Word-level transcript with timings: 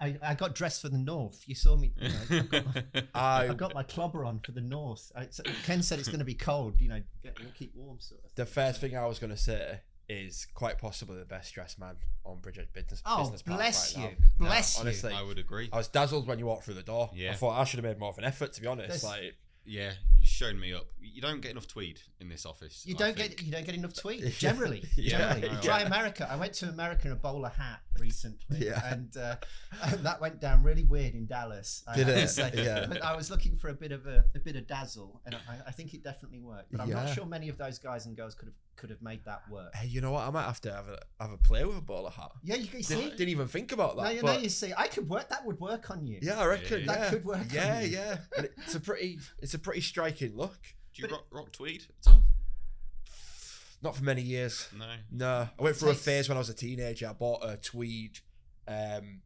I, 0.00 0.16
I 0.22 0.34
got 0.34 0.54
dressed 0.54 0.82
for 0.82 0.88
the 0.88 0.98
north. 0.98 1.42
You 1.46 1.54
saw 1.54 1.76
me. 1.76 1.92
You 2.00 2.08
know, 2.08 2.14
I've, 2.30 2.50
got 2.50 2.64
my, 2.64 2.84
I 3.14 3.48
I've 3.48 3.56
got 3.56 3.74
my 3.74 3.82
clobber 3.82 4.24
on 4.24 4.40
for 4.40 4.52
the 4.52 4.60
north. 4.60 5.12
I, 5.14 5.26
so 5.30 5.42
Ken 5.64 5.82
said 5.82 5.98
it's 5.98 6.08
going 6.08 6.20
to 6.20 6.24
be 6.24 6.34
cold. 6.34 6.80
You 6.80 6.88
know, 6.88 7.02
get, 7.22 7.36
keep 7.54 7.74
warm, 7.74 7.98
sort 8.00 8.22
of. 8.24 8.34
the 8.34 8.46
first 8.46 8.80
thing 8.80 8.96
I 8.96 9.06
was 9.06 9.18
going 9.18 9.30
to 9.30 9.36
say 9.36 9.80
is 10.08 10.46
quite 10.54 10.78
possibly 10.78 11.18
the 11.18 11.24
best 11.24 11.54
dressed 11.54 11.78
man 11.78 11.96
on 12.24 12.38
Bridget 12.40 12.72
Business. 12.72 13.02
Oh, 13.06 13.22
business 13.24 13.42
bless 13.42 13.96
right 13.96 14.04
you, 14.04 14.16
now. 14.40 14.46
bless 14.48 14.76
you. 14.76 14.80
honestly, 14.82 15.12
I 15.12 15.22
would 15.22 15.38
agree. 15.38 15.68
I 15.72 15.76
was 15.76 15.88
dazzled 15.88 16.26
when 16.26 16.38
you 16.38 16.46
walked 16.46 16.64
through 16.64 16.74
the 16.74 16.82
door. 16.82 17.10
Yeah. 17.14 17.30
I 17.30 17.34
thought 17.34 17.60
I 17.60 17.64
should 17.64 17.78
have 17.78 17.84
made 17.84 17.98
more 18.00 18.10
of 18.10 18.18
an 18.18 18.24
effort, 18.24 18.52
to 18.54 18.60
be 18.60 18.66
honest. 18.66 18.88
There's- 18.88 19.04
Like, 19.04 19.36
Yeah, 19.64 19.92
you 20.18 20.26
showed 20.26 20.56
me 20.56 20.72
up. 20.72 20.86
You 21.00 21.20
don't 21.22 21.40
get 21.40 21.52
enough 21.52 21.68
tweed 21.68 22.00
in 22.18 22.28
this 22.28 22.44
office. 22.46 22.82
You 22.86 22.94
don't 22.96 23.14
get 23.14 23.40
you 23.42 23.52
don't 23.52 23.64
get 23.66 23.74
enough 23.74 23.94
tweed 23.94 24.32
generally. 24.38 24.82
Yeah, 24.96 25.34
generally, 25.34 25.48
yeah. 25.54 25.60
try 25.60 25.80
America. 25.82 26.26
I 26.28 26.36
went 26.36 26.54
to 26.54 26.68
America 26.68 27.06
in 27.08 27.12
a 27.12 27.16
bowler 27.16 27.50
hat 27.50 27.80
recently, 28.00 28.66
Yeah. 28.66 28.80
and, 28.92 29.16
uh, 29.16 29.36
and 29.84 30.00
that 30.04 30.20
went 30.20 30.40
down 30.40 30.62
really 30.62 30.84
weird 30.84 31.14
in 31.14 31.26
Dallas. 31.26 31.84
I 31.86 31.96
Did 31.96 32.06
have 32.08 32.16
it? 32.16 32.28
say. 32.28 32.50
Yeah. 32.54 32.86
But 32.88 33.02
I 33.04 33.14
was 33.14 33.30
looking 33.30 33.56
for 33.56 33.68
a 33.68 33.74
bit 33.74 33.92
of 33.92 34.06
a, 34.06 34.24
a 34.34 34.38
bit 34.38 34.56
of 34.56 34.66
dazzle, 34.66 35.20
and 35.26 35.34
I, 35.34 35.68
I 35.68 35.70
think 35.70 35.94
it 35.94 36.02
definitely 36.02 36.40
worked. 36.40 36.72
But 36.72 36.80
I'm 36.80 36.90
not 36.90 37.10
sure 37.14 37.26
many 37.26 37.48
of 37.48 37.58
those 37.58 37.78
guys 37.78 38.06
and 38.06 38.16
girls 38.16 38.34
could 38.34 38.46
have 38.48 38.54
could 38.76 38.88
have 38.88 39.02
made 39.02 39.22
that 39.26 39.42
work. 39.50 39.74
hey, 39.74 39.86
you 39.88 40.00
know 40.00 40.10
what? 40.12 40.26
I 40.26 40.30
might 40.30 40.44
have 40.46 40.60
to 40.62 40.72
have 40.72 40.88
a 40.88 40.98
have 41.20 41.32
a 41.32 41.36
play 41.36 41.64
with 41.66 41.76
a 41.76 41.82
bowler 41.82 42.10
hat. 42.10 42.30
Yeah, 42.42 42.54
you 42.56 42.66
can 42.66 42.82
see. 42.82 42.94
Didn't, 42.94 43.10
didn't 43.18 43.28
even 43.28 43.46
think 43.46 43.72
about 43.72 43.94
that. 43.96 44.02
now, 44.04 44.08
you, 44.10 44.22
but- 44.22 44.32
now 44.34 44.38
you 44.38 44.48
see, 44.48 44.72
I 44.74 44.86
could 44.88 45.06
work. 45.08 45.28
That 45.28 45.44
would 45.44 45.60
work 45.60 45.90
on 45.90 46.06
you. 46.06 46.18
yeah, 46.22 46.40
I 46.40 46.46
reckon. 46.46 46.86
That 46.86 46.98
Yeah, 47.00 47.10
could 47.10 47.24
work 47.26 47.38
on 47.40 47.46
Yeah, 47.52 47.80
you. 47.82 47.88
yeah. 47.90 48.16
And 48.38 48.48
it's 48.56 48.74
a 48.74 48.80
pretty, 48.80 49.18
it's 49.40 49.52
a 49.52 49.58
pretty 49.58 49.82
striking 49.82 50.34
look. 50.34 50.58
Do 50.94 51.02
you 51.02 51.08
But 51.08 51.12
rock, 51.14 51.26
rock 51.30 51.52
tweed? 51.52 51.84
at 52.06 52.12
all? 52.12 52.24
Not 53.82 53.96
for 53.96 54.04
many 54.04 54.22
years. 54.22 54.68
No. 54.76 54.86
No, 55.10 55.48
I 55.58 55.62
went 55.62 55.76
through 55.76 55.90
a 55.90 55.94
phase 55.94 56.28
when 56.28 56.36
I 56.36 56.40
was 56.40 56.50
a 56.50 56.54
teenager. 56.54 57.08
I 57.08 57.12
bought 57.14 57.42
a 57.42 57.56
tweed 57.56 58.18
um, 58.68 59.22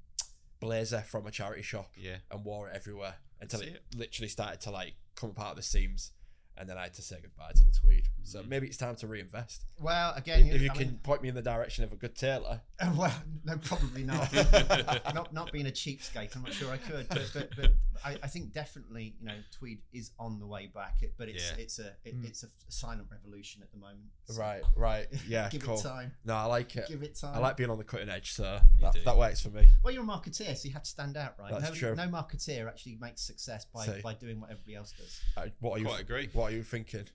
blazer 0.60 1.00
from 1.00 1.26
a 1.26 1.30
charity 1.30 1.62
shop 1.62 1.90
Yeah. 1.96 2.16
and 2.30 2.44
wore 2.44 2.68
it 2.68 2.76
everywhere 2.76 3.14
until 3.40 3.60
See 3.60 3.66
it, 3.66 3.82
it. 3.92 3.98
literally 3.98 4.28
started 4.28 4.60
to 4.62 4.70
like 4.70 4.94
come 5.16 5.30
apart 5.30 5.50
of 5.50 5.56
the 5.56 5.62
seams, 5.62 6.12
and 6.56 6.68
then 6.68 6.78
I 6.78 6.82
had 6.84 6.94
to 6.94 7.02
say 7.02 7.16
goodbye 7.20 7.52
to 7.54 7.64
the 7.64 7.72
tweed. 7.72 8.08
So 8.26 8.42
Mhm. 8.42 8.48
maybe 8.48 8.66
it's 8.66 8.76
time 8.78 8.96
to 8.96 9.06
reinvest. 9.06 9.66
Well, 9.80 10.14
again, 10.14 10.46
if 10.48 10.62
you 10.62 10.70
I 10.70 10.74
can 10.74 10.86
mean- 10.88 10.98
point 10.98 11.22
me 11.22 11.28
in 11.28 11.34
the 11.34 11.42
direction 11.42 11.84
of 11.84 11.92
a 11.92 11.96
good 11.96 12.14
tailor, 12.16 12.62
well, 12.96 13.14
no, 13.44 13.58
probably 13.58 14.02
not. 14.02 14.32
not 15.14 15.32
not 15.32 15.52
being 15.52 15.66
a 15.66 15.70
cheapskate, 15.70 16.34
I'm 16.34 16.42
not 16.42 16.52
sure 16.52 16.72
I 16.72 16.78
could. 16.78 17.08
But 17.08 17.30
but, 17.34 17.50
but 17.56 17.72
I, 18.04 18.18
I 18.22 18.26
think 18.26 18.52
definitely, 18.52 19.14
you 19.20 19.26
know, 19.26 19.36
tweed 19.52 19.82
is 19.92 20.10
on 20.18 20.38
the 20.38 20.46
way 20.46 20.66
back. 20.66 21.02
It, 21.02 21.14
but 21.18 21.28
it's 21.28 21.44
Yeah. 21.50 21.56
it's 21.62 21.78
a 21.78 21.94
it, 22.04 22.14
Mm. 22.20 22.24
it's 22.26 22.42
a 22.44 22.48
silent 22.68 23.08
revolution 23.10 23.62
at 23.62 23.70
the 23.70 23.76
moment. 23.78 24.08
So 24.26 24.34
right, 24.40 24.62
right, 24.74 25.06
yeah, 25.28 25.48
give 25.50 25.62
cool. 25.62 25.78
it 25.78 25.82
time. 25.82 26.12
No, 26.24 26.34
I 26.34 26.44
like 26.44 26.74
it. 26.76 26.88
Give 26.88 27.02
it 27.02 27.16
time. 27.16 27.34
I 27.34 27.38
like 27.38 27.56
being 27.56 27.70
on 27.70 27.78
the 27.78 27.84
cutting 27.84 28.08
edge, 28.08 28.32
so 28.32 28.60
that, 28.80 28.96
that 29.04 29.16
works 29.18 29.40
for 29.42 29.50
me. 29.50 29.66
Well, 29.82 29.92
you're 29.92 30.02
a 30.02 30.06
marketeer, 30.06 30.56
so 30.56 30.66
you 30.66 30.72
have 30.72 30.84
to 30.84 30.90
stand 30.90 31.16
out, 31.16 31.38
right? 31.38 31.50
That's 31.52 31.70
no, 31.70 31.74
true. 31.74 31.94
no 31.94 32.08
marketeer 32.08 32.68
actually 32.68 32.96
makes 32.96 33.20
success 33.20 33.66
by, 33.66 33.86
See. 33.86 34.00
by 34.02 34.14
doing 34.14 34.40
what 34.40 34.50
everybody 34.50 34.76
else 34.76 34.92
does. 34.96 35.20
Uh, 35.36 35.48
what 35.60 35.72
are 35.76 35.78
you? 35.80 35.86
Quite 35.86 36.00
agree. 36.00 36.28
What 36.32 36.52
are 36.52 36.56
you 36.56 36.62
thinking? 36.62 37.06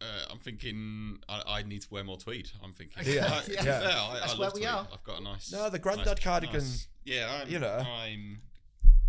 Uh, 0.00 0.04
I'm 0.30 0.38
thinking 0.38 1.18
I, 1.28 1.42
I 1.46 1.62
need 1.62 1.82
to 1.82 1.88
wear 1.90 2.02
more 2.04 2.16
tweed. 2.16 2.50
I'm 2.64 2.72
thinking. 2.72 3.02
Yeah, 3.04 3.30
I, 3.32 3.40
to 3.44 3.48
be 3.50 3.54
yeah. 3.56 3.80
I, 4.10 4.18
That's 4.20 4.34
I 4.34 4.38
where 4.38 4.48
we 4.54 4.60
tweed. 4.60 4.66
are. 4.70 4.86
I've 4.92 5.04
got 5.04 5.20
a 5.20 5.22
nice. 5.22 5.52
No, 5.52 5.68
the 5.68 5.78
grandad 5.78 6.06
nice- 6.06 6.18
cardigan, 6.20 6.54
nice- 6.60 6.88
Yeah, 7.04 7.40
I'm, 7.42 7.48
you 7.50 7.58
know. 7.58 7.76
I'm. 7.86 8.40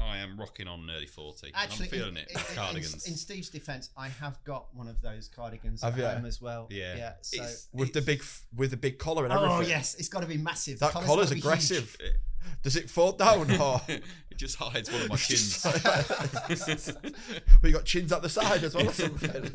I 0.03 0.17
am 0.17 0.37
rocking 0.39 0.67
on 0.67 0.87
nearly 0.87 1.05
forty. 1.05 1.51
Actually, 1.53 1.85
I'm 1.85 1.91
feeling 1.91 2.09
in, 2.09 2.17
it. 2.17 2.31
in- 2.31 2.37
in- 2.39 2.55
Cardigans. 2.55 3.07
In, 3.07 3.15
Steve's 3.15 3.49
defence, 3.49 3.91
I 3.95 4.07
have 4.09 4.43
got 4.43 4.65
one 4.75 4.87
of 4.87 4.99
those 5.01 5.27
cardigans 5.27 5.83
Have 5.83 5.93
at 5.93 5.99
you? 5.99 6.05
home 6.07 6.25
as 6.25 6.41
well. 6.41 6.67
Yeah. 6.71 6.95
Yeah. 6.97 7.13
So. 7.21 7.35
It's- 7.37 7.67
With 7.71 7.93
the 7.93 8.01
big, 8.01 8.23
with 8.55 8.71
the 8.71 8.77
big 8.77 8.97
collar 8.97 9.25
and 9.25 9.31
everything. 9.33 9.57
Oh 9.57 9.61
yes, 9.61 9.93
it's 9.95 10.09
got 10.09 10.21
to 10.21 10.27
be 10.27 10.37
massive. 10.37 10.79
That 10.79 10.91
Collar's 10.91 11.07
collar's 11.07 11.31
aggressive. 11.31 11.95
Does 12.63 12.75
it 12.75 12.89
fall 12.89 13.11
down 13.11 13.51
or? 13.61 13.79
it 13.87 14.03
just 14.35 14.55
hides 14.57 14.91
one 14.91 15.03
of 15.03 15.09
my 15.09 15.15
chins. 15.17 15.63
we 17.61 17.71
got 17.71 17.85
chins 17.85 18.11
at 18.11 18.23
the 18.23 18.29
side 18.29 18.63
as 18.63 18.73
well 18.75 18.89
or 18.89 18.93
something. 18.93 19.53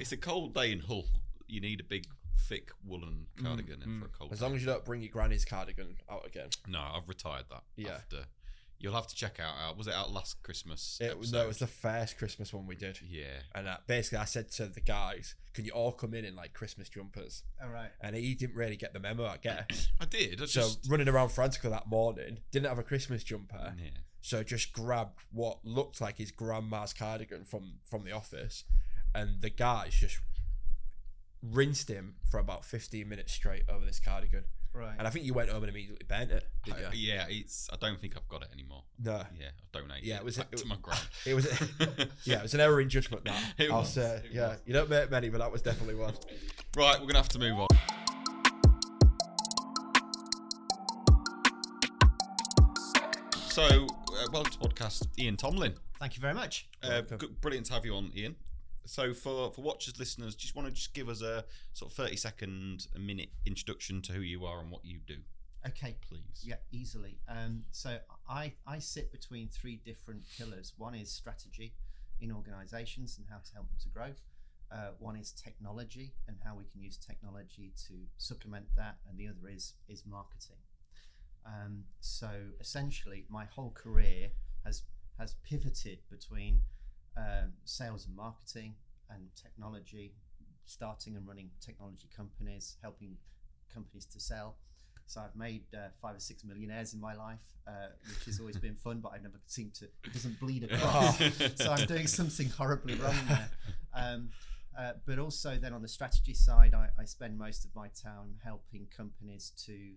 It's 0.00 0.12
a 0.12 0.16
cold 0.16 0.54
day 0.54 0.72
in 0.72 0.80
Hull. 0.80 1.06
You 1.46 1.60
need 1.60 1.80
a 1.80 1.84
big, 1.84 2.06
thick 2.48 2.70
woolen 2.84 3.26
cardigan 3.42 3.82
in 3.82 4.00
for 4.00 4.06
a 4.06 4.08
cold. 4.08 4.30
Mm, 4.30 4.32
As 4.32 4.38
day. 4.38 4.44
long 4.46 4.54
as 4.54 4.60
you 4.62 4.66
don't 4.66 4.84
bring 4.84 5.02
your 5.02 5.10
granny's 5.10 5.44
cardigan 5.44 5.96
out 6.10 6.26
again. 6.26 6.48
No, 6.68 6.80
I've 6.80 7.08
retired 7.08 7.46
that. 7.50 7.62
Yeah. 7.76 7.92
After 7.92 8.24
you'll 8.80 8.94
have 8.94 9.06
to 9.06 9.14
check 9.14 9.38
out. 9.38 9.54
Uh, 9.62 9.74
was 9.74 9.86
it 9.86 9.94
out 9.94 10.10
last 10.10 10.42
Christmas? 10.42 10.98
It 11.00 11.18
was, 11.18 11.32
no, 11.32 11.42
it 11.42 11.48
was 11.48 11.58
the 11.58 11.66
first 11.66 12.16
Christmas 12.16 12.52
one 12.52 12.66
we 12.66 12.74
did. 12.74 12.98
yeah. 13.06 13.40
And 13.54 13.68
uh, 13.68 13.76
basically, 13.86 14.18
I 14.18 14.24
said 14.24 14.50
to 14.52 14.66
the 14.66 14.80
guys, 14.80 15.34
"Can 15.54 15.64
you 15.66 15.72
all 15.72 15.92
come 15.92 16.14
in 16.14 16.24
in 16.24 16.34
like 16.34 16.54
Christmas 16.54 16.88
jumpers?" 16.88 17.42
All 17.62 17.68
right. 17.68 17.90
And 18.00 18.16
he 18.16 18.34
didn't 18.34 18.56
really 18.56 18.76
get 18.76 18.92
the 18.92 19.00
memo. 19.00 19.26
I 19.26 19.36
guess. 19.36 19.88
I 20.00 20.06
did. 20.06 20.40
I 20.42 20.46
so 20.46 20.62
just 20.62 20.90
running 20.90 21.08
around 21.08 21.28
frantically 21.30 21.70
that 21.70 21.88
morning, 21.88 22.38
didn't 22.50 22.68
have 22.68 22.78
a 22.78 22.82
Christmas 22.82 23.22
jumper, 23.22 23.74
yeah. 23.78 23.90
so 24.22 24.42
just 24.42 24.72
grabbed 24.72 25.20
what 25.30 25.58
looked 25.64 26.00
like 26.00 26.16
his 26.18 26.30
grandma's 26.30 26.92
cardigan 26.94 27.44
from 27.44 27.74
from 27.84 28.04
the 28.04 28.12
office, 28.12 28.64
and 29.14 29.40
the 29.40 29.50
guys 29.50 29.94
just 29.94 30.18
rinsed 31.42 31.88
him 31.88 32.14
for 32.30 32.38
about 32.38 32.64
fifteen 32.64 33.08
minutes 33.08 33.32
straight 33.32 33.62
over 33.68 33.84
this 33.84 34.00
cardigan. 34.00 34.44
Right. 34.72 34.94
And 34.98 35.04
I 35.08 35.10
think 35.10 35.24
you 35.24 35.34
went 35.34 35.50
home 35.50 35.64
and 35.64 35.70
immediately 35.70 36.06
burnt 36.08 36.30
it, 36.30 36.46
did 36.64 36.76
you? 36.78 36.86
I- 36.86 36.92
yeah, 36.92 37.24
it's. 37.28 37.68
I 37.72 37.76
don't 37.80 38.00
think 38.00 38.16
I've 38.16 38.28
got 38.28 38.42
it 38.42 38.48
anymore. 38.52 38.84
no. 39.02 39.20
Yeah, 39.36 39.46
I've 39.60 39.72
donated. 39.72 40.04
Yeah, 40.04 40.16
it 40.16 40.18
it 40.18 40.24
was- 40.24 40.36
back 40.36 40.46
it 40.52 40.58
to 40.58 40.62
was- 40.64 40.68
my 40.70 40.76
gran. 40.80 40.98
It 41.26 41.34
was, 41.34 41.46
yeah, 42.24 42.36
it 42.38 42.42
was 42.42 42.54
an 42.54 42.60
error 42.60 42.80
in 42.80 42.88
judgment. 42.88 43.24
That 43.24 43.42
It 43.58 43.70
I'll 43.72 43.80
was, 43.80 43.88
say, 43.92 44.22
it 44.24 44.30
yeah, 44.32 44.48
was. 44.50 44.58
you 44.66 44.72
don't 44.72 44.88
make 44.88 45.10
many, 45.10 45.28
but 45.28 45.38
that 45.38 45.50
was 45.50 45.62
definitely 45.62 45.96
one. 45.96 46.14
right, 46.76 47.00
we're 47.00 47.06
gonna 47.06 47.18
have 47.18 47.28
to 47.30 47.38
move 47.40 47.58
on. 47.58 47.66
So, 53.48 53.62
uh, 53.64 54.26
welcome 54.32 54.52
to 54.52 54.58
podcast, 54.58 55.06
Ian 55.18 55.36
Tomlin. 55.36 55.74
Thank 55.98 56.16
you 56.16 56.20
very 56.20 56.34
much. 56.34 56.68
Uh, 56.82 57.02
Welcome. 57.10 57.36
brilliant 57.40 57.66
to 57.66 57.72
have 57.74 57.84
you 57.84 57.94
on, 57.94 58.12
Ian. 58.16 58.36
So, 58.90 59.14
for 59.14 59.52
for 59.52 59.62
watchers, 59.62 60.00
listeners, 60.00 60.34
just 60.34 60.56
want 60.56 60.66
to 60.66 60.74
just 60.74 60.92
give 60.94 61.08
us 61.08 61.22
a 61.22 61.44
sort 61.74 61.92
of 61.92 61.96
thirty 61.96 62.16
second, 62.16 62.88
a 62.96 62.98
minute 62.98 63.28
introduction 63.46 64.02
to 64.02 64.12
who 64.12 64.20
you 64.20 64.44
are 64.44 64.58
and 64.60 64.68
what 64.68 64.84
you 64.84 64.98
do, 65.06 65.18
Okay. 65.64 65.96
please. 66.08 66.42
Yeah, 66.42 66.56
easily. 66.72 67.20
Um, 67.28 67.62
so 67.70 67.98
I, 68.28 68.54
I 68.66 68.80
sit 68.80 69.12
between 69.12 69.46
three 69.48 69.76
different 69.76 70.24
pillars. 70.36 70.72
One 70.76 70.96
is 70.96 71.08
strategy 71.08 71.74
in 72.20 72.32
organizations 72.32 73.16
and 73.16 73.28
how 73.30 73.38
to 73.38 73.54
help 73.54 73.68
them 73.68 73.78
to 73.82 73.88
grow. 73.90 74.10
Uh, 74.72 74.90
one 74.98 75.14
is 75.14 75.30
technology 75.30 76.12
and 76.26 76.36
how 76.44 76.56
we 76.56 76.64
can 76.64 76.80
use 76.82 76.96
technology 76.96 77.72
to 77.86 77.94
supplement 78.18 78.66
that. 78.76 78.96
And 79.08 79.16
the 79.16 79.28
other 79.28 79.48
is, 79.48 79.74
is 79.88 80.02
marketing. 80.04 80.56
Um, 81.46 81.84
so 82.00 82.28
essentially, 82.60 83.24
my 83.28 83.44
whole 83.44 83.70
career 83.70 84.30
has, 84.64 84.82
has 85.16 85.36
pivoted 85.48 85.98
between 86.10 86.62
um, 87.16 87.52
sales 87.64 88.06
and 88.06 88.16
marketing 88.16 88.74
and 89.10 89.28
technology, 89.34 90.14
starting 90.64 91.16
and 91.16 91.26
running 91.26 91.50
technology 91.60 92.08
companies, 92.14 92.76
helping 92.82 93.16
companies 93.72 94.06
to 94.06 94.20
sell. 94.20 94.56
So 95.06 95.20
I've 95.20 95.34
made 95.34 95.64
uh, 95.74 95.88
five 96.00 96.14
or 96.14 96.20
six 96.20 96.44
millionaires 96.44 96.94
in 96.94 97.00
my 97.00 97.14
life, 97.14 97.40
uh, 97.66 97.88
which 98.08 98.26
has 98.26 98.38
always 98.38 98.56
been 98.56 98.76
fun, 98.76 99.00
but 99.00 99.12
I 99.12 99.16
never 99.16 99.40
seem 99.46 99.72
to, 99.80 99.86
it 99.86 100.12
doesn't 100.12 100.38
bleed 100.38 100.64
across. 100.64 101.18
so 101.56 101.72
I'm 101.72 101.86
doing 101.86 102.06
something 102.06 102.48
horribly 102.50 102.94
wrong 102.94 103.16
there. 103.28 103.50
Um, 103.92 104.28
uh, 104.78 104.92
but 105.04 105.18
also 105.18 105.56
then 105.56 105.72
on 105.74 105.82
the 105.82 105.88
strategy 105.88 106.32
side, 106.32 106.74
I, 106.74 106.90
I 106.96 107.04
spend 107.04 107.36
most 107.36 107.64
of 107.64 107.74
my 107.74 107.88
time 107.88 108.36
helping 108.44 108.86
companies 108.96 109.52
to 109.66 109.94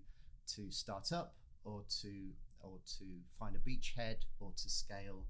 to 0.55 0.71
start 0.71 1.11
up 1.13 1.35
or 1.63 1.83
to 2.01 2.11
or 2.59 2.79
to 2.97 3.05
find 3.37 3.55
a 3.55 3.59
beachhead 3.59 4.17
or 4.39 4.51
to 4.57 4.69
scale 4.69 5.25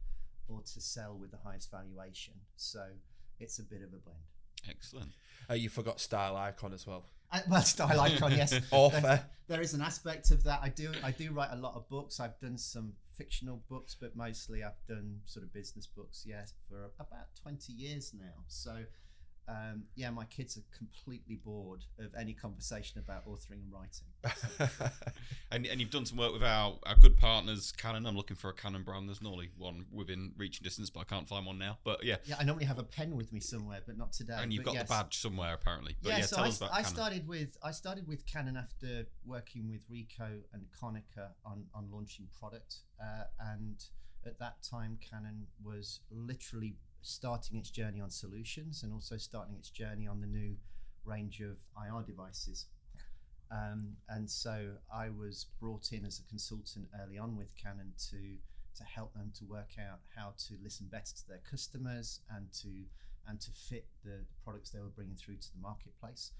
or 0.47 0.61
to 0.61 0.81
sell 0.81 1.17
with 1.19 1.31
the 1.31 1.37
highest 1.37 1.71
valuation. 1.71 2.33
So 2.55 2.83
it's 3.39 3.59
a 3.59 3.63
bit 3.63 3.81
of 3.81 3.93
a 3.93 3.97
blend. 3.97 4.19
Excellent. 4.69 5.11
Uh, 5.49 5.55
you 5.55 5.69
forgot 5.69 5.99
Style 5.99 6.35
Icon 6.35 6.73
as 6.73 6.87
well. 6.87 7.03
Uh, 7.31 7.39
well, 7.49 7.61
style 7.63 7.99
icon, 7.99 8.31
yes. 8.31 8.53
Author. 8.71 9.19
there 9.47 9.59
is 9.59 9.73
an 9.73 9.81
aspect 9.81 10.29
of 10.29 10.43
that. 10.43 10.59
I 10.61 10.69
do 10.69 10.91
I 11.03 11.09
do 11.09 11.31
write 11.31 11.49
a 11.51 11.55
lot 11.55 11.73
of 11.75 11.89
books. 11.89 12.19
I've 12.19 12.39
done 12.39 12.59
some 12.59 12.93
fictional 13.17 13.59
books, 13.69 13.95
but 13.99 14.15
mostly 14.15 14.63
I've 14.63 14.77
done 14.87 15.19
sort 15.25 15.43
of 15.43 15.51
business 15.51 15.87
books. 15.87 16.25
Yes, 16.27 16.53
for 16.69 16.91
about 16.99 17.27
twenty 17.41 17.73
years 17.73 18.13
now. 18.13 18.43
So. 18.47 18.83
Um, 19.47 19.83
yeah, 19.95 20.09
my 20.09 20.25
kids 20.25 20.57
are 20.57 20.63
completely 20.75 21.35
bored 21.35 21.83
of 21.99 22.13
any 22.17 22.33
conversation 22.33 22.99
about 22.99 23.27
authoring 23.27 23.61
and 23.63 23.71
writing. 23.71 24.89
And, 25.51 25.67
and 25.67 25.79
you've 25.79 25.91
done 25.91 26.03
some 26.03 26.17
work 26.17 26.33
with 26.33 26.41
our, 26.41 26.79
our 26.83 26.95
good 26.95 27.15
partners, 27.15 27.71
Canon. 27.77 28.07
I'm 28.07 28.15
looking 28.17 28.35
for 28.35 28.49
a 28.49 28.53
Canon 28.53 28.81
brand. 28.81 29.07
There's 29.07 29.21
normally 29.21 29.51
one 29.55 29.85
within 29.91 30.31
reaching 30.35 30.63
distance, 30.63 30.89
but 30.89 31.01
I 31.01 31.03
can't 31.03 31.29
find 31.29 31.45
one 31.45 31.59
now. 31.59 31.77
But 31.83 32.03
yeah, 32.03 32.15
Yeah, 32.25 32.37
I 32.39 32.43
normally 32.43 32.65
have 32.65 32.79
a 32.79 32.83
pen 32.83 33.15
with 33.15 33.31
me 33.31 33.39
somewhere, 33.39 33.81
but 33.85 33.95
not 33.95 34.13
today. 34.13 34.33
and 34.39 34.51
you've 34.51 34.63
but 34.63 34.71
got 34.71 34.79
yes. 34.79 34.87
the 34.87 34.89
badge 34.89 35.17
somewhere 35.19 35.53
apparently. 35.53 35.95
But 36.01 36.09
yeah, 36.09 36.17
yeah, 36.17 36.25
so 36.25 36.35
tell 36.37 36.45
I, 36.45 36.47
us 36.47 36.57
about 36.57 36.71
I 36.71 36.77
Canon. 36.77 36.89
started 36.91 37.27
with 37.27 37.55
I 37.61 37.69
started 37.69 38.07
with 38.07 38.25
Canon 38.25 38.57
after 38.57 39.05
working 39.27 39.69
with 39.69 39.87
Ricoh 39.91 40.39
and 40.53 40.65
Konica 40.81 41.29
on 41.45 41.65
on 41.75 41.87
launching 41.91 42.25
product, 42.39 42.77
uh, 42.99 43.25
and 43.39 43.83
at 44.25 44.39
that 44.39 44.63
time 44.63 44.97
Canon 45.07 45.45
was 45.63 45.99
literally 46.09 46.77
starting 47.03 47.57
its 47.57 47.69
journey 47.69 48.01
on 48.01 48.09
solutions 48.09 48.81
and 48.83 48.91
also 48.91 49.17
starting 49.17 49.55
its 49.55 49.69
journey 49.69 50.07
on 50.07 50.21
the 50.21 50.27
new 50.27 50.55
range 51.05 51.41
of 51.41 51.57
IR 51.77 52.01
devices. 52.05 52.65
Um, 53.51 53.97
and 54.09 54.29
so 54.29 54.71
I 54.91 55.09
was 55.09 55.45
brought 55.59 55.91
in 55.91 56.05
as 56.05 56.19
a 56.19 56.23
consultant 56.29 56.87
early 57.03 57.17
on 57.17 57.37
with 57.37 57.55
Canon 57.55 57.93
to 58.09 58.37
to 58.75 58.83
help 58.83 59.13
them 59.13 59.31
to 59.37 59.45
work 59.45 59.69
out 59.79 59.99
how 60.15 60.33
to 60.35 60.55
listen 60.63 60.87
better 60.91 61.13
to 61.15 61.27
their 61.27 61.41
customers 61.49 62.21
and 62.35 62.51
to 62.51 62.69
and 63.27 63.39
to 63.39 63.51
fit 63.51 63.85
the 64.03 64.25
products 64.43 64.71
they 64.71 64.79
were 64.79 64.95
bringing 64.95 65.15
through 65.15 65.35
to 65.35 65.53
the 65.53 65.61
marketplace. 65.61 66.31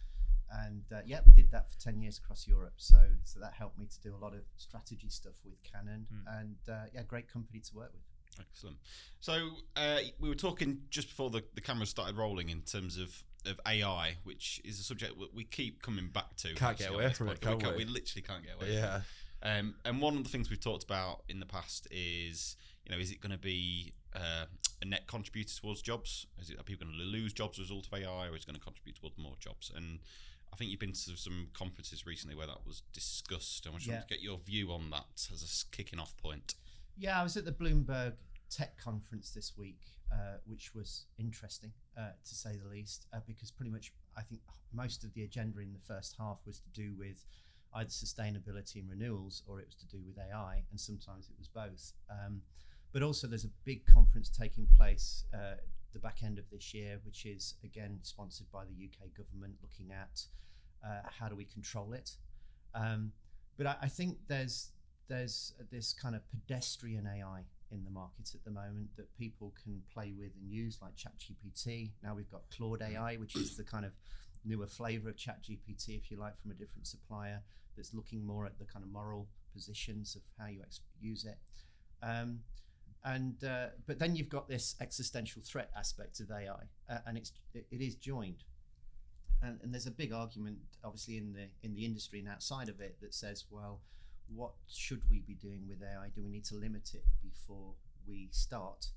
And 0.51 0.83
uh, 0.91 1.01
yeah, 1.05 1.19
we 1.27 1.33
did 1.33 1.51
that 1.51 1.71
for 1.71 1.79
ten 1.79 2.01
years 2.01 2.17
across 2.17 2.47
Europe. 2.47 2.73
So 2.77 2.99
so 3.23 3.39
that 3.39 3.53
helped 3.53 3.77
me 3.77 3.85
to 3.85 4.01
do 4.01 4.15
a 4.15 4.21
lot 4.23 4.33
of 4.33 4.41
strategy 4.57 5.09
stuff 5.09 5.35
with 5.45 5.61
Canon. 5.63 6.07
Mm. 6.11 6.41
And 6.41 6.55
uh, 6.67 6.85
yeah, 6.93 7.03
great 7.03 7.31
company 7.31 7.59
to 7.59 7.75
work 7.75 7.91
with. 7.93 8.12
Excellent. 8.39 8.77
So 9.19 9.49
uh, 9.75 9.99
we 10.19 10.29
were 10.29 10.35
talking 10.35 10.81
just 10.89 11.09
before 11.09 11.29
the, 11.29 11.43
the 11.53 11.61
cameras 11.61 11.89
started 11.89 12.17
rolling 12.17 12.49
in 12.49 12.61
terms 12.61 12.97
of, 12.97 13.23
of 13.45 13.59
AI, 13.67 14.17
which 14.23 14.61
is 14.63 14.79
a 14.79 14.83
subject 14.83 15.19
that 15.19 15.33
we 15.33 15.43
keep 15.43 15.81
coming 15.81 16.07
back 16.07 16.35
to. 16.37 16.53
Can't 16.55 16.77
get 16.77 16.91
away 16.91 17.09
from 17.13 17.29
it, 17.29 17.41
can 17.41 17.57
we? 17.57 17.77
we? 17.77 17.85
literally 17.85 18.21
can't 18.21 18.43
get 18.43 18.55
away. 18.55 18.73
Yeah. 18.73 18.81
From 18.81 19.01
it. 19.01 19.59
Um, 19.59 19.75
and 19.83 20.01
one 20.01 20.17
of 20.17 20.23
the 20.23 20.29
things 20.29 20.49
we've 20.49 20.59
talked 20.59 20.83
about 20.83 21.23
in 21.27 21.39
the 21.39 21.45
past 21.45 21.87
is, 21.91 22.55
you 22.85 22.95
know, 22.95 23.01
is 23.01 23.11
it 23.11 23.19
going 23.19 23.33
to 23.33 23.37
be 23.37 23.93
uh, 24.15 24.45
a 24.81 24.85
net 24.85 25.07
contributor 25.07 25.53
towards 25.59 25.81
jobs? 25.81 26.27
Is 26.41 26.49
it, 26.49 26.59
are 26.59 26.63
people 26.63 26.87
going 26.87 26.97
to 26.97 27.03
lose 27.03 27.33
jobs 27.33 27.59
as 27.59 27.69
a 27.69 27.73
result 27.73 27.87
of 27.91 27.93
AI, 27.93 28.27
or 28.27 28.35
is 28.35 28.43
it 28.43 28.47
going 28.47 28.55
to 28.55 28.61
contribute 28.63 28.95
towards 28.95 29.17
more 29.17 29.35
jobs? 29.39 29.71
And 29.75 29.99
I 30.53 30.55
think 30.55 30.71
you've 30.71 30.79
been 30.79 30.93
to 30.93 31.17
some 31.17 31.47
conferences 31.53 32.05
recently 32.05 32.35
where 32.35 32.47
that 32.47 32.65
was 32.65 32.83
discussed. 32.93 33.65
And 33.65 33.75
I 33.75 33.77
just 33.79 33.87
Yeah. 33.87 33.95
wanted 33.95 34.07
to 34.07 34.13
get 34.13 34.23
your 34.23 34.37
view 34.37 34.71
on 34.71 34.91
that 34.91 35.27
as 35.33 35.43
a 35.43 35.75
kicking 35.75 35.99
off 35.99 36.15
point. 36.17 36.55
Yeah, 36.97 37.19
I 37.19 37.23
was 37.23 37.37
at 37.37 37.45
the 37.45 37.51
Bloomberg 37.51 38.13
Tech 38.49 38.77
Conference 38.77 39.31
this 39.31 39.53
week, 39.57 39.81
uh, 40.11 40.37
which 40.45 40.75
was 40.75 41.07
interesting 41.17 41.71
uh, 41.97 42.09
to 42.23 42.35
say 42.35 42.55
the 42.55 42.69
least, 42.69 43.07
uh, 43.13 43.19
because 43.25 43.49
pretty 43.49 43.71
much 43.71 43.91
I 44.15 44.21
think 44.21 44.41
most 44.71 45.03
of 45.03 45.13
the 45.13 45.23
agenda 45.23 45.59
in 45.59 45.73
the 45.73 45.79
first 45.79 46.15
half 46.19 46.37
was 46.45 46.59
to 46.59 46.69
do 46.69 46.93
with 46.97 47.25
either 47.75 47.89
sustainability 47.89 48.75
and 48.75 48.89
renewals 48.89 49.41
or 49.47 49.59
it 49.59 49.65
was 49.65 49.75
to 49.75 49.87
do 49.87 50.03
with 50.05 50.17
AI, 50.19 50.63
and 50.69 50.79
sometimes 50.79 51.29
it 51.29 51.35
was 51.39 51.47
both. 51.47 51.93
Um, 52.11 52.41
but 52.91 53.01
also, 53.01 53.25
there's 53.25 53.45
a 53.45 53.51
big 53.65 53.87
conference 53.87 54.29
taking 54.29 54.67
place 54.77 55.25
uh, 55.33 55.55
the 55.93 55.99
back 55.99 56.19
end 56.23 56.37
of 56.37 56.45
this 56.51 56.75
year, 56.75 56.99
which 57.03 57.25
is 57.25 57.55
again 57.63 57.97
sponsored 58.03 58.51
by 58.51 58.65
the 58.65 58.85
UK 58.85 59.15
government, 59.17 59.55
looking 59.63 59.91
at 59.91 60.21
uh, 60.85 61.01
how 61.09 61.27
do 61.27 61.35
we 61.35 61.45
control 61.45 61.93
it. 61.93 62.11
Um, 62.75 63.13
but 63.57 63.65
I, 63.65 63.75
I 63.83 63.87
think 63.87 64.17
there's 64.27 64.73
there's 65.07 65.53
this 65.71 65.93
kind 65.93 66.15
of 66.15 66.21
pedestrian 66.29 67.07
AI 67.07 67.43
in 67.71 67.83
the 67.83 67.89
market 67.89 68.33
at 68.33 68.43
the 68.43 68.51
moment 68.51 68.87
that 68.95 69.13
people 69.17 69.53
can 69.63 69.81
play 69.93 70.13
with 70.17 70.31
and 70.39 70.49
use, 70.49 70.77
like 70.81 70.93
ChatGPT. 70.95 71.91
Now 72.03 72.13
we've 72.15 72.29
got 72.29 72.43
Claude 72.55 72.81
AI, 72.81 73.15
which 73.15 73.35
is 73.35 73.57
the 73.57 73.63
kind 73.63 73.85
of 73.85 73.91
newer 74.45 74.67
flavor 74.67 75.09
of 75.09 75.15
ChatGPT, 75.15 75.97
if 75.97 76.11
you 76.11 76.17
like, 76.17 76.39
from 76.41 76.51
a 76.51 76.53
different 76.53 76.87
supplier 76.87 77.41
that's 77.75 77.93
looking 77.93 78.25
more 78.25 78.45
at 78.45 78.59
the 78.59 78.65
kind 78.65 78.83
of 78.83 78.91
moral 78.91 79.27
positions 79.53 80.15
of 80.15 80.21
how 80.37 80.47
you 80.47 80.61
ex- 80.61 80.81
use 81.01 81.25
it. 81.25 81.37
Um, 82.01 82.39
and 83.05 83.43
uh, 83.43 83.67
but 83.85 83.99
then 83.99 84.15
you've 84.15 84.29
got 84.29 84.47
this 84.47 84.75
existential 84.79 85.41
threat 85.43 85.69
aspect 85.77 86.19
of 86.21 86.31
AI, 86.31 86.63
uh, 86.89 86.99
and 87.05 87.17
it's 87.17 87.33
it, 87.53 87.65
it 87.71 87.81
is 87.81 87.95
joined. 87.95 88.43
And, 89.41 89.59
and 89.61 89.73
there's 89.73 89.87
a 89.87 89.91
big 89.91 90.13
argument, 90.13 90.59
obviously, 90.85 91.17
in 91.17 91.33
the 91.33 91.47
in 91.63 91.73
the 91.75 91.83
industry 91.83 92.19
and 92.19 92.29
outside 92.29 92.69
of 92.69 92.79
it, 92.79 92.97
that 93.01 93.13
says, 93.13 93.45
well, 93.49 93.81
what 94.33 94.51
should 94.67 95.01
we 95.09 95.21
be 95.21 95.33
doing 95.35 95.63
with 95.67 95.81
AI? 95.81 96.09
Do 96.15 96.23
we 96.23 96.29
need 96.29 96.45
to 96.45 96.55
limit 96.55 96.91
it 96.93 97.05
before 97.21 97.73
we 98.07 98.29
start, 98.31 98.87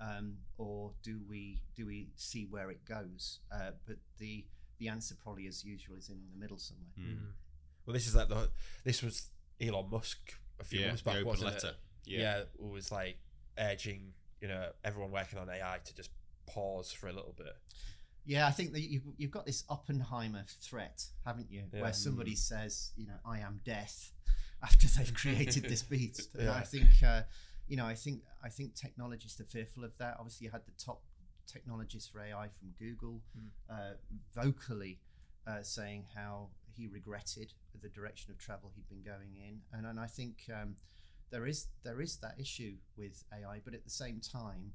um, 0.00 0.36
or 0.58 0.92
do 1.02 1.20
we 1.28 1.62
do 1.76 1.86
we 1.86 2.08
see 2.16 2.46
where 2.50 2.70
it 2.70 2.84
goes? 2.84 3.40
Uh, 3.52 3.70
but 3.86 3.96
the 4.18 4.44
the 4.78 4.88
answer 4.88 5.14
probably, 5.22 5.46
as 5.46 5.64
usual, 5.64 5.96
is 5.96 6.08
in 6.08 6.18
the 6.32 6.38
middle 6.40 6.58
somewhere. 6.58 6.88
Mm. 6.98 7.18
Well, 7.86 7.94
this 7.94 8.06
is 8.06 8.14
like 8.14 8.28
the 8.28 8.50
this 8.84 9.02
was 9.02 9.28
Elon 9.60 9.90
Musk 9.90 10.18
a 10.60 10.64
few 10.64 10.80
Yeah, 10.80 10.86
months 10.88 11.02
back, 11.02 11.24
wasn't 11.24 11.52
letter. 11.52 11.68
it? 11.68 11.74
Yeah. 12.06 12.20
Yeah, 12.20 12.36
it 12.38 12.48
was 12.58 12.90
like 12.92 13.18
urging 13.58 14.12
you 14.40 14.48
know 14.48 14.68
everyone 14.84 15.10
working 15.12 15.38
on 15.38 15.48
AI 15.48 15.78
to 15.84 15.94
just 15.94 16.10
pause 16.46 16.92
for 16.92 17.08
a 17.08 17.12
little 17.12 17.34
bit. 17.36 17.56
Yeah, 18.26 18.46
I 18.46 18.52
think 18.52 18.72
that 18.72 18.80
you've, 18.80 19.02
you've 19.18 19.30
got 19.30 19.44
this 19.44 19.64
Oppenheimer 19.68 20.44
threat, 20.62 21.04
haven't 21.26 21.50
you? 21.50 21.64
Yeah. 21.72 21.82
Where 21.82 21.92
somebody 21.92 22.34
says, 22.34 22.92
you 22.96 23.06
know, 23.06 23.18
I 23.26 23.40
am 23.40 23.60
death 23.66 24.12
after 24.64 24.86
they've 24.88 25.14
created 25.22 25.62
this 25.72 25.82
beast. 25.82 26.28
And 26.34 26.44
Yeah. 26.44 26.54
I 26.62 26.64
think, 26.72 26.88
uh, 27.12 27.22
you 27.70 27.76
know, 27.76 27.86
I 27.86 27.96
think 28.04 28.18
I 28.42 28.50
think 28.56 28.74
technologists 28.74 29.40
are 29.40 29.50
fearful 29.56 29.84
of 29.84 29.92
that. 29.98 30.16
Obviously, 30.18 30.46
you 30.46 30.50
had 30.50 30.64
the 30.66 30.76
top 30.88 31.00
technologist 31.54 32.10
for 32.10 32.20
AI 32.20 32.46
from 32.58 32.68
Google 32.78 33.16
Mm. 33.38 33.50
uh, 33.76 33.94
vocally 34.34 34.94
uh, 35.46 35.62
saying 35.62 36.06
how 36.14 36.34
he 36.76 36.86
regretted 36.88 37.52
the 37.84 37.88
direction 37.98 38.30
of 38.32 38.38
travel 38.38 38.72
he'd 38.74 38.88
been 38.88 39.02
going 39.14 39.32
in, 39.48 39.54
and 39.72 39.86
and 39.86 39.98
I 40.00 40.06
think 40.18 40.34
um, 40.58 40.70
there 41.30 41.46
is 41.52 41.68
there 41.86 42.00
is 42.00 42.16
that 42.24 42.34
issue 42.40 42.74
with 42.96 43.16
AI, 43.32 43.60
but 43.64 43.74
at 43.74 43.84
the 43.84 43.96
same 44.04 44.20
time. 44.20 44.72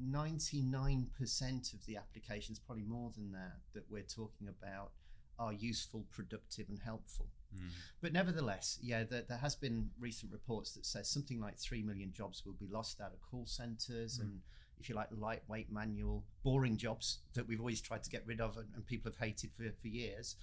99% 0.00 1.74
of 1.74 1.84
the 1.86 1.96
applications, 1.96 2.58
probably 2.58 2.84
more 2.84 3.10
than 3.14 3.32
that, 3.32 3.56
that 3.74 3.84
we're 3.90 4.02
talking 4.02 4.48
about 4.48 4.92
are 5.38 5.52
useful, 5.52 6.06
productive, 6.10 6.68
and 6.70 6.78
helpful. 6.80 7.26
Mm. 7.54 7.68
But 8.00 8.12
nevertheless, 8.12 8.78
yeah, 8.82 9.04
there, 9.04 9.22
there 9.28 9.38
has 9.38 9.54
been 9.56 9.90
recent 9.98 10.32
reports 10.32 10.72
that 10.72 10.86
says 10.86 11.08
something 11.08 11.40
like 11.40 11.58
3 11.58 11.82
million 11.82 12.12
jobs 12.12 12.44
will 12.46 12.54
be 12.54 12.68
lost 12.68 13.00
out 13.00 13.12
of 13.12 13.20
call 13.20 13.46
centers 13.46 14.18
Mm. 14.18 14.22
and, 14.22 14.40
if 14.78 14.88
you 14.88 14.94
like, 14.94 15.08
lightweight, 15.12 15.70
manual, 15.70 16.24
boring 16.42 16.76
jobs 16.78 17.18
that 17.34 17.46
we've 17.46 17.60
always 17.60 17.82
tried 17.82 18.02
to 18.02 18.08
get 18.08 18.26
rid 18.26 18.40
of 18.40 18.56
and, 18.56 18.66
and 18.74 18.86
people 18.86 19.10
have 19.12 19.18
hated 19.20 19.50
for, 19.54 19.64
for 19.82 19.88
years. 19.88 20.36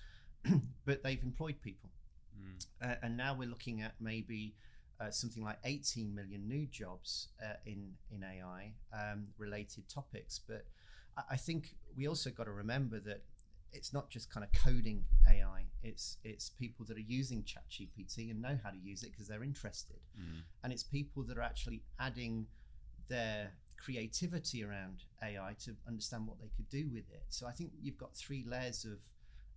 but 0.86 1.01
they've 1.01 1.24
employed 1.24 1.59
people. 1.63 1.89
Mm. 2.39 2.65
Uh, 2.92 2.95
and 3.01 3.18
now 3.18 3.33
we're 3.33 3.50
looking 3.50 3.81
at 3.81 3.95
maybe 4.00 4.54
uh, 5.00 5.09
something 5.09 5.44
like 5.44 5.57
18 5.63 6.13
million 6.13 6.48
new 6.48 6.68
jobs 6.68 7.30
uh, 7.44 7.54
in 7.65 7.94
in 8.12 8.24
AI 8.24 8.74
um, 8.94 9.27
related 9.38 9.88
topics. 9.89 10.39
But 10.39 10.65
I 11.30 11.36
think 11.38 11.75
we 11.95 12.07
also 12.07 12.30
got 12.30 12.44
to 12.45 12.51
remember 12.51 13.00
that 13.00 13.24
it's 13.74 13.94
not 13.94 14.10
just 14.10 14.30
kind 14.31 14.44
of 14.44 14.52
coding 14.54 15.04
AI. 15.30 15.64
It's 15.84 16.18
it's 16.24 16.50
people 16.50 16.86
that 16.88 16.98
are 16.98 17.02
using 17.02 17.44
ChatGPT 17.44 18.31
and 18.31 18.42
know 18.42 18.58
how 18.64 18.69
to 18.72 18.78
use 18.78 19.04
it 19.04 19.12
because 19.12 19.28
they're 19.28 19.44
interested, 19.44 20.00
Mm. 20.19 20.42
and 20.64 20.74
it's 20.74 20.84
people 20.84 21.24
that 21.24 21.38
are 21.38 21.42
actually 21.44 21.84
adding 22.00 22.48
their 23.08 23.52
creativity 23.78 24.64
around 24.64 25.04
AI 25.22 25.56
to 25.66 25.75
understand 25.88 26.28
what 26.28 26.40
they 26.40 26.50
could 26.56 26.68
do 26.69 26.88
with 26.92 27.10
it. 27.12 27.24
So 27.30 27.46
I 27.48 27.52
think 27.52 27.72
you've 27.81 27.98
got 27.98 28.16
three 28.16 28.44
layers 28.44 28.86
of 28.86 29.00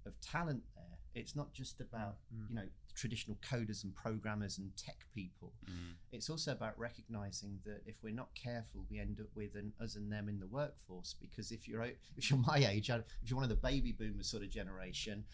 of 0.06 0.18
talent 0.20 0.62
there. 0.74 0.98
It's 1.14 1.34
not 1.36 1.52
just 1.52 1.80
about 1.80 2.16
Mm. 2.34 2.48
you 2.50 2.54
know 2.56 2.68
traditional 2.94 3.36
coders 3.48 3.84
and 3.84 3.94
programmers 3.94 4.58
and 4.58 4.70
tech 4.76 5.06
people. 5.14 5.52
Mm. 5.66 5.94
It's 6.12 6.30
also 6.30 6.52
about 6.52 6.78
recognizing 6.78 7.58
that 7.64 7.82
if 7.86 7.96
we're 8.02 8.14
not 8.14 8.28
careful, 8.34 8.84
we 8.90 8.98
end 8.98 9.18
up 9.20 9.28
with 9.34 9.54
an 9.54 9.72
us 9.82 9.96
and 9.96 10.10
them 10.10 10.28
in 10.28 10.38
the 10.38 10.46
workforce. 10.46 11.14
Because 11.20 11.50
if 11.50 11.68
you're 11.68 11.82
if 12.16 12.30
you're 12.30 12.38
my 12.38 12.58
age, 12.70 12.90
if 12.90 13.04
you're 13.24 13.36
one 13.36 13.44
of 13.44 13.50
the 13.50 13.56
baby 13.56 13.92
boomer 13.92 14.22
sort 14.22 14.42
of 14.42 14.50
generation, 14.50 15.24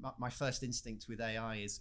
my, 0.00 0.10
my 0.18 0.30
first 0.30 0.62
instinct 0.62 1.06
with 1.08 1.20
AI 1.20 1.56
is, 1.56 1.80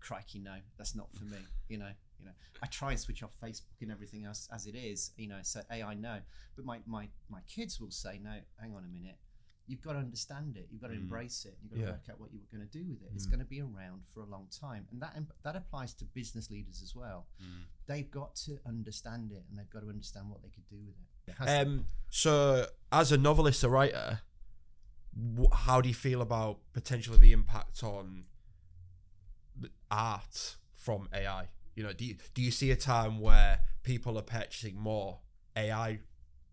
crikey, 0.00 0.38
no, 0.38 0.56
that's 0.76 0.94
not 0.94 1.08
for 1.14 1.24
me. 1.24 1.38
You 1.68 1.76
know, 1.76 1.90
you 2.18 2.24
know, 2.24 2.32
I 2.62 2.66
try 2.68 2.92
and 2.92 2.98
switch 2.98 3.22
off 3.22 3.32
Facebook 3.44 3.82
and 3.82 3.92
everything 3.92 4.24
else 4.24 4.48
as 4.54 4.64
it 4.64 4.74
is. 4.74 5.10
You 5.18 5.28
know, 5.28 5.40
so 5.42 5.60
AI 5.70 5.92
no, 5.92 6.20
but 6.56 6.64
my 6.64 6.78
my 6.86 7.08
my 7.28 7.40
kids 7.46 7.78
will 7.78 7.90
say, 7.90 8.18
no, 8.22 8.36
hang 8.58 8.74
on 8.74 8.84
a 8.84 8.88
minute. 8.88 9.18
You've 9.68 9.82
got 9.82 9.92
to 9.92 9.98
understand 9.98 10.56
it. 10.56 10.66
You've 10.70 10.80
got 10.80 10.88
to 10.88 10.94
Mm. 10.94 11.02
embrace 11.02 11.44
it. 11.44 11.56
You've 11.62 11.70
got 11.72 11.76
to 11.76 11.82
Yeah. 11.82 11.90
work 11.92 12.08
out 12.10 12.18
what 12.20 12.32
you 12.32 12.40
were 12.40 12.56
going 12.56 12.66
to 12.68 12.72
do 12.78 12.84
with 12.88 13.02
it. 13.02 13.10
It's 13.14 13.26
Mm. 13.26 13.30
going 13.30 13.38
to 13.40 13.44
be 13.44 13.60
around 13.60 14.02
for 14.12 14.22
a 14.22 14.26
long 14.26 14.48
time, 14.48 14.88
and 14.90 15.00
that 15.02 15.14
that 15.42 15.54
applies 15.56 15.92
to 15.94 16.04
business 16.06 16.50
leaders 16.50 16.82
as 16.82 16.94
well 16.96 17.28
Mm. 17.40 17.64
they've 17.86 18.10
got 18.10 18.34
to 18.36 18.58
understand 18.66 19.30
it 19.32 19.44
and 19.48 19.58
they've 19.58 19.70
got 19.70 19.80
to 19.80 19.88
understand 19.88 20.28
what 20.30 20.42
they 20.42 20.48
could 20.50 20.66
do 20.68 20.80
with 20.84 20.94
it. 20.98 21.32
It 21.32 21.48
Um, 21.48 21.86
so 22.10 22.66
as 22.90 23.12
a 23.12 23.18
novelist, 23.18 23.62
a 23.62 23.68
writer, 23.68 24.22
wh- 25.14 25.52
how 25.52 25.80
do 25.80 25.88
you 25.88 25.94
feel 25.94 26.20
about 26.22 26.60
potentially 26.72 27.18
the 27.18 27.32
impact 27.32 27.82
on 27.82 28.26
art 29.90 30.56
from 30.74 31.08
AI? 31.12 31.48
You 31.74 31.82
know, 31.84 31.92
do 31.92 32.04
you, 32.04 32.16
do 32.34 32.42
you 32.42 32.50
see 32.50 32.70
a 32.70 32.76
time 32.76 33.20
where 33.20 33.64
people 33.82 34.18
are 34.18 34.22
purchasing 34.22 34.76
more 34.76 35.20
AI 35.56 36.00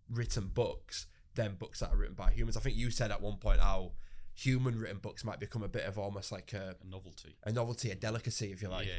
written 0.10 0.48
books 0.48 1.07
than 1.35 1.55
books 1.55 1.79
that 1.81 1.91
are 1.91 1.97
written 1.97 2.15
by 2.15 2.31
humans? 2.31 2.57
I 2.57 2.61
think 2.61 2.75
you 2.75 2.89
said 2.91 3.11
at 3.11 3.21
one 3.21 3.37
point 3.37 3.59
how 3.59 3.91
human 4.33 4.77
written 4.79 4.97
books 4.97 5.23
might 5.23 5.39
become 5.39 5.63
a 5.63 5.67
bit 5.67 5.83
of 5.85 5.97
almost 5.97 6.31
like 6.31 6.51
a, 6.53 6.75
A 6.83 6.87
novelty. 6.89 7.35
a 7.43 7.51
novelty, 7.51 7.91
a 7.91 7.95
delicacy, 7.95 8.51
if 8.51 8.61
you 8.61 8.67
like. 8.69 8.87
yeah, 8.87 8.93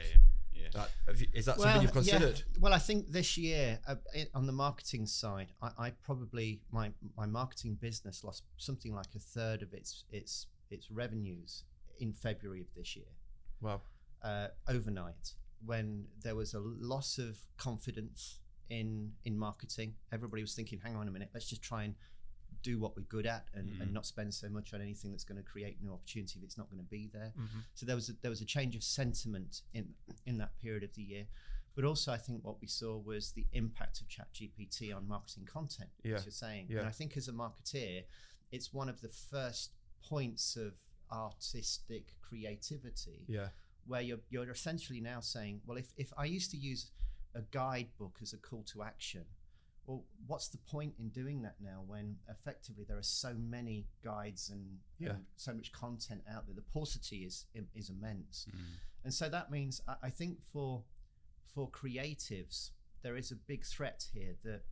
yeah, 0.55 0.63
yeah. 0.63 0.69
That, 0.73 0.91
have 1.07 1.21
you- 1.21 1.29
is 1.35 1.45
that 1.47 1.59
something 1.61 1.83
you've 1.83 1.91
yeah. 1.91 2.19
considered? 2.19 2.43
Well, 2.61 2.73
I 2.73 2.79
think 2.79 3.11
this 3.13 3.37
year 3.37 3.79
uh, 3.87 3.97
it, 4.15 4.31
on 4.35 4.47
the 4.47 4.53
marketing 4.53 5.07
side, 5.07 5.53
I, 5.61 5.71
I 5.79 5.91
probably 6.03 6.61
my 6.73 6.93
my 7.17 7.27
marketing 7.27 7.75
business 7.81 8.25
lost 8.25 8.45
something 8.57 8.95
like 8.95 9.15
a 9.15 9.19
third 9.19 9.63
of 9.63 9.73
its 9.75 10.05
its 10.11 10.47
its 10.71 10.91
revenues 10.91 11.65
in 12.01 12.13
February 12.13 12.61
of 12.63 12.67
this 12.77 12.97
year. 12.97 13.13
Well, 13.61 13.83
uh, 14.23 14.49
overnight 14.69 15.35
when 15.65 16.07
there 16.23 16.35
was 16.35 16.55
a 16.55 16.61
loss 16.61 17.19
of 17.19 17.39
confidence 17.59 18.39
in 18.71 19.13
in 19.25 19.39
marketing. 19.39 19.95
Everybody 20.13 20.43
was 20.43 20.55
thinking, 20.55 20.81
"Hang 20.83 20.97
on 20.97 21.07
a 21.09 21.11
minute, 21.11 21.29
let's 21.35 21.49
just 21.49 21.63
try 21.63 21.85
and 21.85 21.95
do 22.63 22.79
what 22.79 22.97
we're 22.97 23.03
good 23.05 23.27
at 23.27 23.49
and, 23.55 23.69
Mm. 23.71 23.81
and 23.83 23.93
not 23.93 24.07
spend 24.07 24.33
so 24.35 24.49
much 24.49 24.73
on 24.75 24.81
anything 24.81 25.11
that's 25.11 25.25
going 25.25 25.37
to 25.43 25.49
create 25.49 25.81
new 25.83 25.93
opportunity 25.93 26.39
if 26.39 26.45
it's 26.45 26.57
not 26.59 26.69
going 26.71 26.83
to 26.83 26.89
be 26.91 27.07
there. 27.09 27.33
Mhm. 27.37 27.65
So 27.75 27.87
there 27.87 27.97
was 27.97 28.09
a, 28.09 28.13
there 28.23 28.31
was 28.31 28.41
a 28.41 28.45
change 28.47 28.75
of 28.77 28.83
sentiment 28.85 29.63
in 29.75 29.95
in 30.25 30.39
that 30.39 30.57
period 30.59 30.83
of 30.83 30.95
the 30.95 31.03
year, 31.03 31.27
but 31.75 31.85
also 31.85 32.13
I 32.13 32.19
think 32.19 32.45
what 32.45 32.61
we 32.61 32.67
saw 32.67 32.97
was 32.99 33.33
the 33.33 33.47
impact 33.53 34.01
of 34.01 34.09
ChatGPT 34.09 34.95
on 34.95 35.07
marketing 35.07 35.45
content. 35.47 35.91
Yeah. 36.03 36.17
As 36.17 36.25
you're 36.25 36.33
saying, 36.33 36.67
Yeah. 36.71 36.79
and 36.81 36.89
I 36.89 36.93
think 36.93 37.17
as 37.17 37.29
a 37.29 37.33
marketeer, 37.33 38.05
it's 38.53 38.73
one 38.73 38.89
of 38.89 39.01
the 39.01 39.09
first 39.11 39.73
points 40.03 40.57
of 40.57 40.75
artistic 41.11 42.15
creativity 42.21 43.25
Yeah. 43.29 43.51
where 43.87 44.01
you're 44.03 44.21
you're 44.31 44.51
essentially 44.51 45.01
now 45.01 45.21
saying, 45.21 45.63
well, 45.67 45.77
if 45.79 45.93
if 45.97 46.13
I 46.17 46.25
used 46.25 46.51
to 46.53 46.57
use 46.57 46.91
a 47.35 47.43
guidebook 47.43 48.19
as 48.23 48.33
a 48.33 48.39
call 48.39 48.63
to 48.65 48.83
action, 48.83 49.27
well, 49.87 50.05
what's 50.27 50.49
the 50.49 50.59
point 50.59 50.95
in 50.99 51.09
doing 51.11 51.43
that 51.43 51.57
now 51.61 51.83
when 51.87 52.17
effectively 52.29 52.85
there 52.87 52.99
are 52.99 53.03
so 53.03 53.35
many 53.35 53.87
guides 54.03 54.51
and, 54.51 54.79
Yeah. 54.99 55.11
and 55.11 55.25
so 55.37 55.55
much 55.55 55.71
content 55.73 56.23
out 56.29 56.47
there? 56.47 56.55
The 56.55 56.63
paucity 56.63 57.25
is 57.25 57.47
is 57.75 57.89
immense, 57.91 58.47
Mm. 58.51 58.79
and 59.05 59.15
so 59.15 59.29
that 59.29 59.51
means 59.51 59.81
I, 59.89 59.97
I 60.03 60.11
think 60.11 60.43
for 60.53 60.85
for 61.45 61.71
creatives 61.71 62.71
there 63.03 63.17
is 63.17 63.31
a 63.31 63.37
big 63.37 63.65
threat 63.65 64.09
here 64.13 64.37
that 64.43 64.63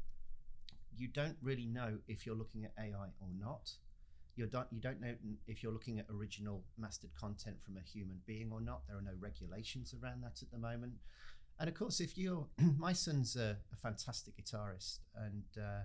you 0.97 1.09
don't 1.09 1.37
really 1.43 1.67
know 1.67 1.99
if 2.09 2.25
you're 2.27 2.35
looking 2.37 2.65
at 2.65 2.73
AI 2.79 3.09
or 3.21 3.29
not. 3.39 3.79
You 4.37 4.47
don't 4.47 4.67
you 4.73 4.81
don't 4.81 5.01
know 5.01 5.15
if 5.47 5.63
you're 5.63 5.73
looking 5.73 6.01
at 6.01 6.07
original 6.11 6.65
mastered 6.77 7.15
content 7.15 7.63
from 7.63 7.77
a 7.77 7.81
human 7.81 8.21
being 8.27 8.51
or 8.53 8.61
not. 8.61 8.87
There 8.89 8.97
are 8.97 9.03
no 9.03 9.15
regulations 9.21 9.95
around 9.95 10.23
that 10.25 10.43
at 10.43 10.51
the 10.51 10.59
moment. 10.59 10.95
And 11.61 11.69
of 11.69 11.75
course, 11.75 12.01
if 12.01 12.19
you're 12.19 12.47
my 12.79 12.93
son's 12.93 13.37
a, 13.37 13.57
a 13.73 13.77
fantastic 13.77 14.35
guitarist, 14.37 14.99
and 15.17 15.45
uh, 15.59 15.83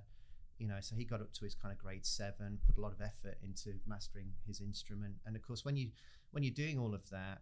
you 0.58 0.68
know, 0.68 0.78
so 0.82 0.96
he 0.96 1.06
got 1.06 1.22
up 1.22 1.32
to 1.34 1.46
his 1.46 1.56
kind 1.56 1.72
of 1.72 1.78
grade 1.78 2.06
seven, 2.06 2.60
put 2.66 2.78
a 2.78 2.82
lot 2.82 2.92
of 2.92 3.02
effort 3.02 3.38
into 3.44 3.74
mastering 3.88 4.28
his 4.48 4.62
instrument. 4.62 5.16
And 5.26 5.36
of 5.36 5.42
course, 5.42 5.64
when 5.64 5.78
you 5.78 5.90
when 6.32 6.44
you're 6.44 6.54
doing 6.54 6.78
all 6.80 6.94
of 6.94 7.10
that, 7.12 7.42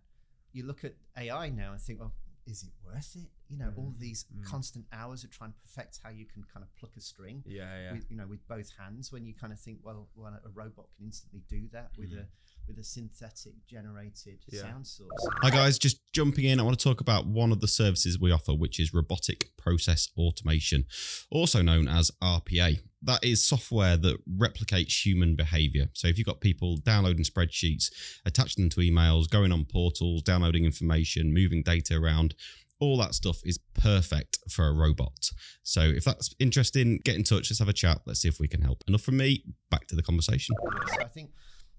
you 0.54 0.66
look 0.66 0.84
at 0.84 0.94
AI 1.18 1.50
now 1.50 1.72
and 1.72 1.82
think, 1.82 2.00
well, 2.00 2.14
is 2.46 2.64
it 2.64 2.70
worth 2.86 3.16
it? 3.16 3.30
You 3.50 3.58
know, 3.58 3.74
all 3.76 3.92
Mm, 3.96 4.00
these 4.00 4.26
mm. 4.34 4.44
constant 4.46 4.86
hours 4.94 5.24
of 5.24 5.32
trying 5.32 5.52
to 5.52 5.58
perfect 5.60 6.00
how 6.04 6.10
you 6.10 6.26
can 6.26 6.44
kind 6.54 6.64
of 6.64 6.74
pluck 6.76 6.92
a 6.98 7.02
string 7.02 7.44
Yeah. 7.46 7.78
Yeah. 7.82 7.92
with, 7.94 8.06
you 8.10 8.16
know 8.18 8.28
with 8.28 8.46
both 8.48 8.72
hands 8.78 9.12
when 9.12 9.26
you 9.26 9.34
kind 9.34 9.52
of 9.52 9.60
think 9.60 9.80
well 9.84 10.08
well 10.16 10.34
a 10.46 10.50
robot 10.50 10.86
can 10.96 11.06
instantly 11.06 11.42
do 11.50 11.68
that 11.74 11.90
with 11.98 12.12
Mm. 12.12 12.20
a 12.20 12.26
with 12.68 12.78
a 12.80 12.84
synthetic 12.84 13.54
generated 13.68 14.40
Yeah. 14.50 14.62
sound 14.62 14.88
source 14.88 15.10
Hi 15.42 15.50
guys, 15.50 15.78
just 15.80 15.98
jumping 16.14 16.46
in. 16.46 16.60
I 16.60 16.64
want 16.64 16.78
to 16.78 16.84
talk 16.84 17.02
about 17.02 17.26
one 17.28 17.52
of 17.52 17.62
the 17.62 17.68
services 17.68 18.20
we 18.20 18.32
offer, 18.32 18.54
which 18.54 18.80
is 18.80 18.94
robotic 18.94 19.56
process 19.58 20.10
automation, 20.18 20.86
also 21.32 21.62
known 21.62 21.88
as 21.88 22.12
RPA. 22.22 22.80
That 23.02 23.24
is 23.24 23.44
software 23.48 23.98
that 23.98 24.18
replicates 24.30 25.06
human 25.06 25.36
behavior. 25.36 25.90
So 25.94 26.08
if 26.08 26.18
you've 26.18 26.28
got 26.28 26.42
people 26.42 26.78
downloading 26.78 27.24
spreadsheets, 27.24 27.92
attaching 28.26 28.64
them 28.66 28.70
to 28.72 28.80
emails, 28.82 29.30
going 29.30 29.52
on 29.52 29.66
portals, 29.66 30.22
downloading 30.24 30.66
information, 30.66 31.34
moving 31.34 31.64
data 31.64 31.96
around, 31.96 32.36
all 32.80 32.98
that 32.98 33.16
stuff 33.16 33.40
is 33.44 33.60
perfect 33.74 34.40
for 34.52 34.68
a 34.68 34.74
robot. 34.74 35.32
So 35.64 35.82
if 35.82 36.04
that's 36.04 36.34
interesting, 36.40 37.00
get 37.04 37.16
in 37.16 37.24
touch. 37.24 37.50
Let's 37.50 37.60
have 37.60 37.70
a 37.70 37.74
chat. 37.74 38.02
Let's 38.06 38.22
see 38.22 38.28
if 38.28 38.40
we 38.40 38.48
can 38.48 38.62
help. 38.62 38.84
Enough 38.88 39.02
from 39.02 39.18
me. 39.18 39.44
Back 39.72 39.88
to 39.88 39.96
the 39.96 40.04
conversation. 40.04 40.56
so 40.96 41.02
i 41.04 41.08
think 41.08 41.32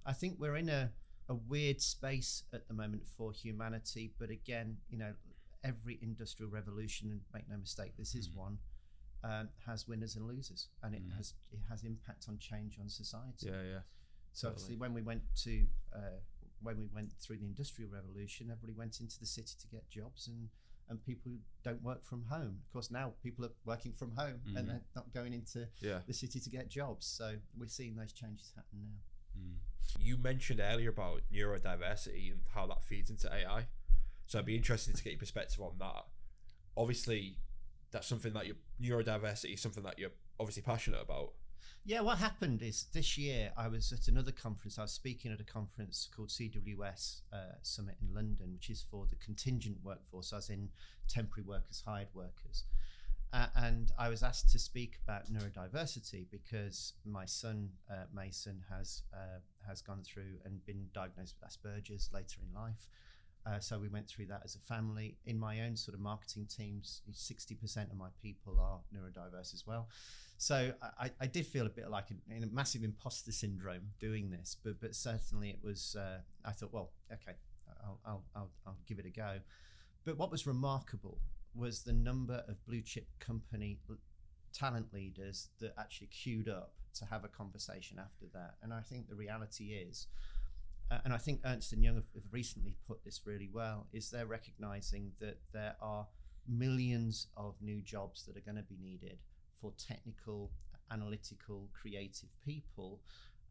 i 0.08 0.12
think 0.20 0.32
we're 0.38 0.56
in 0.56 0.68
a, 0.68 0.90
a 1.28 1.34
weird 1.34 1.80
space 1.80 2.32
at 2.56 2.66
the 2.68 2.74
moment 2.82 3.02
for 3.16 3.32
humanity 3.32 4.04
but 4.18 4.30
again 4.30 4.68
you 4.92 4.98
know 5.02 5.12
every 5.64 5.98
industrial 6.02 6.50
revolution 6.50 7.10
and 7.12 7.20
make 7.34 7.46
no 7.48 7.56
mistake 7.66 7.92
this 8.02 8.14
is 8.14 8.28
Mm. 8.28 8.36
one 8.46 8.58
um, 9.24 9.48
has 9.66 9.88
winners 9.88 10.14
and 10.16 10.24
losers 10.32 10.62
and 10.82 10.94
it 10.94 11.02
Mm. 11.06 11.16
has 11.16 11.34
it 11.56 11.60
has 11.70 11.82
impact 11.92 12.22
on 12.28 12.38
change 12.38 12.78
on 12.82 12.88
society 12.88 13.46
Yeah. 13.50 13.62
Yeah. 13.74 13.80
So 14.32 14.48
Totally. 14.48 14.52
obviously, 14.52 14.76
when 14.82 14.92
we 14.98 15.02
went 15.10 15.22
to 15.46 15.54
uh, 15.98 16.18
when 16.66 16.76
we 16.82 16.86
went 16.98 17.10
through 17.22 17.38
the 17.42 17.46
industrial 17.54 17.90
revolution, 17.98 18.42
everybody 18.50 18.74
went 18.82 18.94
into 19.00 19.18
the 19.18 19.26
city 19.36 19.54
to 19.62 19.66
get 19.76 19.84
jobs, 19.98 20.28
and 20.28 20.48
and 20.88 20.96
people 21.10 21.32
don't 21.64 21.82
work 21.82 22.02
from 22.04 22.20
home. 22.34 22.54
Of 22.66 22.72
course, 22.72 22.90
now 23.00 23.06
people 23.26 23.44
are 23.48 23.54
working 23.72 23.92
from 24.00 24.10
home 24.12 24.38
Mhm. 24.46 24.56
and 24.56 24.68
they're 24.68 24.86
not 24.94 25.06
going 25.18 25.32
into 25.40 25.60
Yeah. 25.80 26.00
the 26.06 26.14
city 26.22 26.38
to 26.40 26.50
get 26.58 26.68
jobs. 26.68 27.04
So 27.18 27.26
we're 27.58 27.68
seeing 27.78 27.94
those 27.96 28.12
changes 28.12 28.52
happen 28.54 28.78
now. 28.90 28.98
You 29.98 30.16
mentioned 30.16 30.60
earlier 30.60 30.90
about 30.90 31.22
neurodiversity 31.32 32.30
and 32.30 32.40
how 32.54 32.66
that 32.66 32.84
feeds 32.84 33.10
into 33.10 33.32
AI. 33.32 33.66
So 34.26 34.38
I'd 34.38 34.46
be 34.46 34.56
interested 34.56 34.94
to 34.94 35.02
get 35.02 35.14
your 35.14 35.20
perspective 35.20 35.60
on 35.60 35.72
that. 35.78 36.04
Obviously, 36.76 37.38
that's 37.90 38.06
something 38.06 38.32
that 38.34 38.46
your 38.46 38.56
neurodiversity 38.80 39.54
is 39.54 39.60
something 39.60 39.82
that 39.84 39.98
you're 39.98 40.12
obviously 40.38 40.62
passionate 40.62 41.00
about. 41.02 41.32
Yeah, 41.84 42.02
what 42.02 42.18
happened 42.18 42.62
is 42.62 42.86
this 42.92 43.16
year 43.16 43.50
I 43.56 43.68
was 43.68 43.92
at 43.92 44.08
another 44.08 44.32
conference. 44.32 44.78
I 44.78 44.82
was 44.82 44.92
speaking 44.92 45.32
at 45.32 45.40
a 45.40 45.44
conference 45.44 46.08
called 46.14 46.28
CWS 46.28 47.22
uh, 47.32 47.54
Summit 47.62 47.96
in 48.02 48.14
London, 48.14 48.52
which 48.52 48.68
is 48.68 48.84
for 48.90 49.06
the 49.08 49.16
contingent 49.16 49.78
workforce, 49.82 50.32
as 50.34 50.50
in 50.50 50.68
temporary 51.08 51.46
workers, 51.46 51.82
hired 51.86 52.08
workers. 52.12 52.64
Uh, 53.32 53.46
and 53.56 53.92
I 53.98 54.08
was 54.08 54.22
asked 54.22 54.50
to 54.52 54.58
speak 54.58 54.98
about 55.04 55.30
neurodiversity 55.30 56.26
because 56.30 56.94
my 57.04 57.26
son 57.26 57.70
uh, 57.90 58.04
Mason 58.14 58.64
has 58.70 59.02
uh, 59.12 59.40
has 59.66 59.82
gone 59.82 60.02
through 60.02 60.38
and 60.44 60.64
been 60.64 60.86
diagnosed 60.94 61.36
with 61.38 61.50
Asperger's 61.50 62.08
later 62.12 62.40
in 62.42 62.54
life. 62.54 62.88
Uh, 63.46 63.58
so 63.58 63.78
we 63.78 63.88
went 63.88 64.08
through 64.08 64.26
that 64.26 64.42
as 64.44 64.56
a 64.56 64.58
family. 64.60 65.16
In 65.26 65.38
my 65.38 65.60
own 65.60 65.76
sort 65.76 65.94
of 65.94 66.00
marketing 66.00 66.46
teams, 66.46 67.02
sixty 67.12 67.54
percent 67.54 67.90
of 67.90 67.98
my 67.98 68.08
people 68.22 68.58
are 68.60 68.80
neurodiverse 68.94 69.52
as 69.52 69.64
well. 69.66 69.88
So 70.38 70.72
I, 70.98 71.10
I 71.20 71.26
did 71.26 71.46
feel 71.46 71.66
a 71.66 71.70
bit 71.70 71.90
like 71.90 72.06
in 72.30 72.42
a 72.42 72.46
massive 72.46 72.82
imposter 72.82 73.32
syndrome 73.32 73.90
doing 74.00 74.30
this, 74.30 74.56
but 74.62 74.80
but 74.80 74.94
certainly 74.94 75.50
it 75.50 75.58
was. 75.62 75.96
Uh, 75.98 76.20
I 76.44 76.52
thought, 76.52 76.72
well, 76.72 76.92
okay, 77.12 77.36
I'll, 77.84 78.00
I'll 78.06 78.24
I'll 78.34 78.50
I'll 78.66 78.78
give 78.86 78.98
it 78.98 79.06
a 79.06 79.10
go. 79.10 79.38
But 80.04 80.16
what 80.16 80.30
was 80.30 80.46
remarkable 80.46 81.18
was 81.58 81.82
the 81.82 81.92
number 81.92 82.44
of 82.48 82.64
blue 82.66 82.82
chip 82.82 83.06
company 83.18 83.78
talent 84.54 84.92
leaders 84.92 85.48
that 85.60 85.74
actually 85.78 86.08
queued 86.08 86.48
up 86.48 86.72
to 86.94 87.04
have 87.04 87.24
a 87.24 87.28
conversation 87.28 87.98
after 87.98 88.26
that. 88.32 88.54
And 88.62 88.72
I 88.72 88.80
think 88.80 89.08
the 89.08 89.14
reality 89.14 89.72
is, 89.72 90.06
uh, 90.90 90.98
and 91.04 91.12
I 91.12 91.18
think 91.18 91.40
Ernst 91.44 91.72
and 91.72 91.82
Young 91.82 91.96
have, 91.96 92.04
have 92.14 92.32
recently 92.32 92.74
put 92.86 93.04
this 93.04 93.22
really 93.26 93.50
well, 93.52 93.86
is 93.92 94.10
they're 94.10 94.26
recognizing 94.26 95.12
that 95.20 95.38
there 95.52 95.76
are 95.80 96.06
millions 96.48 97.28
of 97.36 97.54
new 97.60 97.82
jobs 97.82 98.24
that 98.24 98.36
are 98.36 98.40
going 98.40 98.56
to 98.56 98.62
be 98.62 98.78
needed 98.80 99.18
for 99.60 99.72
technical, 99.76 100.50
analytical, 100.90 101.68
creative 101.78 102.30
people. 102.44 103.00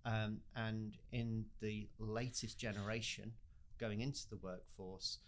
Um, 0.05 0.39
and 0.55 0.97
in 1.11 1.45
the 1.61 1.89
latest 1.99 2.57
generation 2.57 3.33
going 3.77 4.01
into 4.01 4.27
the 4.29 4.37
workforce, 4.37 5.19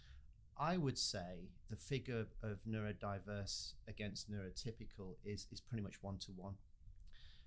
I 0.60 0.76
would 0.76 0.98
say 0.98 1.48
the 1.70 1.76
figure 1.76 2.26
of 2.42 2.58
neurodiverse 2.68 3.72
against 3.88 4.30
neurotypical 4.30 5.14
is, 5.24 5.46
is 5.50 5.60
pretty 5.60 5.82
much 5.82 6.02
one 6.02 6.18
to 6.18 6.32
one. 6.32 6.54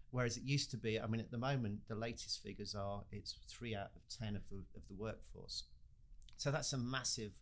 Whereas 0.10 0.36
it 0.38 0.44
used 0.44 0.72
to 0.72 0.78
be, 0.78 1.00
I 1.00 1.06
mean, 1.06 1.22
at 1.22 1.30
the 1.30 1.38
moment, 1.38 1.82
the 1.88 1.96
latest 1.96 2.42
figures 2.42 2.74
are 2.74 3.04
it's 3.12 3.36
three 3.48 3.76
out 3.76 3.92
of 3.96 4.02
10 4.20 4.36
of 4.36 4.42
the, 4.50 4.58
of 4.76 4.82
the 4.88 4.96
workforce. 4.96 5.66
So 6.38 6.50
that's 6.50 6.74
a 6.74 6.78
massive 6.78 7.34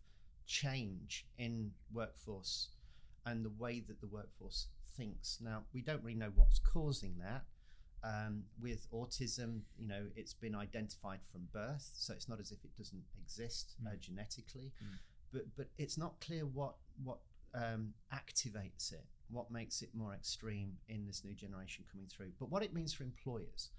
change 0.46 1.26
in 1.38 1.70
workforce 1.92 2.68
and 3.24 3.42
the 3.42 3.52
way 3.58 3.82
that 3.88 4.00
the 4.00 4.06
workforce 4.06 4.66
thinks. 4.96 5.38
Now, 5.42 5.62
we 5.72 5.80
don't 5.80 6.02
really 6.02 6.18
know 6.18 6.32
what's 6.34 6.58
causing 6.58 7.16
that. 7.18 7.44
Um, 8.04 8.44
with 8.60 8.90
autism, 8.92 9.60
you 9.78 9.86
know, 9.86 10.06
it's 10.16 10.34
been 10.34 10.56
identified 10.56 11.20
from 11.30 11.42
birth, 11.52 11.88
so 11.94 12.12
it's 12.12 12.28
not 12.28 12.40
as 12.40 12.50
if 12.50 12.58
it 12.64 12.76
doesn't 12.76 13.04
exist 13.22 13.74
uh, 13.86 13.90
Mm. 13.90 14.00
genetically. 14.00 14.72
Mm. 14.82 14.98
But 15.32 15.44
but 15.56 15.68
it's 15.78 15.98
not 15.98 16.20
clear 16.20 16.46
what 16.46 16.74
what 17.02 17.18
um, 17.54 17.94
activates 18.12 18.92
it, 18.92 19.04
what 19.30 19.50
makes 19.50 19.82
it 19.82 19.90
more 19.94 20.14
extreme 20.14 20.72
in 20.88 21.06
this 21.06 21.24
new 21.24 21.34
generation 21.34 21.84
coming 21.90 22.06
through. 22.06 22.32
But 22.38 22.50
what 22.50 22.62
it 22.62 22.72
means 22.72 22.92
for 22.92 23.02
employers 23.02 23.70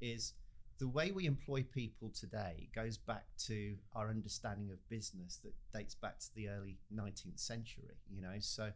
is 0.00 0.34
the 0.78 0.88
way 0.88 1.10
we 1.10 1.26
employ 1.26 1.62
people 1.62 2.10
today 2.10 2.68
goes 2.74 2.98
back 2.98 3.24
to 3.46 3.76
our 3.94 4.10
understanding 4.10 4.70
of 4.70 4.88
business 4.88 5.40
that 5.42 5.54
dates 5.72 5.94
back 5.94 6.18
to 6.18 6.34
the 6.34 6.48
early 6.48 6.78
19th 6.94 7.40
century. 7.40 7.84
You 8.14 8.22
know, 8.22 8.36
so 8.40 8.70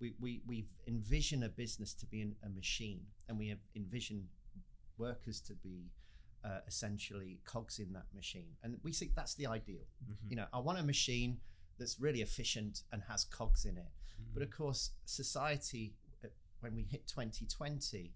we 0.00 0.14
we 0.20 0.42
we 0.46 0.66
envision 0.86 1.42
a 1.42 1.48
business 1.48 1.94
to 1.94 2.06
be 2.06 2.22
a 2.44 2.48
machine, 2.48 3.02
and 3.28 3.38
we 3.38 3.54
envision 3.76 4.28
workers 4.98 5.40
to 5.40 5.54
be 5.54 5.90
uh, 6.44 6.60
essentially 6.66 7.40
cogs 7.44 7.78
in 7.78 7.92
that 7.92 8.06
machine, 8.14 8.56
and 8.62 8.78
we 8.82 8.92
think 8.92 9.14
that's 9.14 9.34
the 9.34 9.46
ideal. 9.46 9.84
You 10.28 10.36
know, 10.36 10.46
I 10.52 10.58
want 10.58 10.78
a 10.78 10.82
machine 10.82 11.38
that's 11.78 12.00
really 12.00 12.22
efficient 12.22 12.82
and 12.92 13.02
has 13.08 13.24
cogs 13.24 13.64
in 13.64 13.76
it. 13.76 13.90
But 14.32 14.42
of 14.42 14.50
course, 14.50 14.90
society, 15.04 15.94
uh, 16.24 16.28
when 16.60 16.74
we 16.74 16.82
hit 16.82 17.06
2020, 17.06 18.12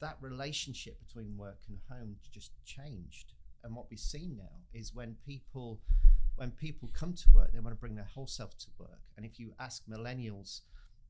that 0.00 0.16
relationship 0.20 0.98
between 1.06 1.36
work 1.36 1.60
and 1.68 1.78
home 1.90 2.16
just 2.32 2.52
changed. 2.64 3.32
And 3.64 3.74
what 3.74 3.86
we've 3.90 3.98
seen 3.98 4.36
now 4.36 4.62
is 4.72 4.94
when 4.94 5.16
people, 5.26 5.80
when 6.36 6.50
people 6.50 6.90
come 6.92 7.14
to 7.14 7.30
work, 7.30 7.52
they 7.52 7.60
want 7.60 7.74
to 7.74 7.80
bring 7.80 7.94
their 7.94 8.04
whole 8.04 8.26
self 8.26 8.56
to 8.58 8.66
work. 8.78 9.00
And 9.16 9.24
if 9.24 9.38
you 9.38 9.54
ask 9.58 9.82
millennials 9.86 10.60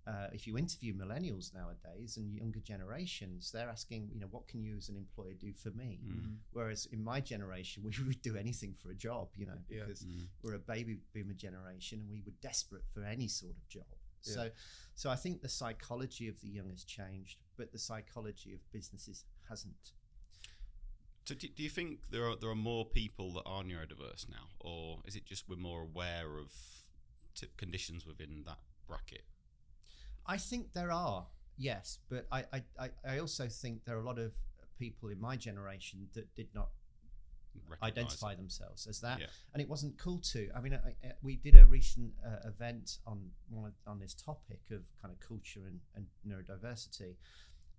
uh, 0.06 0.28
if 0.32 0.46
you 0.46 0.56
interview 0.56 0.94
millennials 0.94 1.52
nowadays 1.52 2.16
and 2.16 2.32
younger 2.34 2.60
generations, 2.60 3.50
they're 3.50 3.68
asking, 3.68 4.08
you 4.12 4.20
know, 4.20 4.28
what 4.30 4.46
can 4.46 4.62
you 4.62 4.76
as 4.76 4.88
an 4.88 4.96
employer 4.96 5.32
do 5.38 5.52
for 5.52 5.70
me? 5.72 5.98
Mm. 6.06 6.36
Whereas 6.52 6.86
in 6.92 7.02
my 7.02 7.20
generation, 7.20 7.82
we 7.98 8.04
would 8.06 8.22
do 8.22 8.36
anything 8.36 8.75
for 8.80 8.90
a 8.90 8.94
job, 8.94 9.28
you 9.36 9.46
know, 9.46 9.58
Yeah. 9.68 9.80
because 9.80 10.04
Mm. 10.04 10.28
we're 10.42 10.54
a 10.54 10.58
baby 10.60 10.98
boomer 11.12 11.34
generation 11.34 12.00
and 12.00 12.10
we 12.10 12.22
were 12.25 12.34
desperate 12.40 12.84
for 12.94 13.02
any 13.04 13.26
sort 13.28 13.52
of 13.56 13.68
job. 13.68 13.86
Yeah. 14.22 14.32
So, 14.34 14.50
so 14.94 15.10
I 15.10 15.16
think 15.16 15.42
the 15.42 15.48
psychology 15.48 16.28
of 16.28 16.40
the 16.40 16.48
young 16.48 16.70
has 16.70 16.84
changed, 16.84 17.38
but 17.56 17.72
the 17.72 17.78
psychology 17.78 18.52
of 18.54 18.60
businesses 18.72 19.25
hasn't. 19.48 19.92
So 21.25 21.34
do, 21.34 21.48
do 21.48 21.62
you 21.64 21.68
think 21.70 22.08
there 22.10 22.28
are 22.30 22.36
there 22.36 22.50
are 22.50 22.54
more 22.54 22.84
people 22.84 23.32
that 23.32 23.42
are 23.46 23.64
neurodiverse 23.64 24.28
now, 24.28 24.46
or 24.60 25.00
is 25.04 25.16
it 25.16 25.25
just 25.25 25.48
we're 25.48 25.56
more 25.56 25.82
aware 25.82 26.38
of 26.38 26.52
t- 27.34 27.48
conditions 27.56 28.06
within 28.06 28.44
that 28.46 28.58
bracket? 28.86 29.25
I 30.28 30.37
think 30.37 30.73
there 30.73 30.90
are, 30.90 31.26
yes, 31.56 31.99
but 32.09 32.26
I, 32.30 32.45
I, 32.78 32.90
I, 33.09 33.18
also 33.18 33.49
think 33.49 33.85
there 33.85 33.97
are 33.97 34.00
a 34.00 34.06
lot 34.06 34.18
of 34.18 34.33
people 34.78 35.09
in 35.09 35.21
my 35.21 35.37
generation 35.37 36.09
that 36.14 36.35
did 36.35 36.49
not 36.54 36.68
Recognise 37.68 37.92
identify 37.92 38.33
it? 38.33 38.37
themselves 38.37 38.87
as 38.87 39.00
that, 39.00 39.21
Yeah. 39.21 39.26
and 39.54 39.62
it 39.62 39.68
wasn't 39.68 39.97
cool 39.99 40.18
to. 40.33 40.50
I 40.54 40.61
mean, 40.61 40.75
I, 40.75 40.88
I, 41.06 41.12
we 41.23 41.37
did 41.37 41.56
a 41.56 41.64
recent 41.64 42.12
uh, 42.25 42.49
event 42.49 42.99
on 43.06 43.30
on 43.87 43.99
this 43.99 44.14
topic 44.14 44.61
of 44.71 44.83
kind 45.00 45.12
of 45.12 45.21
culture 45.26 45.62
and, 45.66 45.80
and 45.95 46.06
neurodiversity, 46.26 47.14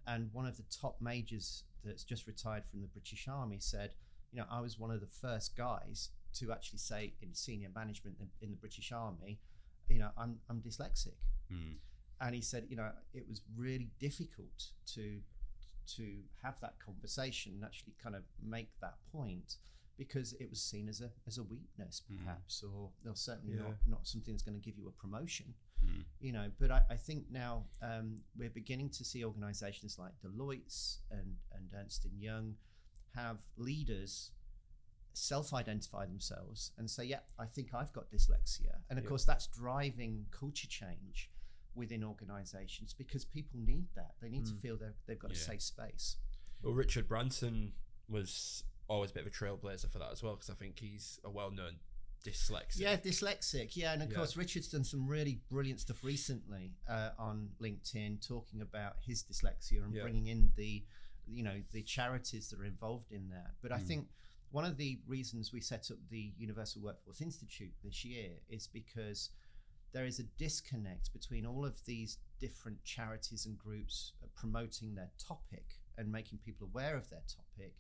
and 0.08 0.30
one 0.34 0.48
of 0.48 0.58
the 0.58 0.64
top 0.82 0.98
majors 1.00 1.64
that's 1.84 2.04
just 2.04 2.26
retired 2.28 2.64
from 2.72 2.82
the 2.82 2.88
British 2.88 3.28
Army 3.28 3.58
said, 3.60 3.94
you 4.32 4.40
know, 4.40 4.48
I 4.50 4.62
was 4.62 4.80
one 4.80 4.90
of 4.92 5.00
the 5.00 5.08
first 5.08 5.56
guys 5.56 6.10
to 6.40 6.52
actually 6.52 6.80
say 6.80 7.14
in 7.22 7.34
senior 7.34 7.70
management 7.74 8.18
in, 8.20 8.30
in 8.42 8.50
the 8.52 8.58
British 8.58 8.92
Army, 8.92 9.40
you 9.90 10.00
know, 10.00 10.10
I'm 10.18 10.40
I'm 10.50 10.62
dyslexic 10.62 11.18
Mm. 11.52 11.76
And 12.22 12.34
he 12.36 12.42
said, 12.42 12.66
you 12.70 12.76
know, 12.76 12.92
it 13.14 13.28
was 13.28 13.42
really 13.56 13.92
difficult 14.00 14.72
to 14.96 15.22
to 15.96 16.22
have 16.44 16.60
that 16.60 16.76
conversation 16.80 17.54
and 17.54 17.64
actually 17.64 17.94
kind 18.04 18.14
of 18.16 18.24
make 18.44 18.70
that 18.82 18.96
point 19.12 19.56
because 19.98 20.34
it 20.34 20.50
was 20.50 20.62
seen 20.62 20.90
as 20.90 21.00
a 21.02 21.10
as 21.26 21.38
a 21.38 21.44
weakness, 21.44 22.02
Mhm. 22.12 22.18
perhaps, 22.18 22.62
or, 22.64 22.92
or 23.06 23.16
certainly 23.16 23.56
Yeah. 23.56 23.62
not 23.64 23.88
not 23.88 24.08
something 24.08 24.34
that's 24.34 24.44
going 24.44 24.60
to 24.62 24.66
give 24.70 24.78
you 24.78 24.88
a 24.88 24.92
promotion. 24.92 25.54
Mm. 25.84 26.06
You 26.20 26.32
know, 26.34 26.52
but 26.60 26.72
I, 26.72 26.84
I 26.90 26.98
think 26.98 27.30
now 27.32 27.68
um, 27.82 28.24
we're 28.36 28.50
beginning 28.50 28.90
to 28.92 29.06
see 29.06 29.24
organisations 29.24 29.98
like 30.00 30.14
Deloitte's 30.22 31.02
and 31.12 31.38
and 31.52 31.72
Ernst 31.74 32.06
and 32.06 32.20
Young 32.22 32.58
have 33.16 33.38
leaders 33.58 34.32
self-identify 35.14 36.06
themselves 36.06 36.72
and 36.78 36.90
say, 36.90 37.06
"Yeah, 37.06 37.22
I 37.40 37.46
think 37.46 37.74
I've 37.74 37.92
got 37.94 38.12
dyslexia," 38.12 38.82
and 38.90 39.00
of 39.00 39.06
Yeah. 39.06 39.10
course 39.10 39.26
that's 39.26 39.48
driving 39.48 40.28
culture 40.32 40.68
change 40.68 41.32
within 41.78 42.04
organisations 42.04 42.94
because 42.94 43.24
people 43.24 43.60
need 43.60 43.86
that. 43.96 44.16
They 44.22 44.30
need 44.30 44.46
to 44.48 44.54
Mm. 44.54 44.62
feel 44.62 44.78
they're, 44.78 44.96
they've 45.06 45.20
got 45.20 45.32
a 45.32 45.36
safe 45.36 45.62
space. 45.62 46.18
Well, 46.62 46.74
Richard 46.74 47.08
Branson 47.08 47.74
was 48.10 48.64
always 48.90 49.12
a 49.12 49.14
bit 49.14 49.22
of 49.22 49.28
a 49.28 49.36
trailblazer 49.36 49.90
for 49.92 50.00
that 50.00 50.12
as 50.12 50.24
well, 50.24 50.36
because 50.36 50.50
I 50.50 50.56
think 50.56 50.80
he's 50.80 51.20
a 51.24 51.30
well-known 51.30 51.80
dyslexic. 52.26 52.80
Yeah, 52.80 52.98
dyslexic. 52.98 53.76
Yeah, 53.76 53.94
and 53.94 54.02
of 54.02 54.10
Yeah. 54.10 54.16
course 54.18 54.36
Richard's 54.36 54.70
done 54.70 54.84
some 54.84 55.08
really 55.08 55.36
brilliant 55.50 55.80
stuff 55.80 56.04
recently 56.04 56.74
uh, 56.88 57.12
on 57.18 57.56
LinkedIn, 57.60 58.26
talking 58.26 58.62
about 58.62 59.00
his 59.02 59.24
dyslexia 59.24 59.84
and 59.84 59.94
Yeah. 59.94 60.02
bringing 60.02 60.28
in 60.28 60.52
the, 60.56 60.84
you 61.28 61.44
know, 61.44 61.62
the 61.72 61.84
charities 61.84 62.50
that 62.50 62.60
are 62.60 62.66
involved 62.66 63.12
in 63.12 63.30
that. 63.30 63.56
But 63.62 63.72
I 63.72 63.80
Mm. 63.80 63.88
think 63.88 64.10
one 64.52 64.66
of 64.66 64.78
the 64.78 65.00
reasons 65.06 65.52
we 65.52 65.62
set 65.62 65.92
up 65.92 65.98
the 66.10 66.34
Universal 66.38 66.82
Workforce 66.82 67.22
Institute 67.22 67.74
this 67.84 68.04
year 68.04 68.40
is 68.50 68.68
because 68.68 69.30
there 69.94 70.06
is 70.06 70.20
a 70.20 70.24
disconnect 70.38 71.12
between 71.14 71.46
all 71.46 71.66
of 71.66 71.84
these 71.86 72.18
different 72.40 72.84
charities 72.84 73.46
and 73.46 73.58
groups 73.58 74.14
uh, 74.24 74.28
promoting 74.36 74.96
their 74.96 75.10
topic 75.18 75.66
and 75.98 76.12
making 76.12 76.40
people 76.40 76.68
aware 76.68 76.96
of 76.96 77.10
their 77.10 77.24
topic 77.28 77.74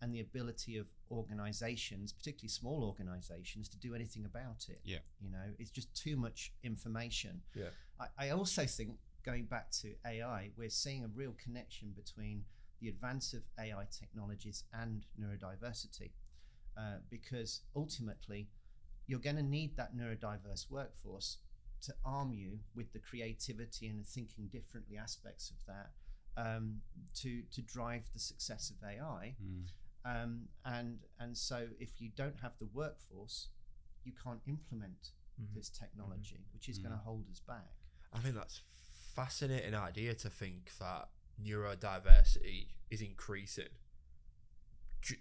and 0.00 0.14
the 0.14 0.20
ability 0.20 0.76
of 0.76 0.86
organizations, 1.10 2.12
particularly 2.12 2.48
small 2.48 2.84
organizations, 2.84 3.68
to 3.68 3.78
do 3.78 3.94
anything 3.94 4.24
about 4.24 4.66
it. 4.68 4.80
Yeah. 4.84 4.98
You 5.20 5.30
know, 5.30 5.52
it's 5.58 5.70
just 5.70 5.94
too 5.94 6.16
much 6.16 6.52
information. 6.62 7.42
Yeah. 7.54 7.70
I, 8.00 8.26
I 8.26 8.30
also 8.30 8.64
think, 8.64 8.92
going 9.24 9.46
back 9.46 9.70
to 9.82 9.94
AI, 10.06 10.50
we're 10.56 10.70
seeing 10.70 11.04
a 11.04 11.08
real 11.08 11.34
connection 11.42 11.92
between 11.96 12.44
the 12.80 12.88
advance 12.88 13.34
of 13.34 13.42
AI 13.58 13.84
technologies 13.90 14.64
and 14.72 15.04
neurodiversity. 15.20 16.12
Uh, 16.78 16.98
because 17.10 17.62
ultimately, 17.74 18.46
you're 19.08 19.18
going 19.18 19.34
to 19.34 19.42
need 19.42 19.76
that 19.76 19.96
neurodiverse 19.96 20.70
workforce 20.70 21.38
to 21.82 21.94
arm 22.04 22.32
you 22.32 22.58
with 22.74 22.92
the 22.92 22.98
creativity 22.98 23.86
and 23.86 24.06
thinking 24.06 24.48
differently 24.48 24.96
aspects 24.98 25.50
of 25.50 25.56
that 25.66 25.90
um, 26.36 26.80
to 27.14 27.42
to 27.52 27.62
drive 27.62 28.02
the 28.12 28.18
success 28.20 28.70
of 28.70 28.76
AI. 28.88 29.34
Mm. 29.42 29.64
Um, 30.04 30.48
and 30.64 30.98
and 31.18 31.36
so 31.36 31.66
if 31.78 32.00
you 32.00 32.10
don't 32.16 32.36
have 32.40 32.52
the 32.58 32.66
workforce, 32.66 33.48
you 34.04 34.12
can't 34.22 34.40
implement 34.46 35.12
Mhm. 35.40 35.54
this 35.54 35.68
technology, 35.68 36.46
which 36.52 36.68
is 36.68 36.78
going 36.78 36.90
to 36.92 36.98
hold 36.98 37.28
us 37.30 37.38
back. 37.40 37.72
I 38.12 38.18
think 38.20 38.34
that's 38.34 38.60
fascinating 39.14 39.74
idea 39.74 40.14
to 40.14 40.30
think 40.30 40.76
that 40.78 41.10
neurodiversity 41.40 42.68
is 42.90 43.00
increasing, 43.00 43.68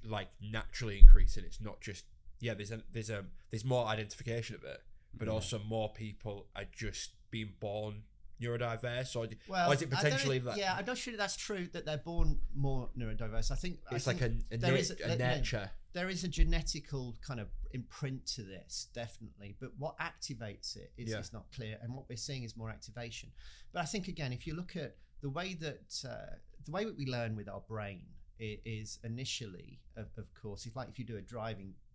like 0.03 0.29
naturally 0.41 0.99
increasing. 0.99 1.43
It's 1.45 1.61
not 1.61 1.81
just 1.81 2.05
yeah. 2.39 2.53
There's 2.53 2.71
a 2.71 2.81
there's 2.91 3.09
a 3.09 3.25
there's 3.51 3.65
more 3.65 3.85
identification 3.87 4.55
of 4.55 4.63
it, 4.63 4.81
but 5.17 5.27
Yeah. 5.27 5.33
also 5.33 5.59
more 5.59 5.91
people 5.93 6.47
are 6.55 6.65
just 6.71 7.11
being 7.31 7.53
born 7.59 8.03
neurodiverse, 8.41 9.15
or 9.15 9.27
Well, 9.47 9.69
or 9.69 9.73
is 9.73 9.81
it 9.81 9.89
potentially 9.89 10.39
that 10.39 10.57
yeah, 10.57 10.75
I'm 10.75 10.85
not 10.85 10.97
sure 10.97 11.17
that's 11.17 11.35
true 11.35 11.67
that 11.73 11.85
they're 11.85 11.97
born 11.97 12.39
more 12.53 12.89
neurodiverse. 12.97 13.51
I 13.51 13.55
think 13.55 13.79
I 13.91 13.95
it's 13.95 14.05
think 14.05 14.21
like 14.21 14.31
a, 14.51 14.55
a, 14.55 14.57
there 14.57 14.71
na- 14.73 14.77
is 14.77 14.91
a, 14.91 14.93
a- 14.95 15.07
let- 15.07 15.19
let- 15.19 15.37
nature? 15.37 15.71
there 15.93 16.09
is 16.09 16.23
a 16.23 16.29
genetical 16.29 17.19
kind 17.21 17.39
of 17.39 17.47
imprint 17.71 18.25
to 18.27 18.43
this, 18.43 18.87
definitely. 18.93 19.55
But 19.59 19.71
what 19.77 19.97
activates 19.97 20.75
it 20.75 20.91
is, 20.97 21.09
Yeah. 21.09 21.19
is 21.19 21.33
not 21.33 21.51
clear, 21.51 21.79
and 21.81 21.93
what 21.95 22.07
we're 22.09 22.17
seeing 22.17 22.43
is 22.43 22.55
more 22.55 22.69
activation. 22.69 23.31
But 23.73 23.81
I 23.81 23.85
think 23.85 24.07
again, 24.07 24.31
if 24.31 24.45
you 24.45 24.53
look 24.55 24.75
at 24.75 24.95
the 25.21 25.29
way 25.31 25.55
that 25.55 26.03
uh, 26.07 26.35
the 26.65 26.71
way 26.71 26.85
that 26.85 26.95
we 26.95 27.05
learn 27.07 27.35
with 27.35 27.49
our 27.49 27.61
brain 27.61 28.05
i- 28.39 28.59
is 28.65 28.99
initially, 29.03 29.79
of, 29.95 30.07
of 30.17 30.31
course, 30.35 30.65
if 30.67 30.75
like 30.75 30.89
if 30.89 30.99
you 30.99 31.05
do 31.05 31.17
a 31.17 31.21
driving 31.21 31.73
t- 31.73 31.86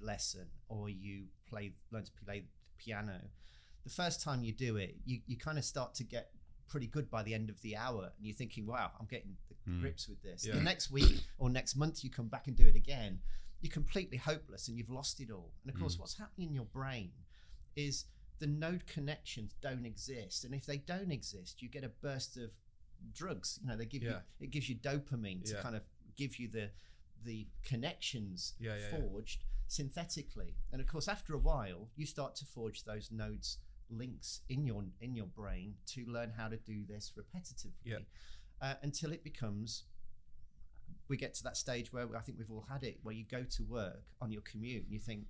lesson 0.00 0.46
or 0.68 0.88
you 0.88 1.26
play 1.48 1.72
learn 1.90 2.04
to 2.04 2.12
play 2.24 2.40
the 2.40 2.46
piano, 2.78 3.20
the 3.84 3.90
first 3.90 4.22
time 4.22 4.42
you 4.44 4.52
do 4.52 4.76
it, 4.76 4.96
you, 5.04 5.20
you 5.26 5.36
kind 5.36 5.58
of 5.58 5.64
start 5.64 5.94
to 5.94 6.04
get 6.04 6.30
pretty 6.68 6.86
good 6.88 7.08
by 7.10 7.22
the 7.22 7.32
end 7.32 7.48
of 7.48 7.60
the 7.62 7.76
hour, 7.76 8.12
and 8.16 8.26
you're 8.26 8.34
thinking, 8.34 8.66
"Wow, 8.66 8.90
I'm 8.98 9.06
getting 9.06 9.36
the 9.48 9.54
Mm. 9.70 9.80
grips 9.80 10.08
with 10.08 10.20
this." 10.22 10.44
Yeah. 10.46 10.54
The 10.56 10.62
next 10.62 10.90
week 10.90 11.24
or 11.38 11.48
next 11.50 11.76
month, 11.76 12.02
you 12.04 12.10
come 12.10 12.28
back 12.28 12.46
and 12.48 12.56
do 12.56 12.66
it 12.66 12.74
again. 12.76 13.20
You're 13.60 13.72
completely 13.72 14.16
hopeless, 14.18 14.68
and 14.68 14.76
you've 14.76 14.90
lost 14.90 15.20
it 15.20 15.30
all. 15.30 15.52
And 15.62 15.72
of 15.72 15.78
course, 15.80 15.96
Mm. 15.96 16.00
what's 16.00 16.14
happening 16.18 16.48
in 16.48 16.54
your 16.54 16.66
brain 16.66 17.12
is 17.76 18.04
the 18.38 18.46
node 18.46 18.86
connections 18.86 19.54
don't 19.60 19.86
exist, 19.86 20.44
and 20.44 20.54
if 20.54 20.66
they 20.66 20.78
don't 20.78 21.10
exist, 21.12 21.62
you 21.62 21.68
get 21.68 21.84
a 21.84 21.88
burst 21.88 22.36
of 22.36 22.50
drugs. 23.12 23.58
You 23.62 23.68
know, 23.68 23.76
they 23.76 23.86
give 23.86 24.02
Yeah. 24.02 24.22
you 24.38 24.46
it 24.46 24.50
gives 24.50 24.68
you 24.68 24.76
dopamine 24.76 25.44
to 25.44 25.52
Yeah. 25.54 25.62
kind 25.62 25.76
of 25.76 25.84
give 26.16 26.38
you 26.38 26.48
the 26.48 26.72
the 27.22 27.48
connections 27.62 28.54
forged 28.90 29.44
synthetically. 29.68 30.54
And 30.72 30.80
of 30.80 30.86
course, 30.86 31.08
after 31.08 31.34
a 31.34 31.38
while, 31.38 31.88
you 31.96 32.06
start 32.06 32.34
to 32.36 32.44
forge 32.44 32.84
those 32.84 33.10
nodes 33.10 33.58
links 33.88 34.40
in 34.48 34.64
your 34.66 34.84
in 35.00 35.14
your 35.14 35.26
brain 35.26 35.74
to 35.86 36.04
learn 36.06 36.32
how 36.36 36.48
to 36.48 36.56
do 36.56 36.84
this 36.88 37.12
repetitively 37.16 37.70
Yeah. 37.84 37.98
uh, 38.60 38.74
until 38.82 39.12
it 39.12 39.22
becomes 39.22 39.84
we 41.08 41.16
get 41.16 41.34
to 41.34 41.44
that 41.44 41.56
stage 41.56 41.92
where 41.92 42.04
I 42.16 42.20
think 42.20 42.36
we've 42.38 42.50
all 42.50 42.66
had 42.68 42.82
it 42.82 42.98
where 43.04 43.14
you 43.14 43.24
go 43.24 43.44
to 43.44 43.62
work 43.64 44.02
on 44.20 44.32
your 44.32 44.42
commute 44.42 44.82
and 44.84 44.92
you 44.92 44.98
think 44.98 45.26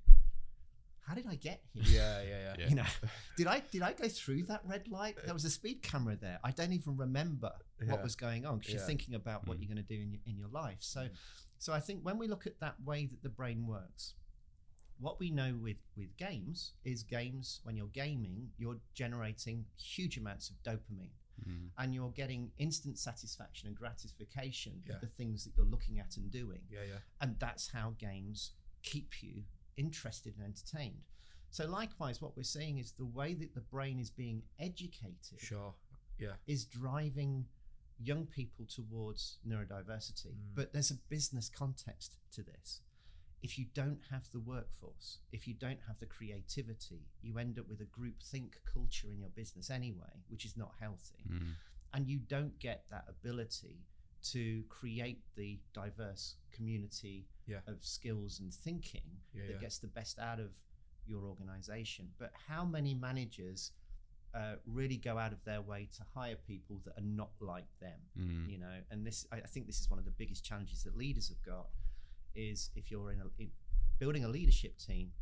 how 1.07 1.14
did 1.14 1.27
I 1.27 1.35
get 1.35 1.61
here 1.75 1.85
Yeah, 1.87 2.22
yeah, 2.22 2.29
yeah. 2.29 2.55
Yeah. 2.61 2.66
you 2.70 2.77
know 2.77 2.87
did 3.37 3.46
I 3.46 3.62
did 3.70 3.83
I 3.83 3.92
go 3.92 4.09
through 4.09 4.44
that 4.44 4.62
red 4.64 4.88
light 4.88 5.16
there 5.22 5.35
was 5.35 5.44
a 5.44 5.51
speed 5.51 5.83
camera 5.83 6.16
there 6.16 6.38
I 6.42 6.51
don't 6.51 6.72
even 6.72 6.96
remember 6.96 7.53
Yeah. 7.83 7.92
what 7.92 8.03
was 8.03 8.16
going 8.16 8.46
on 8.46 8.57
because 8.59 8.72
Yeah. 8.72 8.79
you're 8.81 8.87
thinking 8.87 9.14
about 9.16 9.46
what 9.46 9.59
Mm. 9.59 9.61
you're 9.61 9.75
going 9.75 9.87
to 9.87 9.94
do 9.96 10.01
in 10.01 10.12
your, 10.12 10.20
in 10.25 10.38
your 10.38 10.49
life 10.49 10.79
so 10.81 11.09
so 11.59 11.75
I 11.75 11.81
think 11.81 12.05
when 12.07 12.16
we 12.16 12.27
look 12.27 12.46
at 12.46 12.59
that 12.61 12.83
way 12.83 13.05
that 13.05 13.22
the 13.22 13.29
brain 13.29 13.66
works 13.66 14.14
what 14.98 15.18
we 15.20 15.30
know 15.30 15.54
with 15.62 15.76
with 15.96 16.16
games 16.16 16.72
is 16.85 17.02
games 17.02 17.61
when 17.64 17.76
you're 17.76 17.88
gaming 17.88 18.50
you're 18.59 18.78
generating 18.94 19.64
huge 19.78 20.16
amounts 20.16 20.50
of 20.50 20.56
dopamine 20.62 21.11
Mm. 21.46 21.68
and 21.76 21.94
you're 21.94 22.12
getting 22.12 22.50
instant 22.56 22.98
satisfaction 22.98 23.68
and 23.68 23.76
gratification 23.76 24.82
Yeah. 24.87 24.94
for 24.94 25.00
the 25.06 25.12
things 25.12 25.44
that 25.44 25.54
you're 25.54 25.66
looking 25.66 25.98
at 25.98 26.16
and 26.16 26.30
doing 26.30 26.62
Yeah, 26.70 26.85
yeah. 26.85 26.98
and 27.20 27.38
that's 27.38 27.68
how 27.68 27.90
games 27.98 28.52
keep 28.82 29.22
you 29.22 29.44
interested 29.76 30.35
and 30.37 30.44
entertained 30.46 31.02
so 31.50 31.66
likewise 31.68 32.22
what 32.22 32.35
we're 32.38 32.42
seeing 32.42 32.78
is 32.78 32.92
the 32.92 33.04
way 33.04 33.35
that 33.35 33.54
the 33.54 33.61
brain 33.61 33.98
is 34.00 34.09
being 34.09 34.44
educated 34.59 35.38
Sure. 35.38 35.74
Yeah. 36.18 36.37
is 36.46 36.64
driving 36.64 37.46
young 37.98 38.24
people 38.26 38.64
towards 38.64 39.37
neurodiversity 39.46 40.32
Mm. 40.37 40.54
but 40.54 40.72
there's 40.72 40.90
a 40.90 40.96
business 41.11 41.50
context 41.50 42.16
to 42.32 42.42
this 42.42 42.80
if 43.42 43.59
you 43.59 43.66
don't 43.75 44.01
have 44.11 44.29
the 44.33 44.40
workforce, 44.40 45.18
if 45.33 45.46
you 45.46 45.55
don't 45.55 45.79
have 45.87 45.99
the 45.99 46.07
creativity, 46.07 47.07
you 47.22 47.38
end 47.38 47.59
up 47.59 47.68
with 47.68 47.81
a 47.81 47.85
group 47.85 48.22
think 48.22 48.57
culture 48.72 49.09
in 49.11 49.20
your 49.20 49.29
business 49.31 49.70
anyway, 49.70 50.22
which 50.29 50.44
is 50.44 50.57
not 50.57 50.72
healthy. 50.81 51.25
Mm. 51.31 51.53
And 51.94 52.09
you 52.09 52.18
don't 52.18 52.59
get 52.59 52.85
that 52.90 53.05
ability 53.09 53.77
to 54.33 54.64
create 54.68 55.20
the 55.37 55.59
diverse 55.72 56.37
community 56.51 57.27
Yeah. 57.46 57.61
of 57.66 57.85
skills 57.85 58.40
and 58.40 58.53
thinking 58.53 59.20
Yeah, 59.33 59.46
that 59.46 59.53
yeah. 59.55 59.59
gets 59.61 59.79
the 59.79 59.87
best 59.88 60.18
out 60.18 60.40
of 60.40 60.51
your 61.07 61.25
organization. 61.27 62.12
But 62.18 62.33
how 62.49 62.64
many 62.64 62.94
managers 62.94 63.72
uh, 64.35 64.57
really 64.66 64.96
go 64.96 65.16
out 65.18 65.33
of 65.33 65.42
their 65.44 65.62
way 65.62 65.88
to 65.96 66.03
hire 66.03 66.37
people 66.37 66.81
that 66.85 66.99
are 66.99 67.07
not 67.07 67.31
like 67.40 67.68
them? 67.81 68.01
Mm. 68.18 68.51
You 68.51 68.59
know, 68.59 68.83
and 68.90 69.07
this 69.07 69.27
I 69.31 69.37
I 69.37 69.46
think 69.46 69.66
this 69.66 69.81
is 69.81 69.88
one 69.88 69.99
of 69.99 70.05
the 70.05 70.11
biggest 70.11 70.44
challenges 70.44 70.83
that 70.83 70.96
leaders 70.96 71.29
have 71.29 71.42
got 71.42 71.68
is 72.37 72.70
if 72.75 72.90
you're 72.90 73.11
in, 73.12 73.20
a, 73.20 73.25
in 73.38 73.51
building 73.99 74.25
a 74.25 74.29
leadership 74.29 74.79
team. 74.79 75.12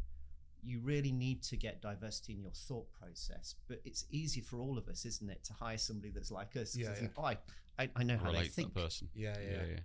You 0.67 0.81
really 0.81 1.13
need 1.13 1.43
to 1.43 1.59
get 1.59 1.83
diversity 1.83 2.33
in 2.33 2.41
your 2.41 2.53
thought 2.53 2.87
process, 2.99 3.55
but 3.69 3.83
it's 3.85 4.07
easy 4.11 4.41
for 4.41 4.61
all 4.61 4.79
of 4.79 4.89
us, 4.89 5.05
isn't 5.05 5.29
it, 5.29 5.45
to 5.45 5.53
hire 5.53 5.77
somebody 5.77 6.11
that's 6.11 6.31
like 6.31 6.57
us? 6.57 6.71
'cause 6.73 6.77
Yeah, 6.79 6.89
yeah. 6.89 6.95
think, 6.95 7.13
oh, 7.19 7.25
I, 7.25 7.37
I, 7.79 7.91
I 7.95 8.03
know 8.03 8.17
how 8.17 8.25
they 8.25 8.39
relate 8.39 8.45
to 8.47 8.51
think. 8.53 8.73
that 8.73 8.81
person. 8.81 9.11
Yeah, 9.15 9.37
yeah. 9.47 9.63
yeah 9.67 9.81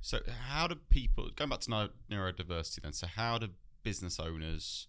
So, 0.00 0.18
how 0.48 0.66
do 0.66 0.74
people 0.90 1.30
going 1.36 1.48
back 1.50 1.60
to 1.60 1.70
neuro- 1.70 1.90
neurodiversity 2.10 2.82
then? 2.82 2.92
So, 2.92 3.06
how 3.06 3.38
do 3.38 3.50
business 3.84 4.18
owners, 4.18 4.88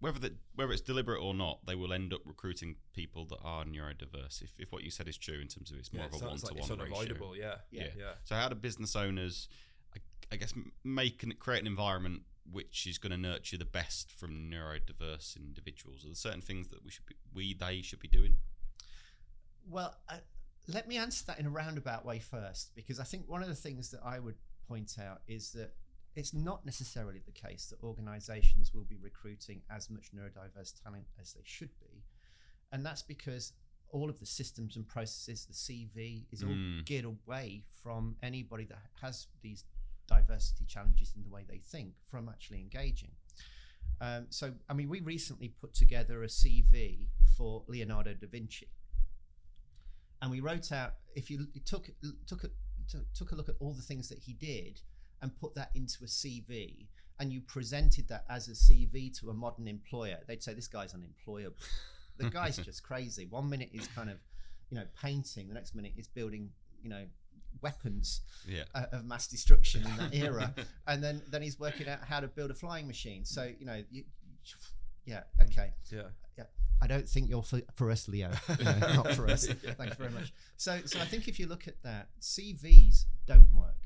whether 0.00 0.18
that 0.18 0.32
whether 0.56 0.72
it's 0.72 0.82
deliberate 0.82 1.20
or 1.22 1.34
not, 1.34 1.64
they 1.64 1.76
will 1.76 1.92
end 1.92 2.12
up 2.12 2.22
recruiting 2.24 2.74
people 2.94 3.24
that 3.26 3.38
are 3.44 3.64
neurodiverse? 3.64 4.42
If, 4.42 4.54
if 4.58 4.72
what 4.72 4.82
you 4.82 4.90
said 4.90 5.06
is 5.06 5.16
true 5.16 5.38
in 5.40 5.46
terms 5.46 5.70
of 5.70 5.78
it's 5.78 5.92
more 5.92 6.02
Yeah, 6.10 6.16
of 6.16 6.20
a 6.20 6.26
one 6.26 6.36
to 6.38 6.46
one 6.46 6.56
ratio. 6.56 6.74
unavoidable. 6.84 7.36
Yeah, 7.36 7.58
Yeah. 7.70 7.84
yeah. 7.96 8.12
So, 8.24 8.34
how 8.34 8.48
do 8.48 8.56
business 8.56 8.96
owners, 8.96 9.46
I, 10.32 10.36
guess, 10.36 10.54
make 10.82 11.22
and 11.22 11.38
create 11.38 11.60
an 11.60 11.66
environment 11.66 12.22
which 12.50 12.86
is 12.86 12.98
going 12.98 13.12
to 13.12 13.16
nurture 13.18 13.56
the 13.56 13.64
best 13.64 14.10
from 14.10 14.50
neurodiverse 14.50 15.36
individuals? 15.36 16.04
Are 16.04 16.08
there 16.08 16.14
certain 16.14 16.40
things 16.40 16.68
that 16.68 16.84
we 16.84 16.90
should 16.90 17.06
be, 17.06 17.14
we 17.34 17.54
they 17.54 17.82
should 17.82 18.00
be 18.00 18.08
doing? 18.08 18.36
Well, 19.68 19.94
uh, 20.08 20.16
let 20.68 20.88
me 20.88 20.96
answer 20.96 21.24
that 21.26 21.38
in 21.38 21.46
a 21.46 21.50
roundabout 21.50 22.04
way 22.04 22.18
first, 22.18 22.74
because 22.74 22.98
I 22.98 23.04
think 23.04 23.28
one 23.28 23.42
of 23.42 23.48
the 23.48 23.54
things 23.54 23.90
that 23.90 24.00
I 24.04 24.18
would 24.18 24.36
point 24.68 24.96
out 25.00 25.20
is 25.28 25.52
that 25.52 25.74
it's 26.14 26.34
not 26.34 26.64
necessarily 26.66 27.20
the 27.24 27.32
case 27.32 27.66
that 27.66 27.82
organizations 27.82 28.74
will 28.74 28.84
be 28.84 28.98
recruiting 29.00 29.62
as 29.70 29.88
much 29.88 30.10
neurodiverse 30.14 30.82
talent 30.82 31.04
as 31.20 31.32
they 31.32 31.40
should 31.44 31.70
be. 31.80 32.02
And 32.70 32.84
that's 32.84 33.02
because 33.02 33.52
all 33.90 34.08
of 34.10 34.18
the 34.20 34.26
systems 34.26 34.76
and 34.76 34.86
processes, 34.86 35.46
the 35.46 35.52
CV, 35.54 36.24
is 36.32 36.42
all 36.42 36.48
Mm. 36.48 36.84
geared 36.84 37.04
away 37.04 37.62
from 37.82 38.16
anybody 38.22 38.64
that 38.64 38.78
has 39.00 39.26
these 39.42 39.64
diversity 40.14 40.64
challenges 40.66 41.12
in 41.16 41.22
the 41.22 41.28
way 41.28 41.44
they 41.48 41.58
think 41.58 41.94
from 42.10 42.28
actually 42.28 42.60
engaging. 42.60 43.12
Um, 44.00 44.26
so, 44.30 44.52
I 44.68 44.74
mean, 44.74 44.88
we 44.88 45.00
recently 45.00 45.48
put 45.48 45.74
together 45.74 46.22
a 46.22 46.26
CV 46.26 47.08
for 47.36 47.62
Leonardo 47.68 48.14
da 48.14 48.26
Vinci 48.26 48.68
and 50.22 50.30
we 50.30 50.40
wrote 50.40 50.72
out 50.72 50.94
if 51.14 51.30
you 51.30 51.46
took 51.64 51.90
took 52.26 52.44
a, 52.44 52.50
took- 52.88 53.12
took 53.12 53.32
a 53.32 53.34
look 53.34 53.48
at 53.48 53.56
all 53.60 53.72
the 53.72 53.82
things 53.82 54.08
that 54.08 54.18
he 54.18 54.32
did 54.32 54.80
and 55.20 55.36
put 55.36 55.54
that 55.54 55.70
into 55.74 55.98
a 56.04 56.06
CV 56.06 56.86
and 57.18 57.32
you 57.32 57.40
presented 57.40 58.08
that 58.08 58.24
as 58.28 58.48
a 58.48 58.52
CV 58.52 59.12
to 59.20 59.30
a 59.30 59.34
modern 59.34 59.68
employer, 59.68 60.18
they'd 60.26 60.42
say 60.42 60.54
this 60.54 60.68
guy's 60.68 60.94
unemployable. 60.94 61.56
The 62.18 62.30
guy's 62.30 62.56
just 62.70 62.82
crazy. 62.82 63.26
One 63.26 63.48
minute 63.48 63.68
he's 63.72 63.88
kind 63.88 64.10
of, 64.10 64.18
you 64.70 64.76
know, 64.78 64.84
painting. 65.00 65.48
The 65.48 65.54
next 65.54 65.74
minute 65.74 65.92
he's 65.94 66.08
building, 66.08 66.50
you 66.82 66.88
know, 66.88 67.04
weapons 67.60 68.20
Yeah. 68.46 68.64
uh, 68.74 68.86
of 68.92 69.04
mass 69.04 69.26
destruction 69.26 69.84
in 69.86 69.96
that 69.96 70.14
era, 70.14 70.54
and 70.86 71.02
then 71.02 71.22
then 71.30 71.42
he's 71.42 71.58
working 71.58 71.88
out 71.88 72.00
how 72.04 72.20
to 72.20 72.28
build 72.28 72.50
a 72.50 72.54
flying 72.54 72.86
machine. 72.86 73.24
So 73.24 73.50
you 73.58 73.66
know, 73.66 73.82
you, 73.90 74.04
yeah, 75.04 75.22
okay. 75.42 75.72
Yeah. 75.90 76.02
yeah. 76.38 76.44
I 76.80 76.86
don't 76.86 77.08
think 77.08 77.28
you're 77.28 77.42
for, 77.42 77.60
for 77.74 77.90
us, 77.90 78.08
Leo. 78.08 78.30
No, 78.64 78.78
not 78.94 79.14
for 79.14 79.28
us. 79.28 79.46
Thank 79.46 79.90
you 79.90 79.96
very 79.96 80.10
much. 80.10 80.32
So, 80.56 80.80
so 80.84 80.98
I 81.00 81.04
think 81.04 81.28
if 81.28 81.38
you 81.38 81.46
look 81.46 81.68
at 81.68 81.80
that, 81.84 82.08
CVs 82.20 83.04
don't 83.26 83.48
work. 83.54 83.76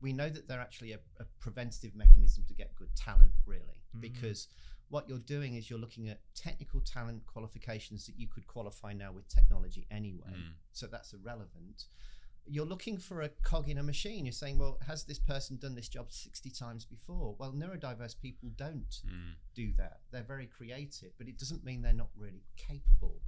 We 0.00 0.12
know 0.12 0.28
that 0.28 0.48
they're 0.48 0.60
actually 0.60 0.92
a, 0.92 0.98
a 1.20 1.24
preventative 1.40 1.94
mechanism 1.94 2.44
to 2.48 2.54
get 2.54 2.74
good 2.74 2.94
talent, 2.96 3.32
really, 3.46 3.62
Mm. 3.96 4.00
because 4.00 4.46
what 4.88 5.08
you're 5.08 5.18
doing 5.18 5.54
is 5.54 5.68
you're 5.68 5.78
looking 5.78 6.08
at 6.08 6.20
technical 6.36 6.80
talent 6.80 7.24
qualifications 7.26 8.06
that 8.06 8.16
you 8.18 8.26
could 8.28 8.46
qualify 8.46 8.92
now 8.92 9.10
with 9.12 9.28
technology 9.28 9.86
anyway. 9.90 10.30
Mm. 10.32 10.52
So 10.72 10.86
that's 10.86 11.12
irrelevant. 11.12 11.84
You're 12.46 12.66
looking 12.66 12.98
for 12.98 13.22
a 13.22 13.28
cog 13.28 13.68
in 13.68 13.78
a 13.78 13.82
machine. 13.82 14.24
You're 14.26 14.32
saying, 14.32 14.58
well, 14.58 14.78
has 14.86 15.04
this 15.04 15.18
person 15.18 15.56
done 15.56 15.74
this 15.74 15.88
job 15.88 16.10
60 16.10 16.50
times 16.50 16.84
before? 16.84 17.36
Well, 17.38 17.52
neurodiverse 17.52 18.18
people 18.20 18.48
don't 18.56 19.02
Mm. 19.06 19.34
do 19.54 19.72
that. 19.74 20.00
They're 20.10 20.22
very 20.22 20.46
creative, 20.46 21.12
but 21.18 21.28
it 21.28 21.38
doesn't 21.38 21.64
mean 21.64 21.82
they're 21.82 21.92
not 21.92 22.10
really 22.16 22.42
capable. 22.56 23.20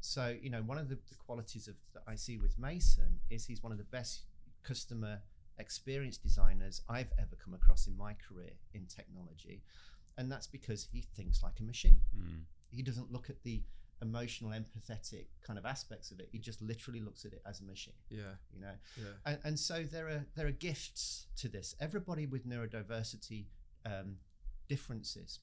So, 0.00 0.36
you 0.40 0.50
know, 0.50 0.62
one 0.62 0.78
of 0.78 0.88
the, 0.88 0.96
the 1.08 1.14
qualities 1.16 1.68
of 1.68 1.76
that 1.94 2.02
I 2.06 2.14
see 2.16 2.36
with 2.38 2.58
Mason 2.58 3.20
is 3.30 3.44
he's 3.46 3.62
one 3.62 3.72
of 3.72 3.78
the 3.78 3.84
best 3.84 4.26
customer 4.62 5.22
experience 5.58 6.16
designers 6.16 6.82
I've 6.88 7.12
ever 7.18 7.36
come 7.36 7.54
across 7.54 7.86
in 7.86 7.96
my 7.96 8.14
career 8.14 8.52
in 8.74 8.86
technology. 8.86 9.62
And 10.18 10.30
that's 10.30 10.46
because 10.46 10.88
he 10.92 11.02
thinks 11.16 11.42
like 11.42 11.58
a 11.60 11.62
machine. 11.62 12.00
Mm. 12.16 12.42
He 12.70 12.82
doesn't 12.82 13.10
look 13.12 13.28
at 13.30 13.42
the 13.42 13.62
emotional, 14.02 14.50
empathetic 14.50 15.26
kind 15.46 15.58
of 15.58 15.64
aspects 15.64 16.10
of 16.10 16.18
it. 16.20 16.28
He 16.32 16.38
just 16.38 16.60
literally 16.60 17.00
looks 17.00 17.24
at 17.24 17.32
it 17.32 17.40
as 17.46 17.60
a 17.60 17.64
machine, 17.64 17.94
Yeah, 18.10 18.34
you 18.52 18.60
know. 18.60 18.74
yeah. 18.98 19.04
And, 19.24 19.38
and 19.44 19.58
so 19.58 19.84
there 19.84 20.08
are 20.08 20.26
there 20.34 20.46
are 20.46 20.50
gifts 20.52 21.26
to 21.38 21.48
this. 21.48 21.74
Everybody 21.80 22.26
with 22.26 22.46
neurodiversity 22.46 23.46
um, 23.86 24.16
differences, 24.68 25.40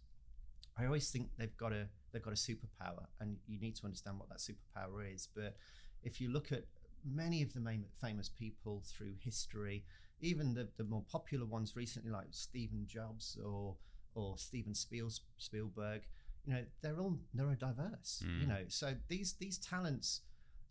I 0.78 0.86
always 0.86 1.10
think 1.10 1.30
they've 1.38 1.56
got 1.58 1.74
a 1.74 1.88
they've 2.12 2.22
got 2.24 2.34
a 2.34 2.38
superpower, 2.38 3.06
and 3.20 3.38
you 3.48 3.60
need 3.60 3.76
to 3.78 3.86
understand 3.86 4.20
what 4.20 4.30
that 4.30 4.40
superpower 4.40 5.14
is. 5.14 5.28
But 5.36 5.56
if 6.04 6.20
you 6.22 6.30
look 6.30 6.52
at 6.52 6.64
many 7.06 7.42
of 7.42 7.54
the 7.54 7.60
main, 7.62 7.86
famous 8.02 8.30
people 8.30 8.84
through 8.86 9.14
history, 9.24 9.86
even 10.22 10.54
the, 10.54 10.68
the 10.78 10.84
more 10.84 11.04
popular 11.10 11.46
ones 11.46 11.76
recently, 11.76 12.12
like 12.12 12.28
Stephen 12.32 12.86
Jobs 12.88 13.38
or 13.44 13.76
or 14.16 14.38
Steven 14.38 14.74
Spiel, 14.76 15.10
Spielberg, 15.38 16.02
you 16.46 16.54
know, 16.54 16.66
they're 16.82 17.00
all 17.00 17.20
neurodiverse. 17.36 18.22
You 18.22 18.46
Mm. 18.46 18.48
know, 18.48 18.64
so 18.68 18.96
these 19.08 19.34
these 19.34 19.58
talents 19.58 20.22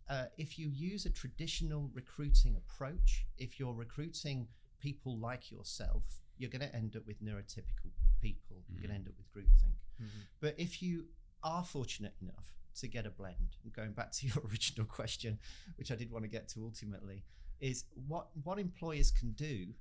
uh, 0.09 0.25
if 0.37 0.57
you 0.57 0.69
use 0.69 1.05
a 1.05 1.09
traditional 1.11 1.89
recruiting 1.93 2.55
approach, 2.55 3.27
if 3.37 3.59
you're 3.59 3.75
recruiting 3.75 4.47
people 4.79 5.15
like 5.19 5.51
yourself, 5.51 6.03
you're 6.39 6.49
going 6.49 6.67
to 6.67 6.75
end 6.75 6.95
up 6.95 7.05
with 7.05 7.21
neurotypical 7.23 7.91
people. 8.19 8.63
You're 8.67 8.79
going 8.81 8.89
to 8.89 8.95
Mm. 8.95 8.99
end 9.01 9.07
up 9.09 9.13
with 9.17 9.31
groupthink. 9.31 9.75
Mhm. 10.01 10.25
But 10.39 10.59
if 10.59 10.81
you 10.81 11.09
are 11.43 11.63
fortunate 11.63 12.15
enough 12.21 12.55
to 12.75 12.87
get 12.87 13.05
a 13.05 13.11
blend, 13.11 13.57
and 13.63 13.71
going 13.71 13.93
back 13.93 14.11
to 14.13 14.25
your 14.27 14.43
original 14.47 14.87
question, 14.87 15.37
which 15.75 15.91
I 15.91 15.95
did 15.95 16.09
want 16.09 16.23
to 16.23 16.29
get 16.29 16.47
to 16.49 16.63
ultimately, 16.63 17.23
is 17.59 17.85
what 18.07 18.31
what 18.43 18.57
employers 18.57 19.11
can 19.11 19.33
do 19.33 19.75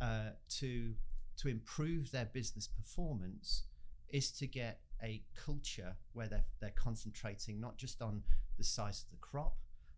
uh, 0.00 0.30
to 0.60 0.94
to 1.38 1.48
improve 1.48 2.12
their 2.12 2.26
business 2.26 2.68
performance 2.68 3.64
is 4.12 4.30
to 4.30 4.46
get 4.46 4.80
a 5.02 5.22
culture 5.34 5.96
where 6.12 6.28
they're, 6.28 6.44
they're 6.60 6.70
concentrating 6.76 7.60
not 7.60 7.76
just 7.76 8.00
on 8.00 8.22
the 8.58 8.64
size 8.64 9.02
of 9.02 9.10
the 9.10 9.16
crop, 9.16 9.56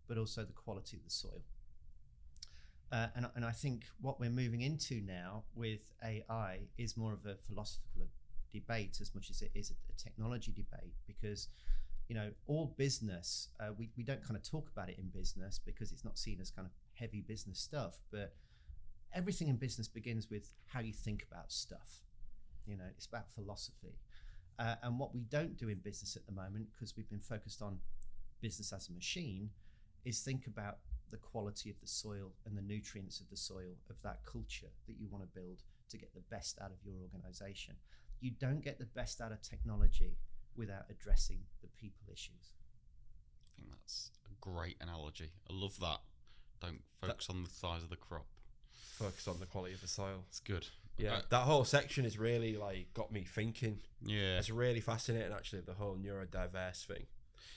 but 0.08 0.16
also 0.16 0.44
the 0.44 0.52
quality 0.52 0.96
of 0.96 1.04
the 1.04 1.10
soil. 1.10 1.42
Uh, 2.92 3.08
and, 3.16 3.26
and 3.34 3.44
I 3.44 3.50
think 3.50 3.84
what 4.00 4.20
we're 4.20 4.30
moving 4.30 4.60
into 4.60 5.00
now 5.00 5.42
with 5.54 5.92
AI 6.02 6.60
is 6.78 6.96
more 6.96 7.12
of 7.12 7.26
a 7.26 7.34
philosophical 7.34 8.08
debate 8.52 8.98
as 9.00 9.12
much 9.14 9.30
as 9.30 9.42
it 9.42 9.50
is 9.54 9.70
a, 9.70 9.74
a 9.90 9.96
technology 9.96 10.52
debate 10.52 10.94
because 11.06 11.48
you 12.08 12.14
know 12.14 12.30
all 12.46 12.72
business 12.78 13.48
uh, 13.58 13.72
we, 13.76 13.90
we 13.96 14.04
don't 14.04 14.22
kind 14.22 14.36
of 14.36 14.48
talk 14.48 14.68
about 14.70 14.88
it 14.88 14.96
in 14.96 15.08
business 15.08 15.58
because 15.66 15.90
it's 15.90 16.04
not 16.04 16.16
seen 16.16 16.38
as 16.40 16.52
kind 16.52 16.64
of 16.64 16.72
heavy 16.92 17.20
business 17.20 17.58
stuff 17.58 17.98
but 18.12 18.32
everything 19.12 19.48
in 19.48 19.56
business 19.56 19.88
begins 19.88 20.30
with 20.30 20.54
how 20.66 20.78
you 20.78 20.92
think 20.92 21.26
about 21.28 21.50
stuff 21.50 22.02
you 22.64 22.76
know 22.76 22.84
it's 22.96 23.06
about 23.06 23.28
philosophy 23.28 23.98
uh, 24.58 24.74
and 24.82 24.98
what 24.98 25.14
we 25.14 25.22
don't 25.22 25.56
do 25.56 25.68
in 25.68 25.78
business 25.78 26.16
at 26.16 26.26
the 26.26 26.32
moment 26.32 26.66
because 26.72 26.96
we've 26.96 27.08
been 27.10 27.20
focused 27.20 27.62
on 27.62 27.78
business 28.40 28.72
as 28.72 28.88
a 28.88 28.92
machine 28.92 29.50
is 30.04 30.20
think 30.20 30.46
about 30.46 30.78
the 31.10 31.16
quality 31.16 31.70
of 31.70 31.80
the 31.80 31.86
soil 31.86 32.32
and 32.46 32.56
the 32.56 32.62
nutrients 32.62 33.20
of 33.20 33.28
the 33.30 33.36
soil 33.36 33.76
of 33.90 33.96
that 34.02 34.18
culture 34.24 34.70
that 34.86 34.96
you 34.98 35.06
want 35.10 35.22
to 35.22 35.40
build 35.40 35.62
to 35.88 35.98
get 35.98 36.12
the 36.14 36.20
best 36.30 36.58
out 36.60 36.70
of 36.70 36.76
your 36.84 36.94
organization 37.02 37.74
you 38.20 38.30
don't 38.40 38.62
get 38.62 38.78
the 38.78 38.86
best 38.86 39.20
out 39.20 39.32
of 39.32 39.40
technology 39.42 40.16
without 40.56 40.84
addressing 40.90 41.40
the 41.62 41.68
people 41.80 42.06
issues 42.12 42.54
I 43.54 43.60
think 43.60 43.70
that's 43.70 44.10
a 44.26 44.34
great 44.40 44.76
analogy. 44.80 45.30
I 45.48 45.52
love 45.52 45.78
that. 45.80 46.00
Don't 46.60 46.82
focus 47.00 47.28
on 47.30 47.44
the 47.44 47.50
size 47.50 47.82
of 47.82 47.90
the 47.90 47.96
crop. 47.96 48.26
Focus 48.72 49.28
on 49.28 49.38
the 49.40 49.46
quality 49.46 49.74
of 49.74 49.80
the 49.80 49.88
soil. 49.88 50.24
It's 50.28 50.40
good. 50.40 50.66
Yeah, 50.96 51.20
that 51.28 51.40
whole 51.40 51.64
section 51.64 52.04
is 52.04 52.18
really 52.18 52.56
like 52.56 52.92
got 52.94 53.10
me 53.10 53.24
thinking. 53.24 53.80
yeah. 54.04 54.38
It's 54.38 54.50
really 54.50 54.80
fascinating, 54.80 55.32
actually, 55.32 55.62
the 55.62 55.74
whole 55.74 55.96
neurodiverse 55.96 56.86
thing. 56.86 57.06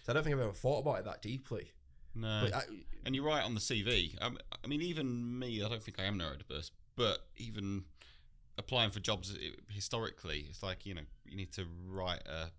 So 0.04 0.12
I 0.12 0.14
don't 0.14 0.24
think 0.24 0.36
I've 0.36 0.42
ever 0.42 0.54
thought 0.54 0.80
about 0.80 1.00
it 1.00 1.06
that 1.06 1.22
deeply. 1.22 1.72
No. 2.16 2.42
But 2.46 2.56
I, 2.56 2.62
and 3.06 3.16
you're 3.16 3.26
right 3.26 3.44
on 3.44 3.54
the 3.54 3.60
CV. 3.60 4.16
Um, 4.22 4.38
I 4.64 4.68
mean, 4.68 4.82
even 4.82 5.38
me, 5.38 5.64
I 5.64 5.70
don't 5.70 5.84
think 5.84 6.00
I 6.00 6.06
am 6.06 6.18
neurodiverse, 6.18 6.72
but 6.96 7.20
even 7.38 7.84
applying 8.58 8.90
for 8.90 9.00
jobs 9.00 9.38
historically, 9.70 10.48
it's 10.50 10.64
like 10.64 10.86
you 10.86 10.96
know 10.96 11.02
you 11.26 11.38
need 11.38 11.52
to 11.54 11.66
write 11.88 12.24
a, 12.28 12.50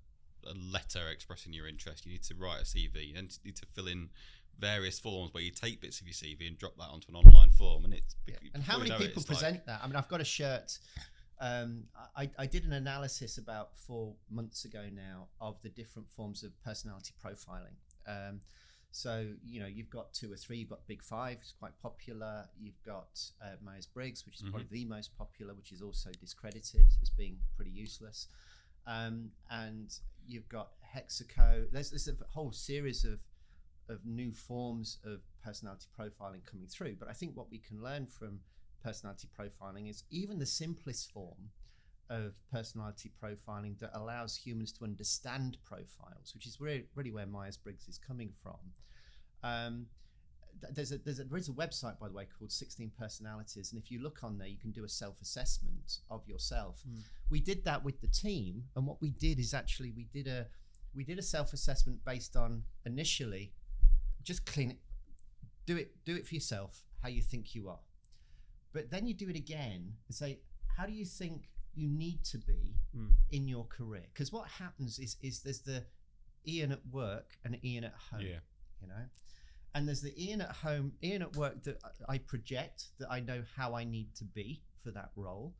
a 0.48 0.54
letter 0.54 1.08
expressing 1.10 1.52
your 1.52 1.66
interest. 1.66 2.06
You 2.06 2.12
need 2.12 2.22
to 2.24 2.34
write 2.34 2.60
a 2.60 2.64
CV 2.64 3.18
and 3.18 3.28
you 3.42 3.48
need 3.48 3.56
to 3.56 3.66
fill 3.66 3.88
in 3.88 4.10
various 4.58 4.98
forms 4.98 5.32
where 5.32 5.42
you 5.42 5.50
take 5.50 5.80
bits 5.80 6.00
of 6.00 6.06
your 6.06 6.14
CV 6.14 6.46
and 6.48 6.58
drop 6.58 6.76
that 6.76 6.88
onto 6.88 7.08
an 7.08 7.16
online 7.16 7.50
form. 7.50 7.84
And 7.84 7.94
it's 7.94 8.16
Yeah. 8.26 8.36
And 8.54 8.62
how 8.62 8.78
many 8.78 8.90
it, 8.90 8.98
people 8.98 9.22
it's 9.22 9.30
like- 9.30 9.38
present 9.40 9.66
that? 9.66 9.80
I 9.82 9.86
mean, 9.86 9.96
I've 9.96 10.08
got 10.08 10.20
a 10.20 10.24
shirt. 10.24 10.78
Um, 11.40 11.84
I, 12.16 12.28
I 12.36 12.46
did 12.46 12.64
an 12.64 12.72
analysis 12.72 13.38
about 13.38 13.76
four 13.78 14.16
months 14.28 14.64
ago 14.64 14.86
now 14.92 15.28
of 15.40 15.60
the 15.62 15.68
different 15.68 16.10
forms 16.10 16.42
of 16.42 16.50
personality 16.64 17.14
profiling. 17.24 17.76
Um, 18.06 18.40
so 18.90 19.26
you 19.44 19.60
know, 19.60 19.66
you've 19.66 19.90
got 19.90 20.12
two 20.12 20.32
or 20.32 20.36
three. 20.36 20.56
You've 20.56 20.70
got 20.70 20.84
Big 20.88 21.02
Five, 21.02 21.36
it's 21.40 21.52
quite 21.52 21.78
popular. 21.80 22.48
You've 22.58 22.82
got 22.84 23.20
uh, 23.40 23.50
Myers 23.62 23.86
Briggs, 23.86 24.24
which 24.26 24.36
is 24.36 24.42
probably 24.50 24.66
the 24.70 24.84
most 24.86 25.16
popular, 25.16 25.54
which 25.54 25.70
is 25.70 25.82
also 25.82 26.10
discredited 26.18 26.86
as 27.02 27.10
being 27.10 27.36
pretty 27.54 27.70
useless. 27.70 28.26
Um, 28.86 29.30
and 29.50 29.94
you've 30.26 30.48
got 30.48 30.70
Hexaco. 30.96 31.70
There's, 31.70 31.90
there's 31.90 32.08
a 32.08 32.14
whole 32.28 32.50
series 32.50 33.04
of 33.04 33.18
of 33.88 34.04
new 34.04 34.32
forms 34.32 34.98
of 35.04 35.20
personality 35.42 35.86
profiling 35.98 36.44
coming 36.44 36.66
through. 36.66 36.96
But 36.98 37.08
I 37.08 37.12
think 37.12 37.36
what 37.36 37.50
we 37.50 37.58
can 37.58 37.82
learn 37.82 38.06
from 38.06 38.40
personality 38.82 39.28
profiling 39.38 39.88
is 39.88 40.04
even 40.10 40.38
the 40.38 40.46
simplest 40.46 41.10
form 41.12 41.50
of 42.10 42.34
personality 42.50 43.10
profiling 43.22 43.78
that 43.80 43.90
allows 43.94 44.36
humans 44.36 44.72
to 44.72 44.84
understand 44.84 45.58
profiles, 45.64 46.32
which 46.34 46.46
is 46.46 46.60
really, 46.60 46.84
really 46.94 47.10
where 47.10 47.26
Myers 47.26 47.56
Briggs 47.56 47.86
is 47.88 47.98
coming 47.98 48.32
from. 48.42 48.56
Um, 49.42 49.86
there's 50.72 50.92
a, 50.92 50.98
there's 50.98 51.20
a 51.20 51.24
there 51.24 51.38
is 51.38 51.48
a 51.48 51.52
website 51.52 51.98
by 51.98 52.08
the 52.08 52.14
way 52.14 52.26
called 52.36 52.50
16 52.50 52.90
personalities 52.98 53.72
and 53.72 53.80
if 53.80 53.90
you 53.90 54.02
look 54.02 54.24
on 54.24 54.38
there 54.38 54.48
you 54.48 54.58
can 54.58 54.72
do 54.72 54.84
a 54.84 54.88
self-assessment 54.88 55.98
of 56.10 56.26
yourself 56.26 56.82
Mm. 56.88 57.02
we 57.30 57.40
did 57.40 57.64
that 57.64 57.84
with 57.84 58.00
the 58.00 58.08
team 58.08 58.64
and 58.74 58.86
what 58.86 59.00
we 59.00 59.10
did 59.10 59.38
is 59.38 59.54
actually 59.54 59.92
we 59.92 60.04
did 60.12 60.26
a 60.26 60.46
we 60.94 61.04
did 61.04 61.18
a 61.18 61.22
self-assessment 61.22 62.04
based 62.04 62.34
on 62.34 62.64
initially 62.84 63.52
just 64.28 64.44
clean 64.52 64.70
it 64.74 64.78
do 65.66 65.74
it 65.82 65.88
do 66.04 66.14
it 66.18 66.24
for 66.28 66.34
yourself 66.34 66.72
how 67.02 67.08
you 67.16 67.22
think 67.32 67.54
you 67.54 67.62
are 67.74 67.82
but 68.74 68.84
then 68.92 69.06
you 69.08 69.14
do 69.14 69.28
it 69.32 69.36
again 69.36 69.80
and 70.06 70.14
say 70.22 70.30
how 70.76 70.84
do 70.90 70.92
you 70.92 71.06
think 71.20 71.36
you 71.74 71.88
need 72.04 72.20
to 72.32 72.38
be 72.38 72.62
Mm. 72.96 73.12
in 73.30 73.46
your 73.54 73.64
career 73.78 74.06
because 74.12 74.30
what 74.36 74.46
happens 74.62 74.98
is 74.98 75.16
is 75.28 75.34
there's 75.44 75.60
the 75.72 75.80
ian 76.52 76.72
at 76.72 76.80
work 76.90 77.28
and 77.44 77.58
ian 77.70 77.84
at 77.84 77.94
home 78.10 78.22
Yeah. 78.22 78.40
you 78.82 78.88
know 78.92 79.04
and 79.74 79.86
there's 79.86 80.00
the 80.08 80.14
ian 80.24 80.40
at 80.40 80.52
home 80.66 80.86
ian 81.08 81.20
at 81.28 81.36
work 81.36 81.56
that 81.66 81.76
i 82.08 82.16
project 82.32 82.78
that 82.98 83.08
i 83.16 83.20
know 83.28 83.40
how 83.58 83.68
i 83.80 83.84
need 83.96 84.08
to 84.20 84.24
be 84.24 84.48
for 84.82 84.90
that 84.98 85.10
role 85.16 85.54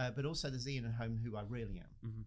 uh, 0.00 0.10
but 0.16 0.24
also 0.30 0.50
there's 0.50 0.68
ian 0.68 0.84
at 0.90 0.94
home 1.02 1.14
who 1.24 1.30
i 1.36 1.42
really 1.56 1.78
am 1.86 1.92
Mhm. 2.08 2.24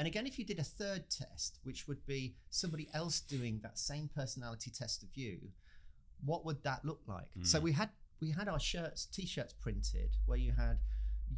And 0.00 0.06
again, 0.06 0.26
if 0.26 0.38
you 0.38 0.46
did 0.46 0.58
a 0.58 0.64
third 0.64 1.10
test, 1.10 1.58
which 1.62 1.86
would 1.86 2.06
be 2.06 2.34
somebody 2.48 2.88
else 2.94 3.20
doing 3.20 3.60
that 3.62 3.78
same 3.78 4.08
personality 4.08 4.70
test 4.70 5.02
of 5.02 5.10
you, 5.14 5.36
what 6.24 6.46
would 6.46 6.62
that 6.62 6.82
look 6.86 7.02
like? 7.06 7.28
So 7.42 7.58
Mm. 7.60 7.62
we 7.64 7.72
had 7.72 7.90
we 8.18 8.30
had 8.30 8.48
our 8.48 8.58
shirts, 8.58 9.04
t-shirts 9.04 9.52
printed 9.52 10.16
where 10.24 10.38
you 10.38 10.52
had 10.52 10.78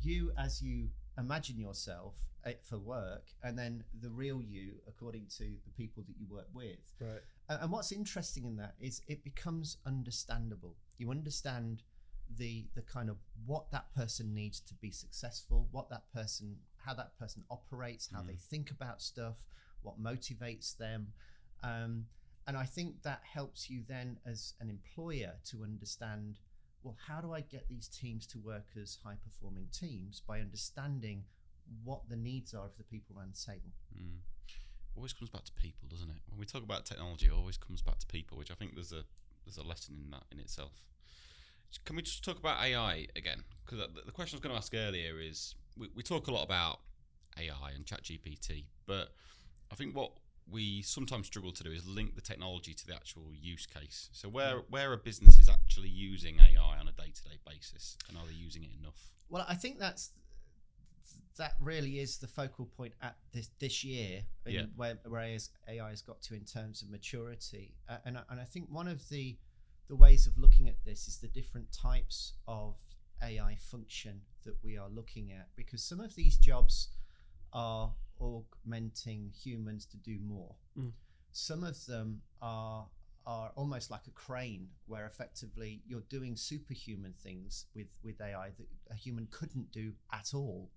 you 0.00 0.32
as 0.38 0.62
you 0.62 0.90
imagine 1.18 1.58
yourself 1.58 2.14
eh, 2.44 2.54
for 2.62 2.78
work, 2.78 3.24
and 3.42 3.58
then 3.58 3.82
the 4.00 4.10
real 4.10 4.40
you 4.40 4.80
according 4.86 5.26
to 5.38 5.44
the 5.64 5.70
people 5.76 6.04
that 6.04 6.16
you 6.20 6.26
work 6.28 6.48
with. 6.54 6.84
Right. 7.00 7.22
And 7.48 7.72
what's 7.72 7.90
interesting 7.90 8.44
in 8.44 8.56
that 8.58 8.76
is 8.78 9.02
it 9.08 9.24
becomes 9.24 9.78
understandable. 9.84 10.76
You 10.98 11.10
understand 11.10 11.82
the 12.36 12.68
the 12.74 12.82
kind 12.82 13.10
of 13.10 13.16
what 13.44 13.72
that 13.72 13.92
person 13.92 14.32
needs 14.34 14.60
to 14.60 14.74
be 14.74 14.92
successful, 14.92 15.66
what 15.72 15.90
that 15.90 16.04
person, 16.12 16.58
how 16.84 16.94
that 16.94 17.16
person 17.18 17.44
operates, 17.50 18.08
how 18.08 18.22
Mm. 18.22 18.26
they 18.26 18.36
think 18.36 18.70
about 18.70 19.00
stuff, 19.02 19.36
what 19.82 19.98
motivates 20.00 20.76
them, 20.76 21.12
um, 21.62 22.08
and 22.46 22.56
I 22.56 22.66
think 22.66 23.02
that 23.02 23.22
helps 23.24 23.70
you 23.70 23.84
then 23.86 24.18
as 24.24 24.54
an 24.60 24.68
employer 24.68 25.38
to 25.44 25.62
understand. 25.62 26.38
Well, 26.82 26.96
how 27.06 27.20
do 27.20 27.32
I 27.32 27.40
get 27.42 27.68
these 27.68 27.86
teams 27.88 28.26
to 28.28 28.38
work 28.40 28.66
as 28.76 28.96
high 29.04 29.14
performing 29.14 29.68
teams 29.72 30.20
by 30.20 30.40
understanding 30.40 31.24
what 31.84 32.08
the 32.08 32.16
needs 32.16 32.52
are 32.52 32.64
of 32.66 32.76
the 32.76 32.82
people 32.82 33.16
around 33.16 33.34
the 33.34 33.52
table? 33.52 33.70
Mm. 33.96 34.18
Always 34.96 35.12
comes 35.12 35.30
back 35.30 35.44
to 35.44 35.52
people, 35.52 35.88
doesn't 35.88 36.10
it? 36.10 36.16
When 36.28 36.38
we 36.40 36.44
talk 36.44 36.64
about 36.64 36.84
technology, 36.84 37.26
it 37.26 37.32
always 37.32 37.56
comes 37.56 37.80
back 37.80 37.98
to 38.00 38.06
people, 38.06 38.36
which 38.36 38.50
I 38.50 38.54
think 38.54 38.74
there's 38.74 38.92
a 38.92 39.04
there's 39.44 39.56
a 39.56 39.62
lesson 39.62 39.96
in 40.04 40.10
that 40.10 40.24
in 40.32 40.38
itself. 40.40 40.82
Can 41.84 41.96
we 41.96 42.02
just 42.02 42.22
talk 42.24 42.38
about 42.38 42.62
AI 42.62 43.06
again? 43.16 43.44
Because 43.64 43.78
the, 43.78 44.02
the 44.04 44.12
question 44.12 44.36
I 44.36 44.38
was 44.38 44.42
going 44.42 44.52
to 44.54 44.58
ask 44.58 44.74
earlier 44.74 45.18
is 45.20 45.54
we, 45.76 45.88
we 45.94 46.02
talk 46.02 46.26
a 46.28 46.32
lot 46.32 46.44
about 46.44 46.80
AI 47.38 47.70
and 47.74 47.84
ChatGPT, 47.84 48.64
but 48.86 49.12
I 49.70 49.74
think 49.74 49.96
what 49.96 50.12
we 50.50 50.82
sometimes 50.82 51.26
struggle 51.28 51.52
to 51.52 51.62
do 51.62 51.70
is 51.70 51.86
link 51.86 52.14
the 52.14 52.20
technology 52.20 52.74
to 52.74 52.86
the 52.86 52.94
actual 52.94 53.28
use 53.32 53.66
case. 53.66 54.08
So 54.12 54.28
where 54.28 54.56
where 54.68 54.92
are 54.92 54.96
businesses 54.96 55.48
actually 55.48 55.88
using 55.88 56.38
AI 56.40 56.78
on 56.78 56.88
a 56.88 56.92
day 56.92 57.12
to 57.14 57.22
day 57.24 57.38
basis, 57.46 57.96
and 58.08 58.18
are 58.18 58.26
they 58.26 58.34
using 58.34 58.62
it 58.64 58.70
enough? 58.80 59.12
Well, 59.28 59.44
I 59.48 59.54
think 59.54 59.78
that's 59.78 60.10
that 61.38 61.54
really 61.60 61.98
is 61.98 62.18
the 62.18 62.26
focal 62.26 62.66
point 62.66 62.92
at 63.00 63.16
this 63.32 63.48
this 63.58 63.82
year, 63.84 64.24
Yeah. 64.46 64.64
where, 64.76 64.98
where 65.06 65.22
AI 65.22 65.88
has- 65.88 66.02
got 66.02 66.20
to 66.22 66.34
in 66.34 66.44
terms 66.44 66.82
of 66.82 66.90
maturity, 66.90 67.74
uh, 67.88 67.98
and 68.04 68.18
I- 68.18 68.24
and 68.28 68.38
I 68.40 68.44
think 68.44 68.68
one 68.70 68.88
of 68.88 69.08
the 69.08 69.38
the 69.88 69.96
ways 69.96 70.26
of 70.26 70.38
looking 70.38 70.68
at 70.68 70.84
this 70.84 71.06
is 71.08 71.18
the 71.18 71.28
different 71.28 71.70
types 71.72 72.34
of 72.46 72.76
AI 73.22 73.56
function 73.56 74.22
that 74.44 74.56
we 74.62 74.76
are 74.76 74.88
looking 74.88 75.32
at, 75.32 75.48
because 75.56 75.82
some 75.82 76.00
of 76.00 76.14
these 76.14 76.36
jobs 76.36 76.88
are 77.52 77.92
augmenting 78.20 79.30
humans 79.44 79.86
to 79.86 79.96
do 79.96 80.18
more. 80.22 80.54
Mm. 80.78 80.92
Some 81.32 81.64
of 81.64 81.86
them 81.86 82.22
are 82.40 82.86
are 83.24 83.52
almost 83.54 83.88
like 83.88 84.00
a 84.08 84.10
crane, 84.10 84.66
where 84.86 85.06
effectively 85.06 85.80
you're 85.86 86.02
doing 86.08 86.36
superhuman 86.36 87.14
things 87.22 87.66
with 87.74 87.86
with 88.02 88.20
AI 88.20 88.50
that 88.58 88.66
a 88.90 88.94
human 88.94 89.28
couldn't 89.30 89.70
do 89.70 89.92
at 90.12 90.34
all. 90.34 90.70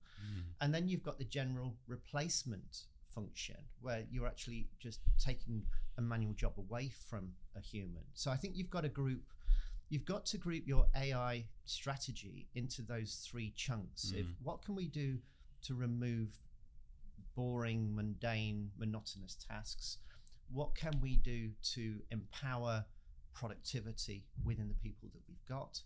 And 0.60 0.74
then 0.74 0.88
you've 0.88 1.04
got 1.04 1.20
the 1.20 1.26
general 1.26 1.76
replacement 1.88 2.86
function, 3.14 3.58
where 3.82 4.04
you're 4.10 4.28
actually 4.28 4.70
just 4.80 5.00
taking 5.20 5.64
a 5.98 6.02
manual 6.02 6.34
job 6.34 6.54
away 6.58 6.90
from 7.10 7.34
a 7.56 7.60
human. 7.62 8.04
So 8.14 8.32
I 8.32 8.38
think 8.38 8.56
you've 8.56 8.70
got 8.70 8.86
a 8.86 8.90
group. 8.90 9.24
You've 9.96 10.04
got 10.04 10.26
to 10.26 10.38
group 10.38 10.68
your 10.68 10.88
AI 10.94 11.46
strategy 11.64 12.50
into 12.54 12.82
those 12.82 13.26
three 13.26 13.52
chunks. 13.56 14.12
If 14.12 14.26
Mm. 14.26 14.36
what 14.44 14.62
can 14.62 14.76
we 14.76 14.90
do 14.90 15.22
to 15.62 15.74
remove 15.74 16.38
boring, 17.34 17.96
mundane, 17.96 18.74
monotonous 18.76 19.36
tasks? 19.36 20.00
What 20.50 20.76
can 20.76 21.00
we 21.00 21.16
do 21.16 21.54
to 21.76 22.04
empower 22.12 22.86
productivity 23.32 24.26
within 24.44 24.68
the 24.68 24.74
people 24.76 25.08
that 25.14 25.22
we've 25.30 25.46
got? 25.46 25.82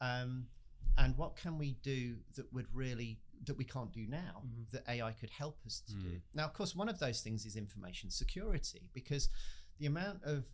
Um, 0.00 0.48
and 0.96 1.14
what 1.18 1.36
can 1.36 1.58
we 1.58 1.74
do 1.82 2.22
that 2.36 2.50
would 2.50 2.74
really 2.74 3.20
that 3.44 3.58
we 3.58 3.64
can't 3.66 3.92
do 3.92 4.06
now 4.06 4.42
Mhm. 4.46 4.70
that 4.70 4.88
AI 4.88 5.12
could 5.12 5.28
help 5.28 5.60
us 5.66 5.80
to 5.80 5.92
do? 5.92 6.16
Mm. 6.18 6.22
Now, 6.32 6.46
of 6.46 6.54
course, 6.54 6.74
one 6.74 6.88
of 6.88 6.98
those 6.98 7.20
things 7.20 7.44
is 7.44 7.56
information 7.56 8.08
security 8.10 8.88
because 8.94 9.28
the 9.76 9.84
amount 9.84 10.22
of 10.22 10.46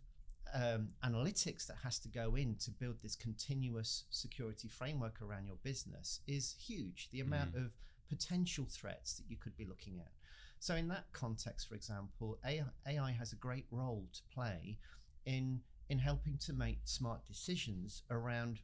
um, 0.53 0.89
analytics 1.03 1.65
that 1.67 1.77
has 1.83 1.97
to 1.99 2.07
go 2.09 2.35
in 2.35 2.55
to 2.55 2.71
build 2.71 2.95
this 3.01 3.15
continuous 3.15 4.05
security 4.09 4.67
framework 4.67 5.21
around 5.21 5.45
your 5.45 5.55
business 5.63 6.19
is 6.27 6.55
huge. 6.59 7.09
The 7.11 7.21
amount 7.21 7.55
of 7.55 7.71
potential 8.09 8.65
threats 8.69 9.13
that 9.13 9.23
you 9.29 9.37
could 9.37 9.55
be 9.55 9.65
looking 9.65 9.99
at. 9.99 10.11
So, 10.59 10.75
in 10.75 10.87
that 10.89 11.05
context, 11.13 11.69
for 11.69 11.75
example, 11.75 12.37
AI, 12.45 12.65
AI 12.85 13.11
has 13.11 13.31
a 13.31 13.37
great 13.37 13.65
role 13.71 14.07
to 14.13 14.21
play 14.33 14.77
in 15.25 15.61
in 15.89 15.99
helping 15.99 16.37
to 16.37 16.53
make 16.53 16.79
smart 16.85 17.25
decisions 17.25 18.03
around 18.09 18.59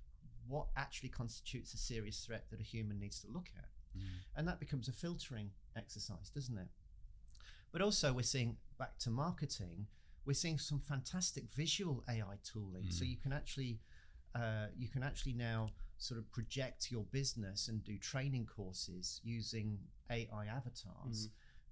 what 0.48 0.68
actually 0.78 1.10
constitutes 1.10 1.74
a 1.74 1.78
serious 1.78 2.26
threat 2.26 2.46
that 2.50 2.60
a 2.60 2.64
human 2.64 3.00
needs 3.00 3.20
to 3.22 3.28
look 3.28 3.50
at 3.58 3.66
Mm. 3.98 4.02
and 4.36 4.48
that 4.48 4.60
becomes 4.60 4.88
a 4.88 4.92
filtering 4.92 5.52
exercise, 5.76 6.30
doesn't 6.30 6.58
it? 6.58 6.68
But 7.72 7.82
also, 7.82 8.14
we're 8.14 8.24
seeing 8.24 8.58
back 8.78 8.98
to 9.00 9.10
marketing, 9.10 9.88
we're 10.28 10.34
seeing 10.34 10.60
some 10.60 10.80
fantastic 10.80 11.46
visual 11.56 12.04
AI 12.10 12.38
tooling. 12.44 12.92
So 12.92 13.06
Mm. 13.06 13.10
you 13.10 13.18
can 13.18 13.32
actually, 13.32 13.80
uh, 14.36 14.68
you 14.76 14.90
can 14.90 15.02
actually 15.02 15.34
now 15.34 15.70
sort 15.98 16.20
of 16.20 16.30
project 16.32 16.92
your 16.92 17.06
business 17.06 17.70
and 17.70 17.84
do 17.84 17.98
training 17.98 18.46
courses 18.46 19.22
using 19.24 19.80
AI 20.10 20.46
avatars 20.46 21.30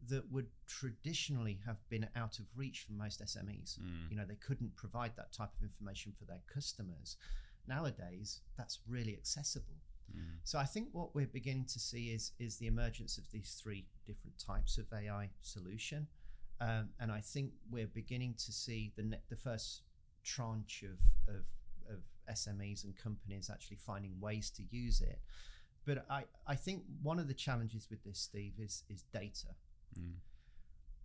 that 0.08 0.32
would 0.32 0.50
traditionally 0.66 1.56
have 1.66 1.78
been 1.90 2.08
out 2.16 2.40
of 2.40 2.46
reach 2.56 2.84
for 2.84 2.94
most 2.94 3.22
SMEs. 3.22 3.78
Mm. 3.80 4.10
You 4.10 4.16
know, 4.18 4.26
they 4.26 4.36
couldn't 4.48 4.76
provide 4.76 5.16
that 5.18 5.32
type 5.34 5.54
of 5.58 5.62
information 5.64 6.14
for 6.14 6.26
their 6.26 6.42
customers. 6.48 7.18
Nowadays, 7.68 8.42
that's 8.58 8.80
really 8.88 9.16
accessible. 9.16 9.82
Mm. 10.16 10.40
So 10.44 10.60
I 10.60 10.66
think 10.66 10.90
what 10.94 11.14
we're 11.16 11.28
beginning 11.28 11.66
to 11.66 11.80
see 11.80 12.12
is 12.12 12.32
is 12.40 12.58
the 12.58 12.68
emergence 12.68 13.18
of 13.18 13.30
these 13.32 13.60
three 13.62 13.86
different 14.06 14.38
types 14.38 14.78
of 14.78 14.86
AI 14.94 15.32
solution, 15.42 16.08
um, 16.62 16.90
and 17.00 17.12
I 17.12 17.22
think 17.22 17.52
we're 17.70 17.88
beginning 17.88 18.36
to 18.46 18.52
see 18.52 18.92
the 18.96 19.04
ne- 19.04 19.22
the 19.30 19.36
first 19.36 19.82
tranche 20.24 20.84
of, 20.84 21.34
of 21.36 21.42
of 21.90 22.00
SMEs 22.34 22.84
and 22.84 22.96
companies 22.98 23.50
actually 23.52 23.78
finding 23.78 24.20
ways 24.20 24.50
to 24.52 24.64
use 24.72 25.02
it. 25.02 25.20
but 25.86 26.06
I, 26.10 26.24
I 26.48 26.56
think 26.56 26.84
one 27.04 27.20
of 27.20 27.28
the 27.28 27.34
challenges 27.34 27.88
with 27.90 28.04
this, 28.04 28.20
Steve, 28.20 28.54
is 28.60 28.84
is 28.90 29.04
data. 29.14 29.56
Mm. 30.00 30.14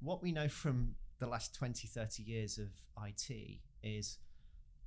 What 0.00 0.22
we 0.22 0.32
know 0.32 0.48
from 0.48 0.94
the 1.18 1.26
last 1.26 1.54
20, 1.54 1.86
30 1.86 2.22
years 2.22 2.58
of 2.58 2.68
IT 3.06 3.58
is 3.82 4.18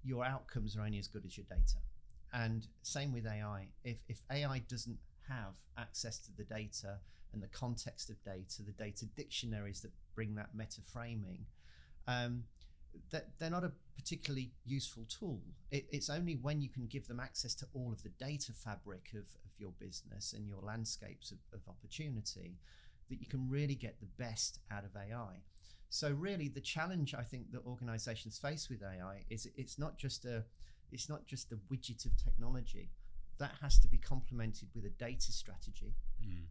your 0.03 0.25
outcomes 0.25 0.75
are 0.75 0.81
only 0.81 0.99
as 0.99 1.07
good 1.07 1.25
as 1.25 1.37
your 1.37 1.45
data. 1.49 1.77
And 2.33 2.67
same 2.81 3.13
with 3.13 3.27
AI. 3.27 3.67
If, 3.83 3.97
if 4.09 4.21
AI 4.31 4.59
doesn't 4.67 4.97
have 5.29 5.53
access 5.77 6.17
to 6.19 6.31
the 6.35 6.43
data 6.43 6.97
and 7.31 7.41
the 7.41 7.47
context 7.47 8.09
of 8.09 8.21
data, 8.23 8.63
the 8.65 8.71
data 8.71 9.05
dictionaries 9.05 9.81
that 9.81 9.91
bring 10.15 10.35
that 10.35 10.49
meta 10.55 10.81
framing, 10.91 11.45
um, 12.07 12.43
that 13.11 13.27
they're 13.39 13.49
not 13.49 13.63
a 13.63 13.71
particularly 13.95 14.51
useful 14.65 15.05
tool. 15.07 15.41
It, 15.71 15.85
it's 15.91 16.09
only 16.09 16.35
when 16.35 16.61
you 16.61 16.69
can 16.69 16.87
give 16.87 17.07
them 17.07 17.19
access 17.19 17.55
to 17.55 17.65
all 17.73 17.91
of 17.91 18.03
the 18.03 18.09
data 18.09 18.53
fabric 18.53 19.09
of, 19.13 19.19
of 19.19 19.51
your 19.57 19.71
business 19.79 20.33
and 20.33 20.47
your 20.47 20.61
landscapes 20.61 21.31
of, 21.31 21.37
of 21.53 21.61
opportunity 21.67 22.57
that 23.09 23.19
you 23.19 23.27
can 23.27 23.49
really 23.49 23.75
get 23.75 23.99
the 23.99 24.23
best 24.23 24.59
out 24.71 24.83
of 24.83 24.91
AI. 24.95 25.41
So 25.89 26.11
really, 26.11 26.47
the 26.47 26.61
challenge 26.61 27.13
I 27.13 27.23
think 27.23 27.51
that 27.51 27.65
organisations 27.65 28.39
face 28.39 28.69
with 28.69 28.81
AI 28.81 29.25
is 29.29 29.47
it's 29.55 29.77
not 29.77 29.97
just 29.97 30.25
a 30.25 30.43
it's 30.91 31.09
not 31.09 31.25
just 31.25 31.51
a 31.51 31.55
widget 31.71 32.05
of 32.05 32.15
technology. 32.17 32.89
That 33.39 33.53
has 33.61 33.79
to 33.79 33.87
be 33.87 33.97
complemented 33.97 34.69
with 34.75 34.85
a 34.85 34.89
data 34.89 35.31
strategy 35.31 35.95
Mm. 36.23 36.45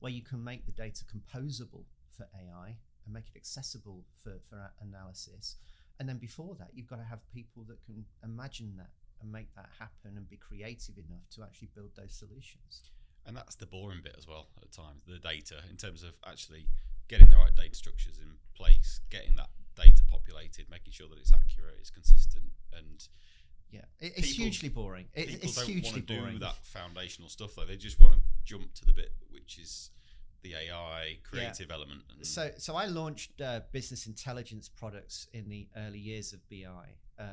where 0.00 0.12
you 0.12 0.22
can 0.22 0.42
make 0.44 0.66
the 0.66 0.72
data 0.72 1.04
composable 1.04 1.84
for 2.10 2.28
AI 2.34 2.76
and 3.08 3.14
make 3.14 3.24
it 3.34 3.36
accessible 3.36 4.04
for, 4.22 4.34
for 4.50 4.70
analysis. 4.82 5.56
And 5.98 6.08
then 6.08 6.18
before 6.18 6.54
that, 6.58 6.68
you've 6.74 6.86
got 6.86 6.98
to 6.98 7.04
have 7.08 7.20
people 7.32 7.64
that 7.68 7.82
can 7.84 8.04
imagine 8.22 8.74
that 8.76 8.90
and 9.20 9.32
make 9.32 9.52
that 9.56 9.68
happen 9.80 10.16
and 10.16 10.28
be 10.28 10.36
creative 10.36 10.96
enough 10.98 11.26
to 11.34 11.42
actually 11.42 11.70
build 11.74 11.90
those 11.96 12.12
solutions. 12.14 12.90
And 13.26 13.36
that's 13.36 13.56
the 13.56 13.66
boring 13.66 14.00
bit 14.04 14.14
as 14.16 14.28
well 14.28 14.46
at 14.62 14.70
times, 14.70 15.02
the 15.08 15.18
data, 15.18 15.56
in 15.70 15.76
terms 15.76 16.02
of 16.02 16.10
actually 16.26 16.66
getting 17.08 17.30
the 17.30 17.36
right 17.36 17.54
data 17.54 17.74
structures 17.74 18.18
in 18.18 18.34
place, 18.54 19.00
getting 19.10 19.34
that 19.36 19.48
data 19.74 20.02
populated, 20.06 20.66
making 20.70 20.92
sure 20.92 21.08
that 21.08 21.18
it's 21.18 21.32
accurate, 21.32 21.76
it's 21.80 21.90
consistent, 21.90 22.52
and 22.76 23.08
Yeah, 23.70 23.84
it's 23.98 24.14
People- 24.28 24.44
hugely 24.44 24.68
boring. 24.68 25.06
It, 25.14 25.28
people 25.28 25.48
it's 25.48 25.56
don't 25.56 25.64
want 25.66 25.72
hugely 25.72 26.00
to 26.02 26.06
do 26.06 26.18
boring. 26.20 26.38
that 26.40 26.56
foundational 26.64 27.28
stuff 27.28 27.54
though. 27.56 27.64
They 27.66 27.76
just 27.76 27.98
want 27.98 28.12
to 28.14 28.20
jump 28.44 28.72
to 28.74 28.84
the 28.86 28.92
bit 28.92 29.12
which 29.30 29.58
is 29.58 29.90
the 30.42 30.54
AI 30.54 31.18
creative 31.22 31.70
element. 31.70 32.02
And 32.14 32.26
So, 32.26 32.50
so 32.58 32.76
I 32.76 32.86
launched 32.86 33.40
uh, 33.40 33.60
business 33.72 34.06
intelligence 34.06 34.68
products 34.68 35.26
in 35.32 35.48
the 35.48 35.68
early 35.76 35.98
years 35.98 36.32
of 36.32 36.40
BI 36.48 36.66
uh, 37.18 37.24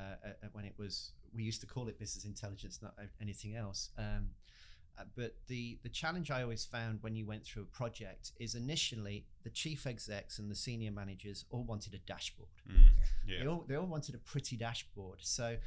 when 0.53 0.65
it 0.65 0.73
was 0.77 1.11
we 1.35 1.43
used 1.43 1.61
to 1.61 1.67
call 1.67 1.87
it 1.89 1.99
business 1.99 2.25
intelligence, 2.25 2.79
not 2.81 2.93
anything 3.21 3.55
else. 3.55 3.89
Um, 3.97 4.29
uh, 4.97 5.03
but 5.15 5.35
the 5.47 5.77
the 5.83 5.89
challenge 5.89 6.31
I 6.31 6.41
always 6.41 6.65
found 6.65 6.99
when 7.03 7.15
you 7.15 7.25
went 7.25 7.43
through 7.43 7.63
a 7.63 7.65
project 7.65 8.31
is 8.39 8.55
initially 8.55 9.25
the 9.43 9.49
chief 9.49 9.85
execs 9.85 10.39
and 10.39 10.49
the 10.49 10.55
senior 10.55 10.91
managers 10.91 11.43
all 11.49 11.63
wanted 11.63 11.93
a 11.93 11.97
dashboard. 11.99 12.47
Mm, 12.69 12.87
They 13.27 13.33
yeah, 13.43 13.47
all 13.47 13.65
they 13.67 13.75
all 13.75 13.87
wanted 13.87 14.15
a 14.15 14.19
pretty 14.19 14.55
dashboard. 14.55 15.19
So 15.21 15.57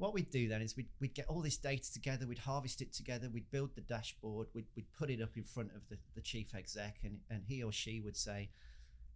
what 0.00 0.14
we'd 0.14 0.30
do 0.30 0.48
then 0.48 0.62
is 0.62 0.76
we'd, 0.76 0.88
we'd 0.98 1.14
get 1.14 1.26
all 1.28 1.42
this 1.42 1.58
data 1.58 1.92
together, 1.92 2.26
we'd 2.26 2.38
harvest 2.38 2.80
it 2.80 2.90
together, 2.90 3.28
we'd 3.30 3.50
build 3.50 3.74
the 3.74 3.82
dashboard, 3.82 4.46
we'd, 4.54 4.64
we'd 4.74 4.90
put 4.98 5.10
it 5.10 5.20
up 5.20 5.36
in 5.36 5.44
front 5.44 5.70
of 5.76 5.82
the, 5.90 5.98
the 6.14 6.22
chief 6.22 6.54
exec, 6.54 6.96
and, 7.04 7.18
and 7.28 7.42
he 7.46 7.62
or 7.62 7.70
she 7.70 8.00
would 8.00 8.16
say, 8.16 8.48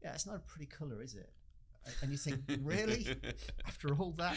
Yeah, 0.02 0.12
it's 0.12 0.26
not 0.26 0.36
a 0.36 0.40
pretty 0.40 0.66
colour, 0.66 1.02
is 1.02 1.14
it? 1.14 1.30
And 2.02 2.12
you 2.12 2.18
think, 2.18 2.40
Really? 2.62 3.06
After 3.66 3.94
all 3.94 4.14
that? 4.18 4.36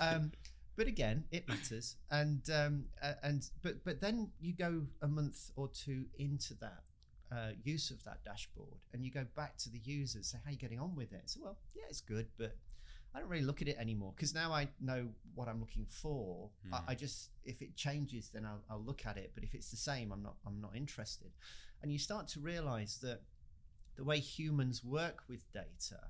Um, 0.00 0.32
but 0.76 0.88
again, 0.88 1.22
it 1.30 1.48
matters, 1.48 1.94
and 2.10 2.42
um, 2.50 2.86
and 3.22 3.48
but 3.62 3.84
but 3.84 4.00
then 4.00 4.30
you 4.40 4.52
go 4.52 4.82
a 5.02 5.06
month 5.06 5.52
or 5.54 5.68
two 5.68 6.06
into 6.18 6.54
that 6.54 6.82
uh, 7.30 7.50
use 7.62 7.92
of 7.92 8.02
that 8.02 8.24
dashboard, 8.24 8.80
and 8.92 9.04
you 9.04 9.12
go 9.12 9.24
back 9.36 9.56
to 9.58 9.70
the 9.70 9.78
users, 9.84 10.32
say, 10.32 10.38
"How 10.42 10.48
are 10.48 10.52
you 10.52 10.58
getting 10.58 10.80
on 10.80 10.96
with 10.96 11.12
it?" 11.12 11.22
So, 11.26 11.38
well, 11.44 11.58
yeah, 11.76 11.84
it's 11.88 12.00
good, 12.00 12.26
but 12.36 12.56
I 13.14 13.20
don't 13.20 13.28
really 13.28 13.44
look 13.44 13.62
at 13.62 13.68
it 13.68 13.76
anymore 13.78 14.12
because 14.16 14.34
now 14.34 14.52
I 14.52 14.68
know 14.80 15.08
what 15.34 15.48
I'm 15.48 15.60
looking 15.60 15.86
for. 15.88 16.50
Hmm. 16.66 16.74
I, 16.74 16.80
I 16.88 16.94
just 16.94 17.30
if 17.44 17.62
it 17.62 17.76
changes, 17.76 18.30
then 18.32 18.44
I'll, 18.44 18.62
I'll 18.68 18.82
look 18.82 19.06
at 19.06 19.16
it. 19.16 19.32
But 19.34 19.44
if 19.44 19.54
it's 19.54 19.70
the 19.70 19.76
same, 19.76 20.12
I'm 20.12 20.22
not 20.22 20.34
I'm 20.46 20.60
not 20.60 20.74
interested. 20.74 21.30
And 21.82 21.92
you 21.92 21.98
start 21.98 22.28
to 22.28 22.40
realize 22.40 22.98
that 23.02 23.20
the 23.96 24.04
way 24.04 24.18
humans 24.18 24.82
work 24.82 25.22
with 25.28 25.50
data 25.52 26.00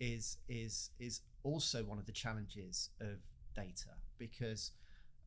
is 0.00 0.38
is 0.48 0.90
is 0.98 1.20
also 1.42 1.84
one 1.84 1.98
of 1.98 2.06
the 2.06 2.12
challenges 2.12 2.90
of 3.00 3.18
data 3.54 3.90
because 4.18 4.72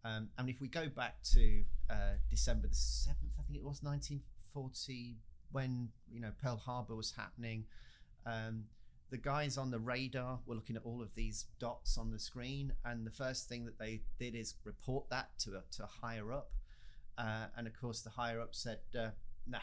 um, 0.06 0.30
I 0.38 0.44
mean 0.44 0.56
if 0.56 0.62
we 0.62 0.68
go 0.68 0.88
back 0.90 1.22
to 1.34 1.64
uh, 1.90 2.14
December 2.30 2.68
the 2.68 2.76
seventh, 2.76 3.34
I 3.40 3.44
think 3.44 3.58
it 3.58 3.64
was 3.64 3.84
1940 3.84 5.18
when 5.52 5.90
you 6.12 6.20
know 6.22 6.32
Pearl 6.42 6.58
Harbor 6.58 6.96
was 6.96 7.14
happening. 7.16 7.66
Um, 8.26 8.66
the 9.12 9.18
guys 9.18 9.58
on 9.58 9.70
the 9.72 9.78
radar 9.80 10.40
were 10.46 10.56
looking 10.56 10.76
at 10.76 10.82
all 10.84 11.02
of 11.02 11.14
these 11.14 11.46
dots 11.60 11.98
on 11.98 12.10
the 12.12 12.18
screen, 12.20 12.74
and 12.86 13.06
the 13.06 13.12
first 13.12 13.48
thing 13.48 13.66
that 13.66 13.78
they 13.78 14.02
did 14.18 14.34
is 14.36 14.56
report 14.64 15.10
that 15.10 15.30
to 15.40 15.52
a, 15.58 15.64
to 15.72 15.84
a 15.84 15.88
higher 15.88 16.32
up. 16.34 16.52
Uh, 17.18 17.46
and 17.58 17.68
of 17.68 17.74
course, 17.80 18.02
the 18.02 18.10
higher 18.10 18.40
up 18.42 18.56
said, 18.56 18.80
uh, 18.98 19.10
"Nah, 19.46 19.60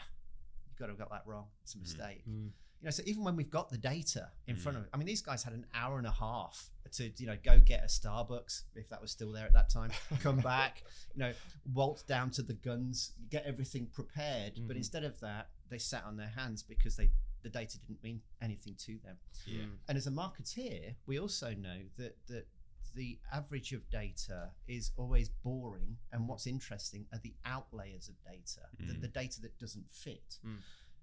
you've 0.67 0.77
got 0.77 0.85
to 0.85 0.91
have 0.91 0.99
got 0.99 1.09
that 1.09 1.23
wrong. 1.25 1.47
It's 1.63 1.73
a 1.73 1.77
Mhm. 1.77 1.81
mistake." 1.81 2.23
Mm. 2.29 2.51
You 2.81 2.85
know, 2.85 2.91
so 2.91 3.03
even 3.05 3.23
when 3.25 3.35
we've 3.35 3.49
got 3.49 3.69
the 3.69 3.77
data 3.77 4.31
in 4.47 4.55
front 4.55 4.77
Mm. 4.77 4.81
of, 4.83 4.89
I 4.93 4.97
mean, 4.97 5.07
these 5.07 5.21
guys 5.21 5.43
had 5.43 5.51
an 5.53 5.65
hour 5.73 5.97
and 5.97 6.07
a 6.07 6.11
half 6.11 6.69
to, 6.93 7.11
you 7.17 7.25
know, 7.27 7.37
go 7.43 7.59
get 7.59 7.83
a 7.83 7.87
Starbucks 7.87 8.63
if 8.75 8.87
that 8.89 9.01
was 9.01 9.11
still 9.11 9.31
there 9.33 9.45
at 9.45 9.51
that 9.53 9.69
time, 9.69 9.91
come 10.21 10.39
back, 10.39 10.83
you 11.13 11.19
know, 11.19 11.33
waltz 11.73 12.03
down 12.03 12.31
to 12.31 12.41
the 12.41 12.53
guns, 12.53 13.11
get 13.29 13.43
everything 13.45 13.87
prepared. 13.87 14.53
But 14.65 14.75
Mhm. 14.75 14.77
instead 14.77 15.03
of 15.03 15.19
that, 15.19 15.49
they 15.67 15.77
sat 15.77 16.03
on 16.05 16.15
their 16.17 16.29
hands 16.29 16.63
because 16.63 16.95
they 16.95 17.11
the 17.43 17.49
data 17.49 17.79
didn't 17.79 18.03
mean 18.03 18.21
anything 18.41 18.75
to 18.85 18.97
them. 19.03 19.17
yeah. 19.45 19.63
Mm. 19.63 19.77
And 19.87 19.97
as 19.97 20.07
a 20.07 20.11
marketeer, 20.11 20.95
we 21.05 21.19
also 21.19 21.53
know 21.53 21.79
that 21.97 22.15
that 22.27 22.47
the 22.95 23.19
average 23.31 23.71
of 23.71 23.87
data 23.91 24.49
is 24.67 24.91
always 24.97 25.29
boring, 25.29 25.97
and 26.11 26.27
what's 26.27 26.47
interesting 26.47 27.05
are 27.13 27.19
the 27.19 27.35
outlayers 27.45 28.09
of 28.09 28.15
data, 28.25 28.61
the, 28.79 28.93
Mm. 28.93 29.01
the 29.01 29.07
data 29.07 29.39
that 29.41 29.57
doesn't 29.59 29.85
fit. 29.91 30.39
Mm. 30.45 30.57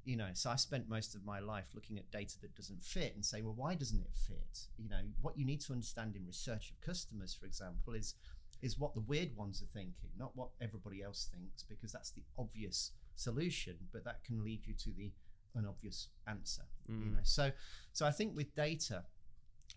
You 0.05 0.17
know, 0.17 0.31
so 0.35 0.51
I 0.51 0.57
spent 0.57 0.89
most 0.89 1.15
of 1.17 1.25
my 1.25 1.39
life 1.41 1.67
looking 1.75 1.97
at 1.99 2.11
data 2.11 2.41
that 2.43 2.55
doesn't 2.55 2.85
fit 2.85 3.15
and 3.15 3.25
say, 3.25 3.43
well, 3.43 3.55
why 3.55 3.75
doesn't 3.75 4.01
it 4.01 4.15
fit? 4.15 4.69
You 4.79 4.89
know, 4.89 5.01
what 5.21 5.37
you 5.39 5.45
need 5.45 5.61
to 5.63 5.73
understand 5.73 6.15
in 6.17 6.27
research 6.27 6.71
of 6.71 6.81
customers, 6.81 7.35
for 7.35 7.47
example, 7.47 7.95
is 7.95 8.15
is 8.63 8.79
what 8.79 8.95
the 8.95 9.01
weird 9.01 9.37
ones 9.37 9.63
are 9.63 9.67
thinking, 9.79 10.11
not 10.19 10.35
what 10.35 10.49
everybody 10.63 11.03
else 11.03 11.29
thinks, 11.33 11.63
because 11.63 11.93
that's 11.93 12.11
the 12.13 12.23
obvious 12.39 12.93
solution, 13.15 13.77
but 13.93 14.03
that 14.05 14.25
can 14.25 14.43
lead 14.43 14.67
you 14.67 14.75
to 14.75 14.91
the 14.97 15.13
unobvious 15.57 16.09
answer. 16.27 16.63
You 16.89 16.95
Mm. 16.95 17.13
know? 17.15 17.21
So, 17.25 17.53
so 17.93 18.07
I 18.07 18.11
think 18.13 18.37
with 18.37 18.55
data, 18.55 19.05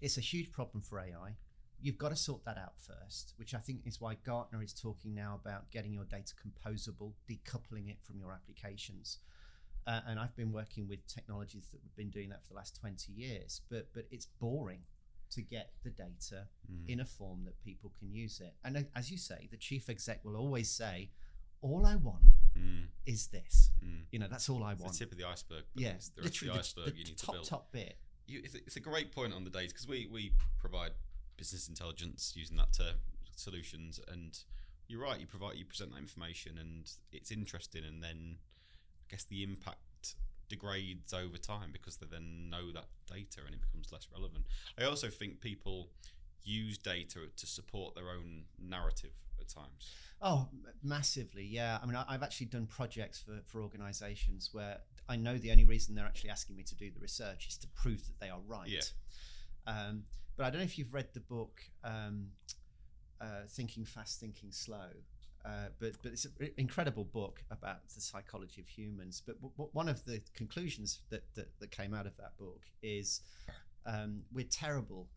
it's 0.02 0.18
a 0.18 0.22
huge 0.22 0.52
problem 0.52 0.82
for 0.82 1.00
AI. 1.00 1.38
You've 1.82 1.98
got 1.98 2.10
to 2.10 2.15
sort 2.15 2.44
that 2.46 2.58
out 2.58 2.78
first, 2.80 3.34
which 3.38 3.54
I 3.54 3.60
think 3.60 3.88
is 3.88 4.02
why 4.02 4.15
Gartner 4.15 4.62
is 4.62 4.74
talking 4.74 5.15
now 5.15 5.36
about 5.36 5.72
getting 5.72 5.94
your 5.94 6.04
data 6.06 6.34
composable, 6.36 7.13
decoupling 7.28 7.89
it 7.89 8.02
from 8.04 8.20
your 8.20 8.34
applications. 8.34 9.20
Uh, 9.88 10.02
and 10.06 10.20
I've 10.20 10.36
been 10.36 10.52
working 10.52 10.88
with 10.88 11.08
technologies 11.08 11.70
that 11.72 11.82
have 11.82 11.96
been 11.96 12.10
doing 12.10 12.30
that 12.30 12.44
for 12.44 12.50
the 12.50 12.56
last 12.56 12.76
20 12.76 13.12
years, 13.13 13.62
but 13.70 13.94
but 13.94 14.06
it's 14.12 14.26
boring 14.26 14.84
to 15.32 15.42
get 15.42 15.74
the 15.84 15.89
data 15.89 16.48
Mm. 16.70 16.89
in 16.89 17.00
a 17.00 17.06
form 17.06 17.46
that 17.46 17.60
people 17.62 17.92
can 17.98 18.12
use 18.12 18.39
it. 18.42 18.56
And 18.63 18.88
as 18.94 19.10
you 19.10 19.18
say, 19.18 19.48
the 19.50 19.58
chief 19.58 19.89
exec 19.89 20.24
will 20.26 20.36
always 20.36 20.70
say, 20.70 21.12
"All 21.62 21.86
I 21.86 21.95
want 21.95 22.24
Mm. 22.56 22.88
is 23.06 23.28
this." 23.28 23.72
Mm. 23.84 24.06
You 24.12 24.19
know, 24.19 24.28
that's 24.28 24.50
all 24.50 24.63
I 24.63 24.74
It's 24.74 24.82
want. 24.82 24.93
the 24.93 25.00
tip 25.00 25.12
of 25.12 25.17
the 25.17 25.26
iceberg. 25.28 25.63
but 25.74 25.82
yeah, 25.82 25.89
it's 25.91 26.10
the 26.10 26.22
literally 26.24 26.54
the 26.54 26.60
iceberg 26.60 26.86
the, 26.93 26.98
you 26.98 27.06
need 27.06 27.17
top 27.17 27.26
to 27.28 27.32
build. 27.34 27.45
top 27.48 27.72
bit. 27.72 27.98
you, 28.28 28.41
it's, 28.43 28.56
a, 28.56 28.58
it's 28.60 28.76
a 28.76 28.80
great 28.80 29.12
point 29.12 29.34
on 29.34 29.43
the 29.43 29.50
days 29.50 29.72
because 29.74 29.88
we, 29.88 30.08
we 30.12 30.32
provide 30.60 30.91
business 31.38 31.67
intelligence 31.69 32.34
using 32.36 32.58
that 32.58 32.72
to 32.74 32.95
solutions 33.36 34.00
and 34.12 34.39
you're 34.88 35.02
right 35.02 35.19
you 35.19 35.26
provide 35.26 35.56
you 35.56 35.65
present 35.65 35.91
that 35.91 35.98
information 35.98 36.58
and 36.58 36.91
it's 37.12 37.32
interesting 37.32 37.84
and 37.86 38.04
then 38.04 38.36
I 38.38 39.06
guess 39.10 39.24
the 39.24 39.41
impact 39.43 40.15
degrades 40.50 41.13
over 41.13 41.38
time 41.38 41.69
because 41.72 41.98
they 41.98 42.08
then 42.08 42.50
know 42.50 42.72
that 42.72 42.88
data 43.08 43.41
and 43.45 43.56
it 43.56 43.62
becomes 43.62 43.91
less 43.91 44.08
relevant 44.12 44.45
I 44.78 44.84
also 44.84 45.08
think 45.10 45.39
people 45.41 45.89
use 46.43 46.78
data 46.78 47.19
to 47.36 47.48
support 47.48 47.95
their 47.95 48.10
own 48.10 48.43
narrative 48.60 49.12
at 49.41 49.49
times 49.49 49.93
Oh, 50.21 50.49
massively, 50.84 51.43
yeah. 51.43 51.80
I 51.82 51.86
mean, 51.86 51.95
I, 51.95 52.04
I've 52.08 52.23
actually 52.23 52.47
done 52.47 52.65
projects 52.65 53.21
for, 53.21 53.39
for 53.45 53.62
organizations 53.62 54.49
where 54.52 54.80
I 55.08 55.15
know 55.15 55.38
the 55.38 55.52
only 55.52 55.63
reason 55.63 55.95
they're 55.95 56.06
actually 56.06 56.30
asking 56.30 56.58
me 56.58 56.63
to 56.63 56.75
do 56.75 56.92
the 56.92 57.00
research 57.00 57.48
is 57.48 57.58
to 57.58 57.67
prove 57.69 58.06
that 58.06 58.19
they 58.19 58.29
are 58.29 58.40
right. 58.46 58.67
Yeah. 58.67 58.81
Um, 59.65 60.04
but 60.35 60.46
I 60.46 60.50
don't 60.50 60.60
know 60.60 60.65
if 60.65 60.77
you've 60.77 60.94
read 60.94 61.08
the 61.13 61.21
book 61.21 61.62
um, 61.85 62.27
uh, 63.21 63.44
Thinking 63.48 63.85
Fast, 63.85 64.19
Thinking 64.19 64.52
Slow. 64.52 64.90
Uh, 65.46 65.69
but 65.79 65.94
but 66.04 66.12
it's 66.12 66.25
an 66.25 66.50
incredible 66.58 67.06
book 67.06 67.42
about 67.50 67.87
the 67.96 68.02
psychology 68.02 68.60
of 68.60 68.67
humans. 68.67 69.23
But 69.25 69.35
w- 69.35 69.54
w- 69.56 69.69
one 69.71 69.87
of 69.87 70.04
the 70.04 70.21
conclusions 70.35 71.00
that, 71.12 71.23
that, 71.35 71.48
that 71.62 71.71
came 71.71 71.94
out 71.94 72.06
of 72.06 72.17
that 72.17 72.37
book 72.37 72.63
is 72.83 73.21
um, 73.85 74.23
we're 74.33 74.48
terrible 74.52 75.08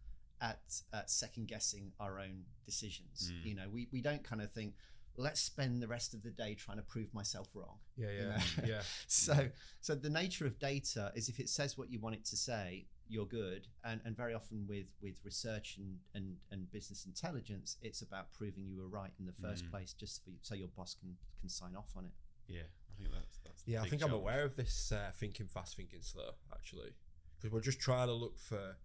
at, 0.42 0.60
at 0.92 1.08
second 1.10 1.48
guessing 1.48 1.92
our 1.98 2.18
own 2.18 2.42
decisions. 2.66 3.32
Mm. 3.32 3.46
You 3.46 3.54
know, 3.54 3.68
we, 3.72 3.88
we 3.92 4.02
don't 4.02 4.22
kind 4.22 4.42
of 4.42 4.52
think, 4.52 4.74
let's 5.16 5.40
spend 5.40 5.80
the 5.80 5.86
rest 5.88 6.12
of 6.14 6.22
the 6.22 6.30
day 6.30 6.54
trying 6.54 6.78
to 6.78 6.82
prove 6.82 7.14
myself 7.14 7.48
wrong. 7.54 7.78
Yeah, 7.96 8.10
you 8.10 8.18
yeah, 8.18 8.24
know? 8.26 8.42
yeah. 8.66 8.80
So, 9.06 9.48
so 9.80 9.94
the 9.94 10.10
nature 10.10 10.44
of 10.46 10.58
data 10.58 11.12
is 11.14 11.28
if 11.28 11.38
it 11.38 11.48
says 11.48 11.78
what 11.78 11.90
you 11.90 12.00
want 12.00 12.16
it 12.16 12.24
to 12.26 12.36
say, 12.36 12.86
you're 13.08 13.26
good. 13.26 13.68
And, 13.84 14.00
and 14.04 14.16
very 14.16 14.34
often 14.34 14.66
with, 14.68 14.86
with 15.02 15.20
research 15.24 15.76
and, 15.78 15.98
and, 16.14 16.36
and 16.50 16.70
business 16.72 17.04
intelligence, 17.06 17.76
it's 17.82 18.02
about 18.02 18.32
proving 18.32 18.66
you 18.66 18.78
were 18.78 18.88
right 18.88 19.12
in 19.20 19.26
the 19.26 19.32
first 19.32 19.64
Mm. 19.66 19.70
place, 19.70 19.92
just 19.92 20.24
for, 20.24 20.30
so 20.40 20.54
your 20.54 20.68
boss 20.68 20.96
can, 20.98 21.16
can 21.40 21.48
sign 21.48 21.76
off 21.76 21.92
on 21.96 22.06
it. 22.06 22.12
Yeah, 22.48 22.62
I 22.62 22.96
think 22.98 23.10
that's 23.12 23.38
that's. 23.44 23.62
the 23.62 23.72
Yeah, 23.72 23.80
I 23.80 23.82
big 23.82 23.90
think 23.90 24.04
I'm 24.04 24.12
aware 24.12 24.44
of 24.44 24.56
this 24.56 24.90
uh, 24.92 25.10
thinking 25.14 25.46
fast, 25.46 25.76
thinking 25.76 26.00
slow, 26.02 26.30
actually, 26.52 26.90
because 27.36 27.52
we're 27.52 27.60
just 27.60 27.80
trying 27.80 28.08
to 28.08 28.14
look 28.14 28.38
for. 28.38 28.76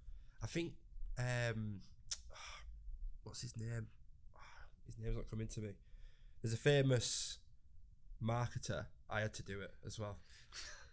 I 0.43 0.45
think, 0.47 0.73
um, 1.19 1.81
what's 3.23 3.41
his 3.41 3.55
name? 3.57 3.87
His 4.85 4.97
name's 4.99 5.17
not 5.17 5.29
coming 5.29 5.47
to 5.47 5.59
me. 5.61 5.69
There's 6.41 6.53
a 6.53 6.57
famous 6.57 7.39
marketer. 8.23 8.85
I 9.09 9.21
had 9.21 9.33
to 9.35 9.43
do 9.43 9.61
it 9.61 9.71
as 9.85 9.99
well. 9.99 10.17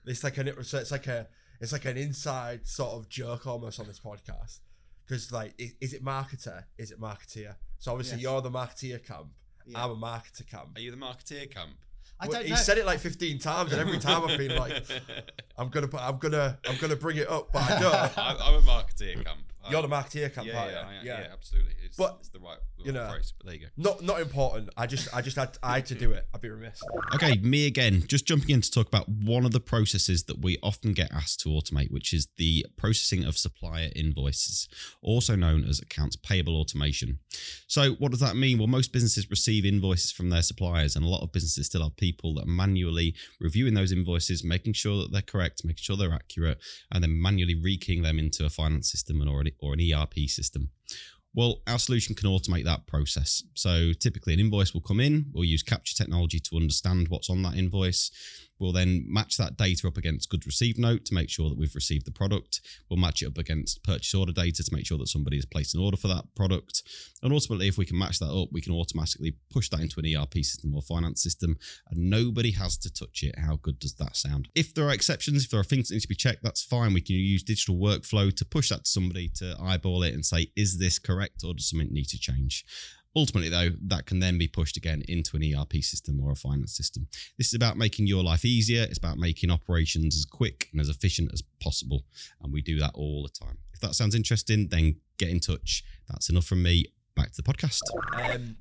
It's 0.07 0.22
like 0.22 0.37
an 0.37 0.49
it's 0.49 0.91
like 0.93 1.07
a 1.07 1.29
it's 1.62 1.72
like 1.72 1.87
an 1.87 1.97
inside 1.97 2.66
sort 2.66 2.93
of 2.93 3.09
joke 3.09 3.47
almost 3.47 3.81
on 3.81 3.87
this 3.87 3.99
podcast 3.99 4.59
because 5.07 5.33
like 5.33 5.55
is, 5.57 5.72
is 5.81 5.95
it 5.95 6.05
marketer? 6.05 6.64
Is 6.77 6.91
it 6.91 7.01
marketeer? 7.01 7.55
So 7.79 7.93
obviously 7.93 8.16
Yes. 8.18 8.25
you're 8.25 8.43
the 8.43 8.51
marketeer 8.51 9.03
camp. 9.03 9.29
Yeah. 9.64 9.83
I'm 9.83 9.93
a 9.93 9.97
marketer 9.97 10.47
camp. 10.47 10.77
Are 10.77 10.81
you 10.83 10.91
the 10.91 10.99
marketeer 10.99 11.51
camp? 11.51 11.70
I 12.20 12.27
Well, 12.27 12.35
don't 12.35 12.45
he 12.45 12.51
know. 12.51 12.57
said 12.57 12.77
it 12.77 12.85
like 12.85 12.99
15 13.01 13.39
times, 13.39 13.72
and 13.72 13.81
every 13.81 13.99
time 13.99 14.25
I've 14.29 14.37
been 14.37 14.55
like, 14.57 14.85
I'm 15.57 15.70
gonna, 15.70 15.89
I'm 15.99 16.18
gonna, 16.18 16.59
I'm 16.68 16.77
gonna 16.77 16.97
bring 16.97 17.16
it 17.16 17.31
up, 17.31 17.51
but 17.51 17.62
I 17.62 17.81
don't. 17.81 18.18
I'm, 18.18 18.37
I'm 18.43 18.55
a 18.57 18.61
marketeer 18.61 19.25
camp. 19.25 19.41
Oh. 19.66 19.70
You're 19.70 19.82
the 19.82 19.88
marketeer 19.88 20.34
camp, 20.34 20.46
yeah, 20.46 20.58
aren't 20.58 20.72
yeah. 20.72 20.78
I 20.86 20.94
am, 20.94 21.06
yeah, 21.06 21.26
absolutely. 21.32 21.72
It's, 21.84 21.96
But, 21.96 22.16
it's 22.20 22.28
the 22.28 22.38
right, 22.38 22.58
the 22.78 22.84
you 22.84 22.92
know, 22.92 23.08
phrase, 23.10 23.32
but 23.38 23.46
there 23.46 23.54
you 23.54 23.60
go. 23.62 23.66
Not, 23.76 24.02
not 24.02 24.20
important. 24.20 24.68
I 24.76 24.86
just, 24.86 25.14
I 25.14 25.22
just 25.22 25.36
had, 25.36 25.56
I 25.62 25.76
had 25.76 25.86
to 25.86 25.94
do 25.94 26.12
it. 26.12 26.26
I'd 26.34 26.40
be 26.40 26.50
remiss. 26.50 26.82
Okay, 27.14 27.38
me 27.38 27.66
again, 27.66 28.04
just 28.06 28.26
jumping 28.26 28.50
in 28.50 28.60
to 28.60 28.70
talk 28.70 28.88
about 28.88 29.08
one 29.08 29.46
of 29.46 29.52
the 29.52 29.60
processes 29.60 30.24
that 30.24 30.40
we 30.42 30.58
often 30.62 30.92
get 30.92 31.12
asked 31.12 31.40
to 31.40 31.48
automate, 31.48 31.90
which 31.90 32.12
is 32.12 32.28
the 32.36 32.66
processing 32.76 33.24
of 33.24 33.38
supplier 33.38 33.90
invoices, 33.96 34.68
also 35.02 35.36
known 35.36 35.64
as 35.64 35.80
accounts 35.80 36.16
payable 36.16 36.56
automation. 36.56 37.18
So, 37.66 37.92
what 37.92 38.10
does 38.10 38.20
that 38.20 38.36
mean? 38.36 38.58
Well, 38.58 38.66
most 38.66 38.92
businesses 38.92 39.30
receive 39.30 39.64
invoices 39.64 40.12
from 40.12 40.30
their 40.30 40.42
suppliers, 40.42 40.96
and 40.96 41.04
a 41.04 41.08
lot 41.08 41.22
of 41.22 41.32
businesses 41.32 41.66
still 41.66 41.82
have 41.82 41.96
people 41.96 42.34
that 42.34 42.44
are 42.44 42.46
manually 42.46 43.14
reviewing 43.40 43.74
those 43.74 43.92
invoices, 43.92 44.44
making 44.44 44.74
sure 44.74 45.02
that 45.02 45.12
they're 45.12 45.22
correct, 45.22 45.64
making 45.64 45.82
sure 45.82 45.96
they're 45.96 46.12
accurate, 46.12 46.58
and 46.92 47.02
then 47.02 47.20
manually 47.20 47.54
rekeying 47.54 48.02
them 48.02 48.18
into 48.18 48.44
a 48.44 48.50
finance 48.50 48.90
system 48.90 49.20
and 49.20 49.30
or 49.30 49.40
or 49.61 49.74
an 49.74 49.80
ERP 49.80 50.28
system. 50.28 50.70
Well, 51.34 51.62
our 51.66 51.80
solution 51.80 52.14
can 52.14 52.28
automate 52.28 52.64
that 52.64 52.86
process. 52.86 53.42
So 53.55 53.92
typically, 53.92 54.34
an 54.34 54.40
invoice 54.40 54.72
will 54.72 54.80
come 54.80 55.00
in. 55.00 55.26
We'll 55.32 55.44
use 55.44 55.64
capture 55.64 55.96
technology 55.96 56.38
to 56.38 56.57
understand 56.57 57.09
what's 57.09 57.28
on 57.28 57.42
that 57.42 57.57
invoice. 57.57 58.11
We'll 58.64 58.72
then 58.72 59.04
match 59.06 59.36
that 59.36 59.58
data 59.58 59.86
up 59.86 59.98
against 59.98 60.30
goods 60.30 60.46
received 60.46 60.78
note 60.78 61.04
to 61.04 61.14
make 61.14 61.28
sure 61.28 61.50
that 61.50 61.58
we've 61.58 61.74
received 61.74 62.06
the 62.06 62.10
product. 62.10 62.62
We'll 62.88 62.98
match 62.98 63.20
it 63.20 63.26
up 63.26 63.36
against 63.36 63.84
purchase 63.84 64.14
order 64.14 64.32
data 64.32 64.64
to 64.64 64.74
make 64.74 64.86
sure 64.86 64.96
that 64.96 65.08
somebody 65.08 65.36
has 65.36 65.44
placed 65.44 65.74
an 65.74 65.82
order 65.82 65.98
for 65.98 66.08
that 66.08 66.24
product. 66.34 66.82
And 67.22 67.30
ultimately, 67.30 67.68
if 67.68 67.76
we 67.76 67.84
can 67.84 67.98
match 67.98 68.20
that 68.20 68.32
up, 68.32 68.48
we 68.52 68.62
can 68.62 68.72
automatically 68.72 69.36
push 69.50 69.68
that 69.68 69.80
into 69.80 70.00
an 70.00 70.16
ERP 70.16 70.36
system 70.36 70.74
or 70.74 70.80
finance 70.80 71.22
system, 71.22 71.58
and 71.90 72.08
nobody 72.08 72.52
has 72.52 72.78
to 72.78 72.90
touch 72.90 73.22
it. 73.22 73.38
How 73.38 73.56
good 73.56 73.78
does 73.78 73.96
that 73.96 74.16
sound? 74.16 74.48
If 74.54 74.72
there 74.72 74.86
are 74.88 74.94
exceptions, 74.94 75.44
if 75.44 75.50
there 75.50 75.60
are 75.60 75.64
things 75.64 75.88
that 75.88 75.96
need 75.96 76.00
to 76.00 76.08
be 76.08 76.14
checked, 76.14 76.42
that's 76.42 76.64
fine. 76.64 76.94
We 76.94 77.02
can 77.02 77.16
use 77.16 77.42
digital 77.42 77.76
workflow 77.76 78.34
to 78.34 78.44
push 78.46 78.70
that 78.70 78.86
to 78.86 78.90
somebody 78.90 79.28
to 79.36 79.58
eyeball 79.60 80.04
it 80.04 80.14
and 80.14 80.24
say, 80.24 80.52
is 80.56 80.78
this 80.78 80.98
correct 80.98 81.42
or 81.44 81.52
does 81.52 81.68
something 81.68 81.92
need 81.92 82.08
to 82.08 82.18
change? 82.18 82.64
Ultimately, 83.16 83.48
though, 83.48 83.70
that 83.86 84.06
can 84.06 84.18
then 84.18 84.38
be 84.38 84.48
pushed 84.48 84.76
again 84.76 85.02
into 85.08 85.36
an 85.36 85.42
ERP 85.42 85.74
system 85.82 86.20
or 86.20 86.32
a 86.32 86.34
finance 86.34 86.76
system. 86.76 87.06
This 87.38 87.48
is 87.48 87.54
about 87.54 87.76
making 87.76 88.08
your 88.08 88.24
life 88.24 88.44
easier. 88.44 88.82
It's 88.82 88.98
about 88.98 89.18
making 89.18 89.50
operations 89.50 90.16
as 90.16 90.24
quick 90.24 90.68
and 90.72 90.80
as 90.80 90.88
efficient 90.88 91.30
as 91.32 91.42
possible. 91.60 92.02
And 92.42 92.52
we 92.52 92.60
do 92.60 92.78
that 92.80 92.90
all 92.94 93.22
the 93.22 93.28
time. 93.28 93.58
If 93.72 93.80
that 93.80 93.94
sounds 93.94 94.16
interesting, 94.16 94.68
then 94.68 94.96
get 95.18 95.28
in 95.28 95.38
touch. 95.38 95.84
That's 96.08 96.28
enough 96.28 96.44
from 96.44 96.62
me. 96.62 96.86
Back 97.14 97.30
to 97.32 97.42
the 97.42 97.44
podcast. 97.44 97.80
Um, 98.14 98.56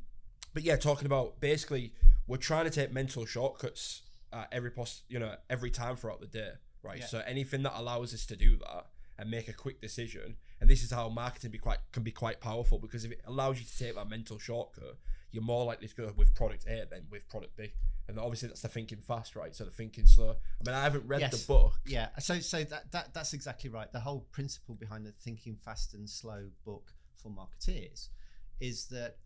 but 0.53 0.61
yeah, 0.61 0.75
talking 0.75 1.07
about 1.07 1.39
basically, 1.39 1.93
we're 2.27 2.37
trying 2.37 2.65
to 2.65 2.71
take 2.71 2.93
mental 2.93 3.25
shortcuts 3.25 4.03
at 4.31 4.49
every 4.51 4.69
post, 4.69 5.03
you 5.09 5.17
know, 5.17 5.35
every 5.49 5.71
time 5.71 5.95
throughout 5.95 6.21
the 6.21 6.27
day, 6.27 6.51
right? 6.83 6.99
Yeah. 6.99 7.05
So 7.07 7.23
anything 7.25 7.63
that 7.63 7.73
allows 7.75 8.13
us 8.13 8.27
to 8.27 8.35
do 8.35 8.57
that 8.57 8.87
and 9.17 9.29
make 9.29 9.47
a 9.47 9.53
quick 9.53 9.79
decision, 9.81 10.35
and 10.59 10.69
this 10.69 10.83
is 10.83 10.91
how 10.91 11.09
marketing 11.09 11.51
be 11.51 11.57
quite 11.57 11.79
can 11.91 12.03
be 12.03 12.11
quite 12.11 12.39
powerful 12.41 12.79
because 12.79 13.05
if 13.05 13.11
it 13.11 13.21
allows 13.25 13.59
you 13.59 13.65
to 13.65 13.77
take 13.77 13.95
that 13.95 14.09
mental 14.09 14.39
shortcut, 14.39 14.97
you're 15.31 15.43
more 15.43 15.65
likely 15.65 15.87
to 15.87 15.95
go 15.95 16.11
with 16.15 16.33
product 16.35 16.65
A 16.67 16.85
than 16.89 17.03
with 17.09 17.27
product 17.29 17.55
B. 17.57 17.73
And 18.07 18.19
obviously 18.19 18.49
that's 18.49 18.61
the 18.61 18.67
thinking 18.67 18.99
fast, 18.99 19.35
right? 19.35 19.55
So 19.55 19.63
the 19.63 19.71
thinking 19.71 20.05
slow. 20.05 20.31
I 20.31 20.69
mean, 20.69 20.75
I 20.75 20.83
haven't 20.83 21.07
read 21.07 21.21
Yes. 21.21 21.31
the 21.41 21.47
book. 21.47 21.73
Yeah, 21.85 22.09
so 22.19 22.39
so 22.39 22.63
that, 22.65 22.91
that 22.91 23.13
that's 23.13 23.33
exactly 23.33 23.69
right. 23.69 23.91
The 23.91 24.01
whole 24.01 24.27
principle 24.31 24.75
behind 24.75 25.05
the 25.05 25.11
thinking 25.11 25.55
fast 25.63 25.93
and 25.93 26.09
slow 26.09 26.49
book 26.65 26.91
for 27.15 27.29
marketeers 27.29 28.09
is 28.59 28.85
that 28.87 29.17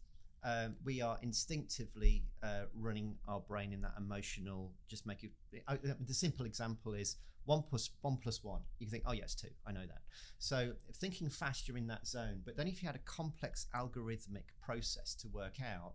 um, 0.44 0.76
we 0.84 1.02
are 1.02 1.18
instinctively 1.22 2.24
uh, 2.44 2.64
running 2.74 3.16
our 3.28 3.40
brain 3.40 3.74
in 3.74 3.82
that 3.82 3.94
emotional. 3.98 4.72
Just 4.88 5.06
make 5.06 5.24
it. 5.24 5.32
I, 5.68 5.78
the 6.06 6.14
simple 6.14 6.46
example 6.46 6.94
is 6.94 7.18
one 7.46 7.64
plus 7.70 7.90
one 8.02 8.18
plus 8.18 8.44
one. 8.44 8.62
You 8.80 8.88
can 8.88 8.92
think, 8.92 9.04
oh 9.08 9.14
yes, 9.14 9.36
two. 9.36 9.50
I 9.66 9.72
know 9.72 9.86
that. 9.86 10.02
So 10.40 10.74
thinking 10.96 11.30
fast, 11.30 11.68
you're 11.68 11.78
in 11.78 11.88
that 11.88 12.06
zone. 12.06 12.42
But 12.46 12.58
then 12.58 12.68
if 12.68 12.82
you 12.82 12.88
had 12.88 12.96
a 12.96 13.06
complex 13.06 13.68
algorithmic 13.76 14.44
process 14.62 15.16
to 15.16 15.28
work 15.30 15.56
out, 15.62 15.94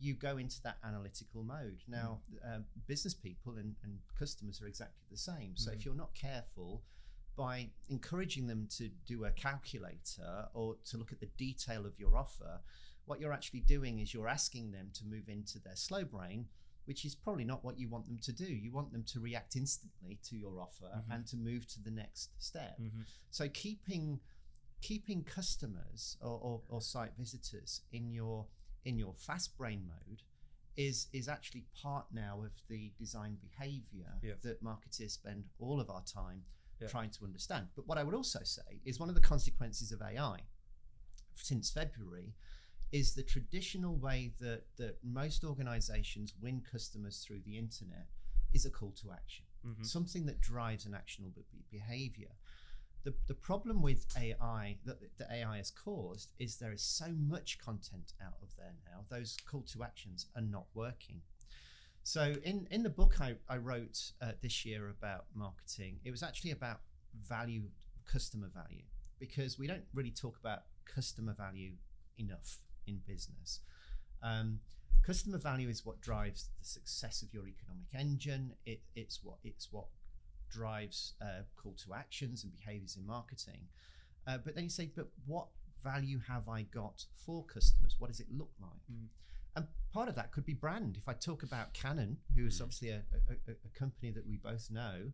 you 0.00 0.14
go 0.14 0.36
into 0.38 0.62
that 0.62 0.78
analytical 0.84 1.42
mode. 1.42 1.82
Now, 1.88 2.20
um, 2.44 2.64
business 2.86 3.14
people 3.14 3.54
and, 3.58 3.74
and 3.82 3.98
customers 4.18 4.60
are 4.62 4.66
exactly 4.66 5.04
the 5.10 5.16
same. 5.16 5.52
So 5.56 5.72
if 5.72 5.84
you're 5.84 5.94
not 5.94 6.14
careful, 6.14 6.82
by 7.36 7.68
encouraging 7.88 8.46
them 8.46 8.68
to 8.78 8.88
do 9.06 9.24
a 9.24 9.30
calculator 9.30 10.46
or 10.54 10.76
to 10.84 10.96
look 10.96 11.12
at 11.12 11.20
the 11.20 11.28
detail 11.36 11.84
of 11.86 11.98
your 11.98 12.16
offer, 12.16 12.60
what 13.06 13.20
you're 13.20 13.32
actually 13.32 13.60
doing 13.60 13.98
is 14.00 14.12
you're 14.14 14.28
asking 14.28 14.70
them 14.72 14.90
to 14.94 15.04
move 15.04 15.28
into 15.28 15.58
their 15.58 15.76
slow 15.76 16.04
brain, 16.04 16.46
which 16.86 17.04
is 17.04 17.14
probably 17.14 17.44
not 17.44 17.64
what 17.64 17.78
you 17.78 17.88
want 17.88 18.06
them 18.06 18.18
to 18.18 18.32
do. 18.32 18.44
You 18.46 18.72
want 18.72 18.92
them 18.92 19.04
to 19.04 19.20
react 19.20 19.56
instantly 19.56 20.18
to 20.24 20.36
your 20.36 20.60
offer 20.60 20.90
Mhm. 21.08 21.14
and 21.14 21.26
to 21.28 21.36
move 21.36 21.66
to 21.68 21.80
the 21.82 21.90
next 21.90 22.30
step. 22.38 22.78
Mm-hmm. 22.78 23.02
So 23.30 23.48
keeping 23.48 24.20
keeping 24.80 25.24
customers 25.24 26.18
or, 26.20 26.38
or, 26.40 26.62
or 26.68 26.80
site 26.82 27.16
visitors 27.16 27.80
in 27.92 28.12
your 28.12 28.46
in 28.84 28.98
your 28.98 29.14
fast 29.14 29.56
brain 29.56 29.86
mode 29.86 30.22
is 30.76 31.08
is 31.12 31.26
actually 31.28 31.64
part 31.82 32.04
now 32.12 32.42
of 32.42 32.52
the 32.68 32.92
design 32.98 33.36
behavior 33.36 34.12
Yeah. 34.22 34.34
that 34.42 34.60
marketers 34.62 35.12
spend 35.14 35.44
all 35.58 35.80
of 35.80 35.88
our 35.88 36.02
time 36.04 36.44
Yeah. 36.80 36.88
trying 36.88 37.10
to 37.12 37.24
understand. 37.24 37.68
But 37.74 37.86
what 37.86 37.96
I 37.96 38.02
would 38.04 38.14
also 38.14 38.42
say 38.42 38.80
is 38.84 38.98
one 39.00 39.08
of 39.08 39.14
the 39.14 39.20
consequences 39.22 39.90
of 39.92 40.02
AI 40.02 40.40
since 41.36 41.70
February 41.70 42.34
is 42.94 43.14
the 43.14 43.22
traditional 43.24 43.96
way 43.96 44.32
that 44.40 44.62
that 44.76 44.96
most 45.02 45.44
organizations 45.44 46.34
win 46.40 46.62
customers 46.72 47.24
through 47.26 47.40
the 47.44 47.58
internet 47.58 48.06
is 48.52 48.64
a 48.64 48.70
call 48.70 48.92
to 48.92 49.10
action 49.12 49.44
Mm-hmm. 49.66 49.82
something 49.84 50.26
that 50.26 50.40
drives 50.40 50.84
an 50.84 50.94
actionable 50.94 51.44
behavior. 51.70 52.28
The, 53.04 53.14
the 53.28 53.34
problem 53.34 53.82
with 53.82 54.06
AI 54.16 54.76
that 54.84 54.98
the 55.18 55.26
AI 55.32 55.56
has 55.56 55.70
caused 55.70 56.32
is 56.38 56.56
there 56.56 56.72
is 56.72 56.82
so 56.82 57.06
much 57.18 57.58
content 57.58 58.12
out 58.22 58.34
of 58.42 58.54
there 58.56 58.74
now, 58.86 59.04
those 59.10 59.36
call 59.50 59.62
to 59.72 59.82
actions 59.82 60.26
are 60.36 60.42
not 60.42 60.66
working. 60.74 61.22
So, 62.02 62.34
in, 62.44 62.66
in 62.70 62.82
the 62.82 62.90
book 62.90 63.20
I, 63.20 63.36
I 63.48 63.56
wrote 63.56 64.12
uh, 64.20 64.32
this 64.42 64.64
year 64.66 64.90
about 64.90 65.24
marketing, 65.34 66.00
it 66.04 66.10
was 66.10 66.22
actually 66.22 66.50
about 66.50 66.80
value, 67.26 67.64
customer 68.04 68.50
value, 68.54 68.82
because 69.18 69.58
we 69.58 69.66
don't 69.66 69.84
really 69.94 70.10
talk 70.10 70.38
about 70.38 70.64
customer 70.84 71.34
value 71.34 71.72
enough 72.18 72.58
in 72.86 73.00
business. 73.06 73.60
Um, 74.22 74.60
customer 75.04 75.38
value 75.38 75.68
is 75.68 75.84
what 75.84 76.00
drives 76.00 76.48
the 76.58 76.64
success 76.64 77.22
of 77.22 77.32
your 77.34 77.46
economic 77.46 77.88
engine. 77.94 78.52
It, 78.64 78.80
it's 78.94 79.20
what 79.22 79.36
it's 79.44 79.68
what 79.72 79.86
drives 80.50 81.14
uh, 81.20 81.42
call 81.56 81.74
to 81.84 81.94
actions 81.94 82.44
and 82.44 82.52
behaviors 82.52 82.96
in 82.96 83.06
marketing. 83.06 83.68
Uh, 84.26 84.38
but 84.44 84.54
then 84.54 84.64
you 84.64 84.70
say, 84.70 84.90
but 84.94 85.08
what 85.26 85.48
value 85.82 86.20
have 86.28 86.48
I 86.48 86.62
got 86.62 87.04
for 87.14 87.44
customers? 87.44 87.96
What 87.98 88.08
does 88.08 88.20
it 88.20 88.28
look 88.30 88.52
like? 88.60 88.70
Mm. 88.90 89.08
And 89.56 89.66
part 89.92 90.08
of 90.08 90.14
that 90.14 90.32
could 90.32 90.46
be 90.46 90.54
brand. 90.54 90.96
If 90.96 91.08
I 91.08 91.12
talk 91.12 91.42
about 91.42 91.74
Canon, 91.74 92.18
who 92.34 92.46
is 92.46 92.58
Mm. 92.58 92.62
obviously 92.62 92.88
a, 92.90 93.02
a, 93.12 93.50
a- 93.52 93.78
company 93.78 94.10
that 94.12 94.26
we 94.26 94.36
both 94.38 94.70
know, 94.70 95.12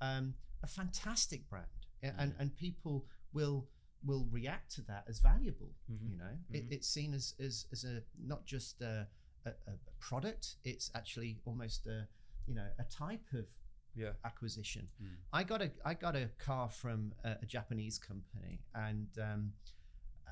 um, 0.00 0.34
a 0.62 0.66
fantastic 0.66 1.48
brand, 1.48 1.66
A- 2.02 2.14
and 2.20 2.32
Mm. 2.34 2.40
and 2.40 2.56
people 2.56 3.06
will 3.32 3.66
will 4.04 4.26
react 4.30 4.74
to 4.76 4.82
that 4.82 5.04
as 5.08 5.20
valuable. 5.20 5.70
Mhm. 5.90 6.10
You 6.10 6.16
know, 6.16 6.38
it, 6.50 6.64
Mhm. 6.68 6.72
it's 6.72 6.88
seen 6.88 7.14
as 7.14 7.34
as, 7.38 7.66
as 7.72 7.84
a 7.84 8.02
not 8.18 8.44
just 8.46 8.80
a, 8.82 9.08
a, 9.44 9.50
a 9.50 9.74
product; 10.00 10.56
it's 10.64 10.90
actually 10.94 11.40
almost 11.44 11.86
a 11.86 12.08
you 12.46 12.54
know 12.54 12.68
a 12.78 12.84
type 12.84 13.32
of 13.32 13.46
Yeah. 13.94 14.12
acquisition. 14.24 14.88
Mm. 15.02 15.16
I 15.32 15.44
got 15.44 15.60
a 15.62 15.70
I 15.84 15.94
got 15.94 16.16
a 16.16 16.28
car 16.38 16.68
from 16.70 17.14
a, 17.24 17.32
a 17.42 17.46
Japanese 17.46 17.98
company, 17.98 18.60
and 18.74 19.08
um, 19.18 19.52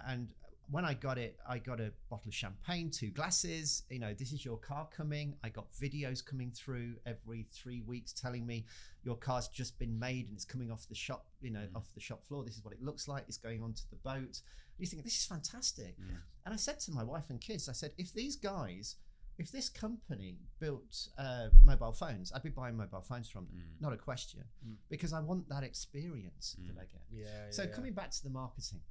and 0.07 0.33
when 0.71 0.85
I 0.85 0.95
got 0.95 1.19
it, 1.19 1.39
I 1.49 1.59
got 1.59 1.81
a 1.81 1.93
bottle 2.09 2.29
of 2.29 2.35
champagne, 2.35 2.91
two 2.91 3.11
glasses. 3.11 3.83
You 3.91 3.99
know, 3.99 4.15
this 4.15 4.33
is 4.33 4.45
your 4.45 4.57
car 4.59 4.89
coming. 4.95 5.35
I 5.43 5.49
got 5.49 5.73
videos 5.73 6.25
coming 6.25 6.51
through 6.53 6.95
every 7.07 7.47
three 7.53 7.81
weeks 7.83 8.13
telling 8.13 8.47
me 8.47 8.67
your 9.03 9.17
car's 9.17 9.49
just 9.49 9.79
been 9.79 9.99
made 9.99 10.27
and 10.29 10.35
it's 10.37 10.45
coming 10.45 10.71
off 10.71 10.87
the 10.89 10.95
shop, 10.95 11.27
you 11.41 11.51
know, 11.51 11.67
Mm. 11.73 11.77
off 11.77 11.93
the 11.95 12.01
shop 12.01 12.25
floor. 12.25 12.45
This 12.45 12.57
is 12.57 12.65
what 12.65 12.73
it 12.75 12.83
looks 12.83 13.09
like. 13.09 13.25
It's 13.29 13.39
going 13.39 13.63
onto 13.63 13.83
the 13.91 13.97
boat. 13.97 14.43
You 14.79 14.87
think 14.87 15.03
this 15.05 15.17
is 15.17 15.27
fantastic. 15.27 15.99
Mm. 16.01 16.17
And 16.45 16.55
I 16.55 16.57
said 16.57 16.79
to 16.81 16.93
my 16.93 17.03
wife 17.05 17.31
and 17.31 17.41
kids, 17.41 17.69
I 17.69 17.73
said, 17.73 17.93
if 17.99 18.13
these 18.13 18.37
guys, 18.37 18.97
if 19.39 19.51
this 19.51 19.69
company 19.69 20.39
built 20.59 21.09
uh, 21.19 21.49
mobile 21.65 21.93
phones, 21.93 22.31
I'd 22.33 22.43
be 22.43 22.51
buying 22.51 22.77
mobile 22.77 23.01
phones 23.03 23.29
from 23.29 23.47
them, 23.47 23.57
Mm. 23.57 23.81
not 23.81 23.93
a 23.93 23.97
question, 23.97 24.45
Mm. 24.67 24.77
because 24.89 25.13
I 25.13 25.21
want 25.21 25.49
that 25.49 25.65
experience 25.65 26.57
Mm. 26.61 26.69
that 26.69 26.79
I 26.81 26.85
get. 26.85 27.03
Yeah. 27.11 27.51
So 27.51 27.67
coming 27.67 27.93
back 27.95 28.11
to 28.13 28.23
the 28.23 28.31
marketing, 28.31 28.83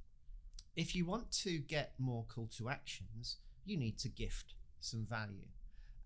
if 0.76 0.94
you 0.94 1.04
want 1.04 1.30
to 1.32 1.58
get 1.58 1.94
more 1.98 2.24
call 2.28 2.48
to 2.58 2.68
actions, 2.68 3.36
you 3.64 3.76
need 3.76 3.98
to 3.98 4.08
gift 4.08 4.54
some 4.80 5.04
value, 5.06 5.48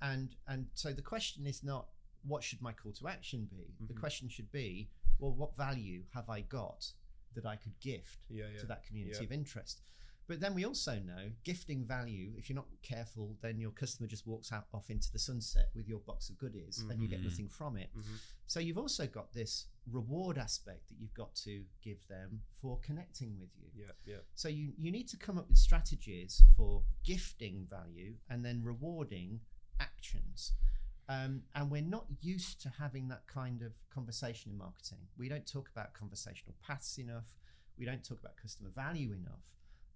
and 0.02 0.36
and 0.48 0.66
so 0.74 0.92
the 0.92 1.02
question 1.02 1.46
is 1.46 1.62
not 1.62 1.88
what 2.26 2.42
should 2.42 2.60
my 2.62 2.72
call 2.72 2.92
to 2.92 3.06
action 3.08 3.44
be. 3.50 3.74
The 3.86 3.92
Mhm. 3.92 4.00
question 4.00 4.28
should 4.28 4.50
be, 4.50 4.88
well, 5.18 5.32
what 5.34 5.54
value 5.56 6.04
have 6.14 6.28
I 6.30 6.40
got 6.40 6.92
that 7.34 7.44
I 7.44 7.56
could 7.56 7.78
gift 7.80 8.20
yeah, 8.30 8.48
yeah. 8.48 8.60
to 8.60 8.66
that 8.66 8.84
community 8.84 9.18
Yeah. 9.18 9.24
of 9.24 9.32
interest? 9.32 9.82
But 10.26 10.40
then 10.40 10.54
we 10.54 10.64
also 10.64 10.98
know 11.00 11.30
gifting 11.44 11.84
value, 11.84 12.32
if 12.38 12.48
you're 12.48 12.54
not 12.56 12.68
careful, 12.82 13.36
then 13.42 13.58
your 13.60 13.72
customer 13.72 14.06
just 14.08 14.26
walks 14.26 14.52
out 14.52 14.66
off 14.72 14.88
into 14.88 15.12
the 15.12 15.18
sunset 15.18 15.68
with 15.74 15.86
your 15.86 15.98
box 16.00 16.30
of 16.30 16.38
goodies 16.38 16.78
and 16.88 17.02
you 17.02 17.08
get 17.08 17.20
Mhm. 17.20 17.24
nothing 17.24 17.48
from 17.48 17.76
it. 17.76 17.90
Mhm. 17.94 18.18
So 18.46 18.58
you've 18.58 18.78
also 18.78 19.06
got 19.06 19.32
this 19.34 19.66
reward 19.86 20.38
aspect 20.38 20.88
that 20.88 20.98
you've 20.98 21.12
got 21.12 21.34
to 21.34 21.66
give 21.82 22.06
them 22.08 22.42
for 22.54 22.80
connecting 22.80 23.38
with 23.38 23.50
you. 23.58 23.70
Yeah, 23.74 23.92
yeah. 24.06 24.20
So 24.34 24.48
you, 24.48 24.72
you 24.78 24.90
need 24.90 25.08
to 25.08 25.18
come 25.18 25.36
up 25.36 25.46
with 25.48 25.58
strategies 25.58 26.42
for 26.56 26.84
gifting 27.02 27.66
value 27.66 28.16
and 28.30 28.42
then 28.42 28.62
rewarding 28.62 29.40
actions. 29.78 30.54
Um, 31.06 31.44
and 31.54 31.70
we're 31.70 31.82
not 31.82 32.06
used 32.22 32.62
to 32.62 32.70
having 32.70 33.08
that 33.08 33.26
kind 33.26 33.60
of 33.60 33.74
conversation 33.90 34.52
in 34.52 34.56
marketing. 34.56 35.06
We 35.18 35.28
don't 35.28 35.46
talk 35.46 35.68
about 35.68 35.92
conversational 35.92 36.54
paths 36.62 36.96
enough. 36.98 37.26
We 37.76 37.84
don't 37.84 38.02
talk 38.02 38.20
about 38.20 38.36
customer 38.38 38.70
value 38.70 39.12
enough. 39.12 39.42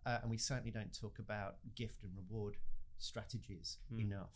Uh, 0.09 0.19
and 0.23 0.31
we 0.31 0.39
certainly 0.39 0.71
don't 0.71 0.99
talk 0.99 1.19
about 1.19 1.57
gift 1.75 2.03
and 2.03 2.11
reward 2.17 2.57
strategies 2.99 3.77
Hmm. 3.91 4.01
enough. 4.01 4.33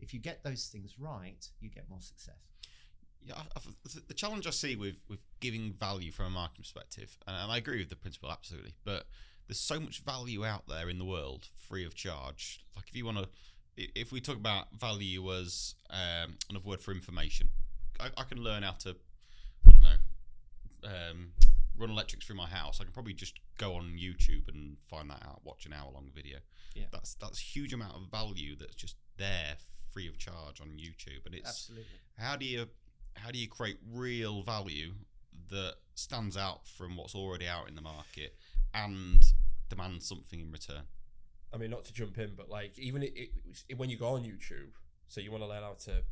If 0.00 0.12
you 0.12 0.18
get 0.18 0.42
those 0.42 0.66
things 0.66 0.98
right, 0.98 1.48
you 1.60 1.68
get 1.70 1.88
more 1.88 2.00
success. 2.00 2.40
Yeah, 3.24 3.36
I, 3.36 3.42
I, 3.56 3.60
the- 4.08 4.14
challenge 4.14 4.48
I 4.48 4.50
see 4.50 4.74
with 4.74 4.96
with 5.08 5.20
giving 5.38 5.72
value 5.74 6.10
from 6.10 6.26
a 6.26 6.30
marketing 6.30 6.64
perspective, 6.64 7.16
and, 7.26 7.36
and 7.36 7.52
I 7.52 7.56
agree 7.58 7.78
with 7.78 7.88
the 7.88 7.94
principle 7.96 8.32
absolutely, 8.32 8.74
but 8.84 9.06
there's 9.46 9.60
so 9.60 9.78
much 9.78 10.00
value 10.00 10.44
out 10.44 10.66
there 10.66 10.88
in 10.90 10.98
the 10.98 11.04
world 11.04 11.48
free 11.54 11.84
of 11.86 11.94
charge. 11.94 12.64
Like 12.74 12.88
if 12.88 12.96
you 12.96 13.04
want 13.04 13.18
to, 13.18 13.28
if 13.76 14.10
we 14.10 14.20
talk 14.20 14.36
about 14.36 14.72
value 14.74 15.32
as 15.32 15.76
um, 15.90 16.36
another 16.50 16.66
word 16.68 16.80
for 16.80 16.90
information, 16.92 17.48
I, 18.00 18.10
I 18.16 18.24
can 18.24 18.38
learn 18.42 18.64
how 18.64 18.72
to, 18.72 18.96
I 19.66 19.70
don't 19.70 19.82
know, 19.82 20.88
um, 20.88 21.32
run 21.76 21.90
electrics 21.90 22.26
through 22.26 22.36
my 22.36 22.46
house. 22.46 22.80
I 22.80 22.84
can 22.84 22.92
probably 22.92 23.14
just 23.14 23.38
go 23.58 23.74
on 23.74 23.96
YouTube 23.98 24.48
and 24.48 24.76
find 24.88 25.10
that 25.10 25.22
out, 25.24 25.40
watch 25.44 25.66
an 25.66 25.72
hour 25.72 25.90
long 25.92 26.10
video. 26.14 26.38
Yeah. 26.74 26.84
that's 26.90 27.14
that's 27.14 27.38
a 27.38 27.42
huge 27.42 27.72
amount 27.72 27.96
of 27.96 28.10
value 28.10 28.56
that's 28.56 28.74
just 28.74 28.96
there 29.18 29.56
free 29.92 30.08
of 30.08 30.18
charge 30.18 30.60
on 30.60 30.68
YouTube, 30.68 31.26
and 31.26 31.34
it's 31.34 31.48
Absolutely. 31.48 31.86
how 32.18 32.36
do 32.36 32.46
you 32.46 32.66
how 33.14 33.30
do 33.30 33.38
you 33.38 33.48
create 33.48 33.78
real 33.92 34.42
value 34.42 34.92
that 35.50 35.74
stands 35.94 36.36
out 36.36 36.66
from 36.66 36.96
what's 36.96 37.14
already 37.14 37.46
out 37.46 37.68
in 37.68 37.74
the 37.74 37.82
market 37.82 38.34
and 38.72 39.22
demand 39.68 40.02
something 40.02 40.40
in 40.40 40.50
return? 40.50 40.84
I 41.52 41.58
mean, 41.58 41.70
not 41.70 41.84
to 41.84 41.92
jump 41.92 42.16
in, 42.18 42.32
but 42.34 42.48
like 42.48 42.78
even 42.78 43.02
it, 43.02 43.12
it, 43.68 43.78
when 43.78 43.90
you 43.90 43.98
go 43.98 44.08
on 44.08 44.22
YouTube, 44.22 44.70
so 45.08 45.20
you 45.20 45.30
want 45.30 45.42
to 45.42 45.48
learn 45.48 45.62
how 45.62 45.76
to 45.80 46.02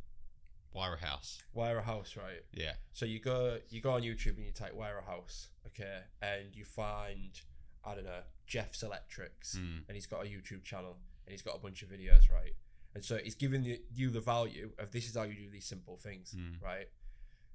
Wire 0.73 0.95
a 0.95 1.05
house, 1.05 1.43
wire 1.53 1.79
a 1.79 1.83
house, 1.83 2.16
right? 2.16 2.43
yeah, 2.53 2.75
So 2.93 3.05
you 3.05 3.18
go 3.21 3.59
you 3.71 3.81
go 3.81 3.91
on 3.93 4.03
YouTube 4.03 4.37
and 4.37 4.47
you 4.47 4.53
type 4.53 4.75
wire 4.75 4.99
a 4.99 5.05
house, 5.11 5.49
okay, 5.66 6.01
and 6.23 6.55
you 6.55 6.64
find 6.64 7.41
I 7.85 7.95
don't 7.95 8.05
know 8.05 8.23
Jeff's 8.47 8.83
Electrics, 8.83 9.57
Mm. 9.57 9.83
and 9.89 9.95
he's 9.97 10.07
got 10.07 10.21
a 10.25 10.29
YouTube 10.29 10.62
channel 10.62 10.99
and 11.27 11.33
he's 11.33 11.43
got 11.43 11.57
a 11.57 11.59
bunch 11.59 11.83
of 11.83 11.89
videos, 11.89 12.31
right? 12.31 12.53
And 12.95 13.05
so 13.05 13.18
he's 13.18 13.35
giving 13.37 13.62
you, 13.64 13.79
you 13.93 14.11
the 14.11 14.21
value 14.21 14.73
of 14.79 14.91
this 14.91 15.09
is 15.09 15.14
how 15.16 15.23
you 15.23 15.35
do 15.35 15.49
these 15.51 15.66
simple 15.66 15.97
things, 15.97 16.35
Mm. 16.37 16.61
right? 16.62 16.89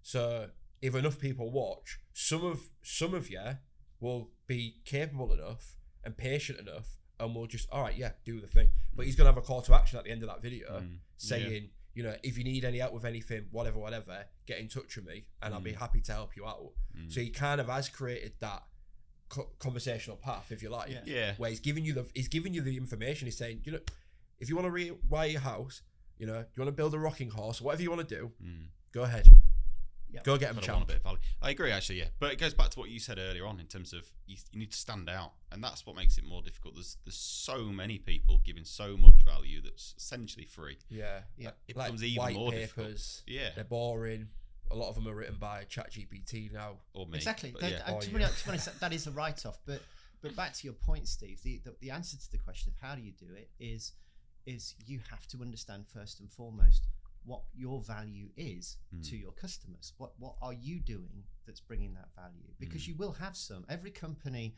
So 0.01 0.49
if 0.81 0.95
enough 0.95 1.19
people 1.19 1.49
watch, 1.51 1.99
some 2.13 2.43
of 2.45 2.69
some 2.83 3.13
of 3.13 3.29
you 3.29 3.57
will 3.99 4.31
be 4.47 4.81
capable 4.85 5.31
enough 5.33 5.75
and 6.03 6.15
patient 6.17 6.59
enough, 6.59 6.97
and 7.19 7.33
will 7.33 7.47
just 7.47 7.69
all 7.71 7.81
right, 7.83 7.95
yeah, 7.97 8.11
do 8.25 8.39
the 8.41 8.47
thing. 8.47 8.69
But 8.93 9.05
he's 9.05 9.15
gonna 9.15 9.29
have 9.29 9.37
a 9.37 9.41
call 9.41 9.61
to 9.63 9.73
action 9.73 9.97
at 9.97 10.05
the 10.05 10.11
end 10.11 10.21
of 10.23 10.27
that 10.29 10.41
video 10.41 10.81
Mm. 10.81 10.99
saying, 11.17 11.69
you 11.95 12.03
know, 12.03 12.15
if 12.21 12.37
you 12.37 12.43
need 12.43 12.63
any 12.65 12.77
help 12.77 12.93
with 12.93 13.05
anything, 13.05 13.47
whatever, 13.51 13.79
whatever, 13.79 14.25
get 14.45 14.59
in 14.59 14.67
touch 14.67 14.95
with 14.97 15.05
me, 15.05 15.25
and 15.41 15.53
I'll 15.53 15.61
be 15.61 15.71
Mm. 15.71 15.77
happy 15.79 16.01
to 16.01 16.11
help 16.11 16.35
you 16.35 16.45
out. 16.45 16.73
Mm. 16.95 17.11
So 17.11 17.21
he 17.21 17.29
kind 17.31 17.59
of 17.59 17.67
has 17.67 17.89
created 17.89 18.33
that 18.41 18.63
co- 19.29 19.49
conversational 19.59 20.17
path, 20.17 20.51
if 20.51 20.61
you 20.61 20.69
like, 20.69 20.91
Yeah. 20.91 21.01
yeah, 21.05 21.33
where 21.37 21.49
he's 21.49 21.59
giving 21.61 21.83
you 21.85 21.93
the 21.93 22.05
he's 22.13 22.27
giving 22.27 22.53
you 22.53 22.61
the 22.61 22.77
information. 22.77 23.25
He's 23.27 23.37
saying, 23.37 23.61
you 23.63 23.71
know, 23.71 23.79
if 24.39 24.49
you 24.49 24.55
want 24.55 24.67
to 24.67 24.71
rewire 24.73 25.31
your 25.31 25.41
house, 25.41 25.81
you 26.19 26.27
know, 26.27 26.39
you 26.39 26.57
want 26.61 26.67
to 26.67 26.71
build 26.73 26.93
a 26.93 26.99
rocking 26.99 27.29
horse, 27.31 27.61
whatever 27.61 27.81
you 27.83 27.89
want 27.89 28.07
to 28.07 28.15
do, 28.15 28.31
Mm. 28.43 28.67
go 28.91 29.03
ahead, 29.03 29.27
Yeah. 30.11 30.21
go 30.23 30.37
get 30.37 30.49
him, 30.51 30.55
But 30.55 30.63
I 30.69 30.73
a 30.73 30.75
champ. 30.75 30.87
bit 30.87 30.95
of 30.97 31.03
value. 31.03 31.19
I 31.41 31.49
agree, 31.49 31.71
actually, 31.71 31.99
yeah. 31.99 32.07
But 32.19 32.31
it 32.31 32.37
goes 32.39 32.53
back 32.53 32.69
to 32.71 32.79
what 32.79 32.89
you 32.89 32.99
said 32.99 33.17
earlier 33.19 33.45
on 33.45 33.59
in 33.59 33.65
terms 33.67 33.91
of 33.91 34.05
you, 34.27 34.37
you 34.51 34.59
need 34.59 34.71
to 34.71 34.77
stand 34.77 35.09
out, 35.09 35.33
and 35.51 35.63
that's 35.63 35.85
what 35.85 35.95
makes 35.95 36.17
it 36.17 36.23
more 36.25 36.41
difficult. 36.41 36.75
There's 36.75 36.97
there's 37.05 37.15
so 37.17 37.65
many 37.65 37.97
people 37.97 38.39
giving 38.45 38.63
so 38.65 38.95
much 38.95 39.23
value 39.25 39.61
that's 39.61 39.93
essentially 39.97 40.45
free. 40.45 40.77
Yeah, 40.89 41.21
Yeah. 41.37 41.51
It 41.67 41.75
like 41.75 41.87
becomes 41.87 42.03
even 42.03 42.17
white 42.23 42.35
more 42.35 42.51
papers. 42.51 42.67
difficult. 42.67 43.23
Yeah, 43.27 43.49
They're 43.55 43.63
boring. 43.63 44.29
A 44.71 44.75
lot 44.75 44.89
of 44.89 44.95
them 44.95 45.07
are 45.07 45.13
written 45.13 45.35
by 45.35 45.65
ChatGPT 45.65 46.51
now. 46.51 46.77
or 46.93 47.05
me. 47.05 47.17
Exactly. 47.17 47.51
But 47.51 47.61
That- 47.61 47.71
yeah. 47.71 47.83
uh, 47.85 47.95
Oh, 47.97 48.01
to, 48.01 48.09
be 48.09 48.15
honest, 48.15 48.39
to 48.39 48.45
be 48.45 48.49
honest, 48.51 48.79
that 48.79 48.93
is 48.93 49.05
a 49.07 49.11
write-off. 49.11 49.59
But 49.65 49.81
but 50.21 50.35
back 50.35 50.53
to 50.53 50.63
your 50.65 50.73
point, 50.73 51.07
Steve. 51.07 51.41
The, 51.43 51.59
the 51.63 51.75
the 51.81 51.91
answer 51.91 52.17
to 52.17 52.31
the 52.31 52.37
question 52.39 52.71
of 52.73 52.79
how 52.87 52.95
do 52.95 53.01
you 53.01 53.11
do 53.11 53.27
it 53.35 53.49
is 53.59 53.91
is 54.47 54.75
you 54.85 54.99
have 55.11 55.27
to 55.27 55.41
understand 55.41 55.85
first 55.87 56.19
and 56.19 56.31
foremost 56.31 56.87
what 57.25 57.43
your 57.53 57.81
value 57.81 58.29
is 58.37 58.77
Mm. 58.93 59.09
to 59.09 59.17
your 59.17 59.31
customers. 59.33 59.93
What 59.97 60.13
what 60.19 60.35
are 60.41 60.53
you 60.53 60.79
doing 60.79 61.23
that's 61.45 61.59
bringing 61.61 61.93
that 61.95 62.09
value? 62.15 62.53
Because 62.59 62.83
Mm. 62.83 62.87
you 62.89 62.95
will 62.95 63.13
have 63.13 63.35
some. 63.35 63.65
Every 63.69 63.91
company. 63.91 64.55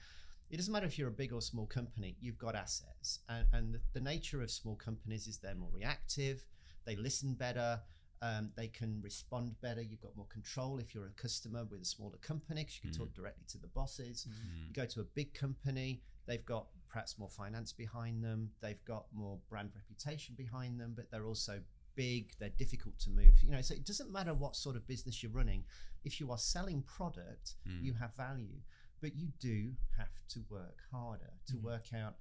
It 0.49 0.55
doesn't 0.57 0.71
matter 0.71 0.85
if 0.85 0.97
you're 0.97 1.09
a 1.09 1.11
big 1.23 1.33
or 1.33 1.41
small 1.41 1.65
company, 1.67 2.15
you've 2.21 2.37
got 2.37 2.55
assets. 2.55 3.19
And, 3.27 3.45
and 3.51 3.79
the, 3.91 3.99
nature 3.99 4.41
of 4.41 4.49
small 4.49 4.77
companies 4.77 5.27
is 5.27 5.39
they're 5.39 5.55
more 5.55 5.69
reactive, 5.73 6.45
they 6.85 6.95
listen 6.95 7.33
better, 7.33 7.81
um, 8.21 8.53
they 8.55 8.69
can 8.69 9.01
respond 9.01 9.59
better. 9.59 9.81
You've 9.81 9.99
got 9.99 10.15
more 10.15 10.27
control 10.27 10.79
if 10.79 10.95
you're 10.95 11.07
a 11.07 11.21
customer 11.21 11.65
with 11.65 11.81
a 11.81 11.85
smaller 11.85 12.15
company 12.19 12.61
because 12.61 12.75
you 12.77 12.81
can 12.83 12.91
Mm. 12.91 12.97
talk 12.97 13.13
directly 13.13 13.43
to 13.49 13.57
the 13.57 13.67
bosses. 13.67 14.25
Mm. 14.25 14.67
You 14.67 14.73
go 14.73 14.85
to 14.85 15.01
a 15.01 15.03
big 15.03 15.33
company, 15.33 16.01
they've 16.27 16.45
got 16.45 16.69
perhaps 16.87 17.17
more 17.19 17.29
finance 17.29 17.73
behind 17.73 18.23
them, 18.23 18.53
they've 18.61 18.83
got 18.85 19.11
more 19.11 19.41
brand 19.49 19.71
reputation 19.75 20.33
behind 20.35 20.79
them, 20.79 20.93
but 20.95 21.11
they're 21.11 21.25
also 21.27 21.61
big, 21.97 22.31
they're 22.39 22.57
difficult 22.63 22.97
to 22.99 23.09
move. 23.09 23.33
You 23.43 23.49
know, 23.51 23.61
so 23.61 23.73
it 23.73 23.85
doesn't 23.85 24.11
matter 24.11 24.33
what 24.33 24.55
sort 24.55 24.75
of 24.77 24.87
business 24.87 25.21
you're 25.21 25.31
running. 25.41 25.65
If 26.05 26.19
you 26.21 26.31
are 26.31 26.37
selling 26.37 26.83
product, 26.83 27.55
Mm. 27.67 27.83
you 27.83 27.93
have 27.95 28.15
value, 28.15 28.61
but 29.01 29.15
you 29.15 29.27
do 29.39 29.75
have 29.97 30.15
to 30.29 30.39
work 30.49 30.79
harder 30.91 31.33
to 31.47 31.55
Mhm. 31.57 31.61
work 31.63 31.93
out 31.93 32.15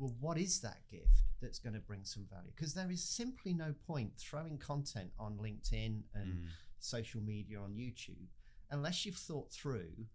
well, 0.00 0.14
what 0.20 0.38
is 0.38 0.60
that 0.60 0.86
gift 0.86 1.24
that's 1.40 1.58
going 1.58 1.74
to 1.74 1.80
bring 1.80 2.04
some 2.04 2.24
value? 2.26 2.52
Because 2.54 2.72
there 2.72 2.88
is 2.88 3.02
simply 3.02 3.52
no 3.52 3.72
point 3.72 4.16
throwing 4.16 4.56
content 4.56 5.12
on 5.18 5.36
LinkedIn 5.38 6.04
and 6.14 6.32
Mm. 6.34 6.48
social 6.78 7.20
media 7.20 7.60
on 7.60 7.74
YouTube 7.74 8.28
unless 8.70 9.04
you've 9.04 9.16
thought 9.18 9.50
through 9.52 10.06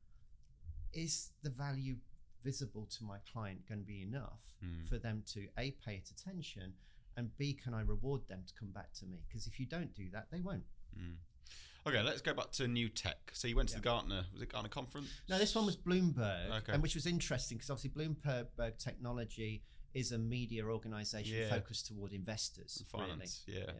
is 0.93 1.31
the 1.41 1.49
value 1.49 1.99
visible 2.43 2.85
to 2.85 3.03
my 3.03 3.19
client 3.19 3.65
going 3.67 3.79
to 3.81 3.85
be 3.85 4.01
enough 4.01 4.55
Mm. 4.63 4.87
for 4.87 4.97
them 4.97 5.23
to 5.33 5.49
a 5.57 5.71
pay 5.71 5.97
it 5.97 6.09
attention 6.11 6.77
and 7.17 7.35
b 7.37 7.53
can 7.53 7.73
I 7.73 7.81
reward 7.81 8.27
them 8.27 8.43
to 8.47 8.53
come 8.59 8.69
back 8.71 8.93
to 8.99 9.05
me 9.05 9.23
because 9.27 9.47
if 9.47 9.59
you 9.59 9.65
don't 9.65 9.93
do 9.93 10.09
that 10.11 10.27
they 10.31 10.39
won't. 10.39 10.63
Mm. 10.97 11.15
Okay, 11.85 12.01
let's 12.01 12.21
go 12.21 12.33
back 12.33 12.51
to 12.51 12.67
new 12.67 12.87
tech. 12.87 13.31
So 13.33 13.47
you 13.47 13.57
went 13.57 13.67
to 13.69 13.75
the 13.75 13.81
Gartner, 13.81 14.23
was 14.31 14.41
it 14.41 14.49
Gartner 14.49 14.69
conference? 14.69 15.09
No, 15.27 15.37
this 15.37 15.53
one 15.53 15.65
was 15.65 15.75
Bloomberg, 15.75 16.49
Okay. 16.59 16.71
and 16.71 16.81
which 16.81 16.95
was 16.95 17.05
interesting 17.05 17.57
because 17.57 17.69
obviously 17.69 17.89
Bloomberg 17.89 18.77
Technology 18.77 19.63
is 19.93 20.11
a 20.13 20.17
media 20.17 20.63
organisation 20.65 21.35
Yeah. 21.37 21.49
focused 21.49 21.87
toward 21.87 22.13
investors. 22.13 22.77
And 22.79 22.87
finance. 22.87 23.43
Yeah. 23.47 23.59
Yeah. 23.67 23.73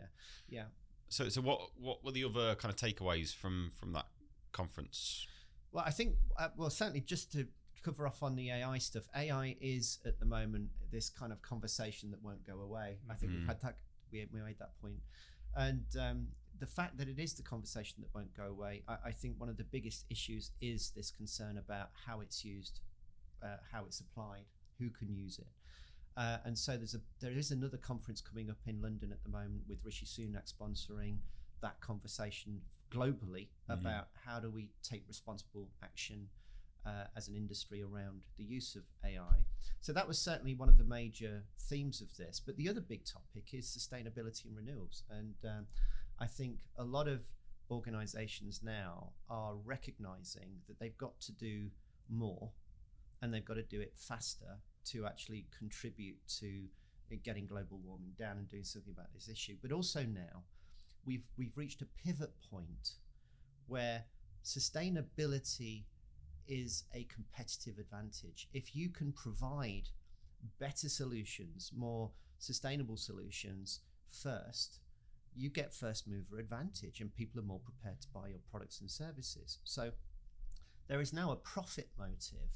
Yeah. 0.50 0.66
So 1.10 1.30
so 1.30 1.42
what 1.42 1.70
what 1.78 2.04
were 2.04 2.12
the 2.12 2.26
other 2.26 2.56
kind 2.56 2.74
of 2.74 2.76
takeaways 2.78 3.34
from 3.34 3.72
from 3.80 3.94
that 3.94 4.08
conference? 4.52 5.26
Well, 5.72 5.84
I 5.88 5.92
think, 5.92 6.18
uh, 6.38 6.50
well, 6.56 6.70
certainly 6.70 7.02
just 7.02 7.32
to 7.32 7.48
cover 7.84 8.08
off 8.08 8.24
on 8.24 8.36
the 8.36 8.50
AI 8.52 8.78
stuff, 8.78 9.04
AI 9.16 9.56
is 9.62 10.00
at 10.06 10.20
the 10.20 10.26
moment 10.26 10.70
this 10.92 11.10
kind 11.10 11.32
of 11.32 11.42
conversation 11.42 12.12
that 12.12 12.22
won't 12.24 12.46
go 12.46 12.62
away. 12.62 13.00
I 13.10 13.16
think 13.16 13.32
Mhm. 13.32 13.36
we've 13.40 13.48
had 13.48 13.62
that, 13.62 13.78
we, 14.12 14.26
we 14.32 14.42
made 14.42 14.60
that 14.60 14.80
point. 14.82 15.02
And 15.56 15.86
um, 16.00 16.28
the 16.60 16.66
fact 16.66 16.98
that 16.98 17.08
it 17.08 17.20
is 17.20 17.34
the 17.34 17.44
conversation 17.44 18.02
that 18.02 18.14
won't 18.16 18.34
go 18.36 18.46
away, 18.46 18.84
I, 18.88 18.98
I 19.06 19.12
think 19.12 19.40
one 19.40 19.50
of 19.50 19.58
the 19.58 19.64
biggest 19.64 20.06
issues 20.10 20.52
is 20.62 20.92
this 20.96 21.12
concern 21.12 21.58
about 21.58 21.90
how 22.06 22.22
it's 22.22 22.44
used, 22.46 22.80
uh, 23.44 23.58
how 23.72 23.86
it's 23.86 24.00
applied, 24.00 24.46
who 24.80 24.90
can 24.90 25.14
use 25.14 25.38
it. 25.40 25.48
Uh, 26.16 26.38
and 26.46 26.58
so 26.58 26.78
there's 26.78 26.94
a 26.94 27.02
there 27.22 27.32
is 27.32 27.50
another 27.50 27.78
conference 27.78 28.22
coming 28.22 28.50
up 28.50 28.60
in 28.68 28.80
London 28.82 29.12
at 29.12 29.24
the 29.24 29.30
moment 29.30 29.64
with 29.68 29.84
Rishi 29.84 30.06
Sunak 30.06 30.46
sponsoring 30.54 31.18
that 31.62 31.80
conversation 31.82 32.62
globally 32.92 33.48
Mhm. 33.68 33.80
about 33.80 34.10
how 34.24 34.40
do 34.40 34.52
we 34.52 34.70
take 34.84 35.08
responsible 35.08 35.70
action 35.82 36.30
uh, 36.86 37.06
as 37.16 37.28
an 37.28 37.36
industry 37.36 37.82
around 37.82 38.22
the 38.38 38.44
use 38.44 38.76
of 38.76 38.84
AI. 39.06 39.46
So 39.82 39.94
that 39.94 40.08
was 40.08 40.20
certainly 40.20 40.56
one 40.56 40.70
of 40.70 40.78
the 40.78 40.84
major 40.84 41.44
themes 41.60 42.02
of 42.02 42.16
this. 42.18 42.42
But 42.44 42.58
the 42.58 42.70
other 42.70 42.82
big 42.82 43.06
topic 43.06 43.54
is 43.54 43.66
sustainability 43.68 44.46
and 44.46 44.56
renewals. 44.56 45.04
And 45.10 45.36
um, 45.46 45.66
I 46.20 46.28
think 46.28 46.58
a 46.78 46.84
lot 46.84 47.08
of 47.08 47.22
organizations 47.72 48.62
now 48.64 49.12
are 49.30 49.56
recognizing 49.64 50.62
that 50.68 50.80
they've 50.80 50.98
got 50.98 51.20
to 51.22 51.32
do 51.32 51.68
more 52.10 52.52
and 53.22 53.34
they've 53.34 53.46
got 53.46 53.56
to 53.56 53.64
do 53.64 53.82
it 53.82 53.94
faster 53.96 54.58
to 54.86 55.06
actually 55.06 55.48
contribute 55.58 56.18
to 56.40 56.66
getting 57.24 57.46
global 57.46 57.80
warming 57.84 58.14
down 58.18 58.38
and 58.38 58.50
doing 58.50 58.64
something 58.64 58.94
about 58.94 59.14
this 59.14 59.30
issue. 59.30 59.56
But 59.62 59.72
also 59.72 60.04
now, 60.04 60.44
we've 61.06 61.24
we've 61.38 61.56
reached 61.56 61.82
a 61.82 61.86
pivot 61.86 62.34
point 62.50 62.96
where 63.68 64.06
sustainability 64.44 65.84
is 66.48 66.84
a 66.94 67.06
competitive 67.06 67.78
advantage. 67.80 68.48
If 68.54 68.76
you 68.76 68.90
can 68.90 69.12
provide 69.12 69.90
better 70.60 70.90
solutions, 70.90 71.72
more 71.76 72.12
sustainable 72.40 72.98
solutions 72.98 73.82
first, 74.10 74.80
you 75.36 75.50
get 75.50 75.74
first 75.74 76.08
mover 76.08 76.40
advantage 76.40 77.00
and 77.00 77.14
people 77.16 77.40
are 77.40 77.46
more 77.46 77.60
prepared 77.60 78.02
to 78.02 78.08
buy 78.14 78.28
your 78.28 78.40
products 78.52 78.82
and 78.82 78.90
services. 78.90 79.60
So 79.64 79.92
there 80.88 81.02
is 81.02 81.14
now 81.14 81.32
a 81.32 81.36
profit 81.36 81.90
motive 81.98 82.50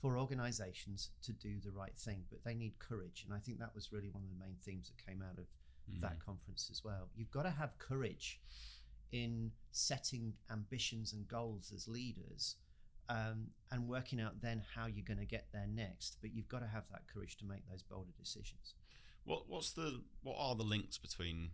for 0.00 0.18
organizations 0.18 1.10
to 1.22 1.32
do 1.32 1.60
the 1.64 1.70
right 1.70 1.96
thing, 1.96 2.24
but 2.30 2.44
they 2.44 2.54
need 2.54 2.78
courage. 2.78 3.24
And 3.24 3.34
I 3.34 3.38
think 3.38 3.58
that 3.58 3.74
was 3.74 3.92
really 3.92 4.10
one 4.10 4.24
of 4.24 4.30
the 4.30 4.44
main 4.44 4.56
themes 4.64 4.90
that 4.90 5.06
came 5.06 5.22
out 5.22 5.38
of 5.38 5.46
that 6.00 6.12
mm-hmm. 6.12 6.24
conference 6.24 6.68
as 6.70 6.82
well. 6.84 7.08
You've 7.16 7.30
got 7.30 7.44
to 7.44 7.50
have 7.50 7.78
courage 7.78 8.40
in 9.12 9.50
setting 9.70 10.32
ambitions 10.50 11.12
and 11.12 11.28
goals 11.28 11.72
as 11.74 11.86
leaders 11.86 12.56
um, 13.12 13.48
and 13.70 13.88
working 13.88 14.20
out 14.20 14.40
then 14.40 14.62
how 14.74 14.86
you're 14.86 15.04
going 15.04 15.18
to 15.18 15.26
get 15.36 15.46
there 15.52 15.66
next. 15.68 16.16
But 16.20 16.34
you've 16.34 16.48
got 16.48 16.60
to 16.60 16.66
have 16.66 16.84
that 16.90 17.02
courage 17.12 17.36
to 17.38 17.44
make 17.44 17.68
those 17.70 17.82
bolder 17.82 18.12
decisions. 18.18 18.74
What 19.24 19.48
what's 19.48 19.72
the 19.72 20.02
what 20.22 20.36
are 20.38 20.56
the 20.56 20.62
links 20.74 20.98
between 20.98 21.50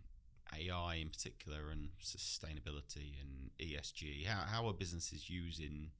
AI 0.57 0.95
in 0.95 1.09
particular 1.09 1.69
and 1.71 1.89
sustainability 2.01 3.13
and 3.21 3.51
ESG? 3.59 4.25
How 4.25 4.41
how 4.53 4.67
are 4.67 4.73
businesses 4.73 5.29
using 5.29 5.91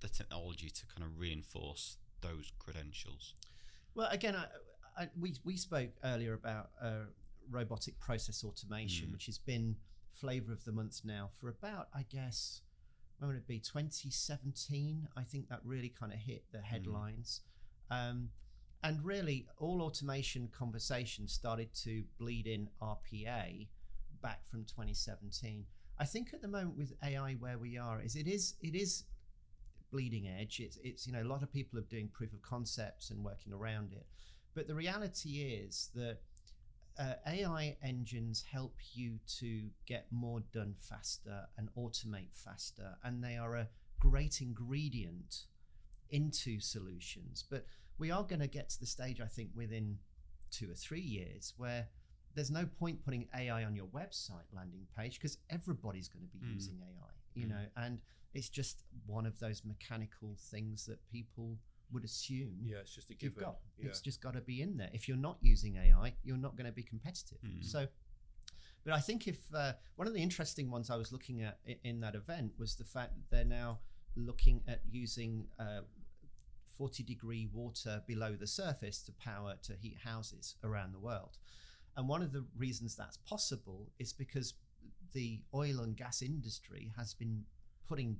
the 0.00 0.08
technology 0.08 0.70
to 0.70 0.86
kind 0.86 1.02
of 1.02 1.18
reinforce 1.18 1.98
those 2.20 2.52
credentials? 2.58 3.34
Well, 3.94 4.08
again, 4.10 4.34
I, 4.36 4.46
I, 5.02 5.08
we 5.18 5.34
we 5.44 5.56
spoke 5.56 5.90
earlier 6.02 6.34
about 6.34 6.70
uh, 6.80 7.06
robotic 7.50 7.98
process 8.00 8.44
automation, 8.44 9.08
Mm. 9.08 9.12
which 9.12 9.26
has 9.26 9.38
been 9.38 9.76
flavour 10.12 10.52
of 10.52 10.64
the 10.64 10.72
month 10.72 11.00
now 11.04 11.30
for 11.40 11.48
about, 11.48 11.88
I 11.94 12.04
guess, 12.08 12.62
when 13.24 13.34
would 13.34 13.40
it 13.40 13.46
be? 13.46 13.58
2017. 13.58 15.08
I 15.16 15.22
think 15.22 15.48
that 15.48 15.60
really 15.64 15.88
kind 15.88 16.12
of 16.12 16.18
hit 16.18 16.44
the 16.52 16.60
headlines. 16.60 17.40
Um, 17.90 18.28
and 18.82 19.02
really, 19.02 19.46
all 19.58 19.80
automation 19.80 20.48
conversations 20.56 21.32
started 21.32 21.72
to 21.84 22.04
bleed 22.18 22.46
in 22.46 22.68
RPA 22.82 23.68
back 24.20 24.40
from 24.50 24.64
2017. 24.64 25.64
I 25.98 26.04
think 26.04 26.34
at 26.34 26.42
the 26.42 26.48
moment 26.48 26.76
with 26.76 26.92
AI, 27.02 27.32
where 27.34 27.56
we 27.56 27.78
are 27.78 28.02
is 28.02 28.14
it 28.14 28.26
is 28.26 28.56
it 28.60 28.74
is 28.74 29.04
bleeding 29.90 30.28
edge. 30.28 30.60
It's 30.60 30.78
it's 30.84 31.06
you 31.06 31.12
know 31.14 31.22
a 31.22 31.30
lot 31.30 31.42
of 31.42 31.50
people 31.50 31.78
are 31.78 31.82
doing 31.82 32.08
proof 32.12 32.32
of 32.34 32.42
concepts 32.42 33.10
and 33.10 33.24
working 33.24 33.54
around 33.54 33.92
it, 33.92 34.06
but 34.54 34.68
the 34.68 34.74
reality 34.74 35.40
is 35.40 35.88
that 35.94 36.18
uh, 36.98 37.14
AI 37.26 37.76
engines 37.82 38.44
help 38.50 38.76
you 38.92 39.18
to 39.38 39.70
get 39.86 40.06
more 40.10 40.40
done 40.52 40.74
faster 40.78 41.46
and 41.56 41.68
automate 41.76 42.34
faster, 42.34 42.96
and 43.02 43.22
they 43.22 43.36
are 43.36 43.56
a 43.56 43.68
great 43.98 44.40
ingredient 44.40 45.46
into 46.10 46.60
solutions. 46.60 47.44
But 47.48 47.66
we 47.98 48.10
are 48.10 48.22
going 48.22 48.40
to 48.40 48.46
get 48.46 48.68
to 48.70 48.80
the 48.80 48.86
stage, 48.86 49.20
I 49.20 49.26
think, 49.26 49.50
within 49.54 49.98
two 50.50 50.70
or 50.70 50.74
three 50.74 51.00
years 51.00 51.54
where 51.56 51.88
there's 52.34 52.50
no 52.50 52.66
point 52.66 53.04
putting 53.04 53.28
AI 53.34 53.64
on 53.64 53.74
your 53.76 53.86
website 53.86 54.52
landing 54.52 54.86
page 54.96 55.18
because 55.18 55.38
everybody's 55.50 56.08
going 56.08 56.24
to 56.24 56.28
be 56.28 56.38
Mm. 56.38 56.54
using 56.54 56.80
AI, 56.82 57.10
you 57.34 57.46
Mm. 57.46 57.50
know, 57.50 57.66
and 57.76 58.00
it's 58.32 58.48
just 58.48 58.82
one 59.06 59.26
of 59.26 59.38
those 59.38 59.64
mechanical 59.64 60.34
things 60.36 60.86
that 60.86 61.04
people 61.06 61.58
would 61.94 62.04
assume 62.04 62.58
Yeah, 62.62 62.78
it's 62.82 62.94
just 62.94 63.08
a 63.10 63.12
you've 63.14 63.32
given. 63.34 63.44
got. 63.44 63.56
Yeah. 63.78 63.86
It's 63.88 64.00
just 64.02 64.20
got 64.22 64.34
to 64.34 64.40
be 64.42 64.60
in 64.60 64.76
there. 64.76 64.90
If 64.92 65.08
you're 65.08 65.16
not 65.16 65.38
using 65.40 65.76
AI, 65.76 66.14
you're 66.24 66.36
not 66.36 66.56
going 66.56 66.66
to 66.66 66.72
be 66.72 66.82
competitive. 66.82 67.38
Mm. 67.42 67.64
So, 67.64 67.86
but 68.84 68.92
I 68.92 69.00
think 69.00 69.26
if 69.26 69.38
uh, 69.54 69.72
one 69.96 70.06
of 70.06 70.12
the 70.14 70.22
interesting 70.22 70.70
ones 70.70 70.90
I 70.90 70.96
was 70.96 71.10
looking 71.12 71.42
at 71.42 71.58
i- 71.66 71.78
in 71.84 72.00
that 72.00 72.14
event 72.14 72.52
was 72.58 72.74
the 72.74 72.84
fact 72.84 73.12
that 73.16 73.30
they're 73.30 73.44
now 73.62 73.78
looking 74.16 74.62
at 74.68 74.82
using 74.90 75.46
uh, 75.58 75.80
40 76.76 77.02
degree 77.04 77.48
water 77.52 78.02
below 78.06 78.34
the 78.34 78.46
surface 78.46 79.00
to 79.02 79.12
power 79.12 79.54
to 79.62 79.74
heat 79.80 79.98
houses 80.04 80.56
around 80.64 80.92
the 80.92 80.98
world. 80.98 81.38
And 81.96 82.08
one 82.08 82.22
of 82.22 82.32
the 82.32 82.44
reasons 82.58 82.96
that's 82.96 83.16
possible 83.18 83.90
is 83.98 84.12
because 84.12 84.54
the 85.12 85.40
oil 85.54 85.80
and 85.80 85.96
gas 85.96 86.20
industry 86.22 86.92
has 86.96 87.14
been 87.14 87.44
putting, 87.88 88.18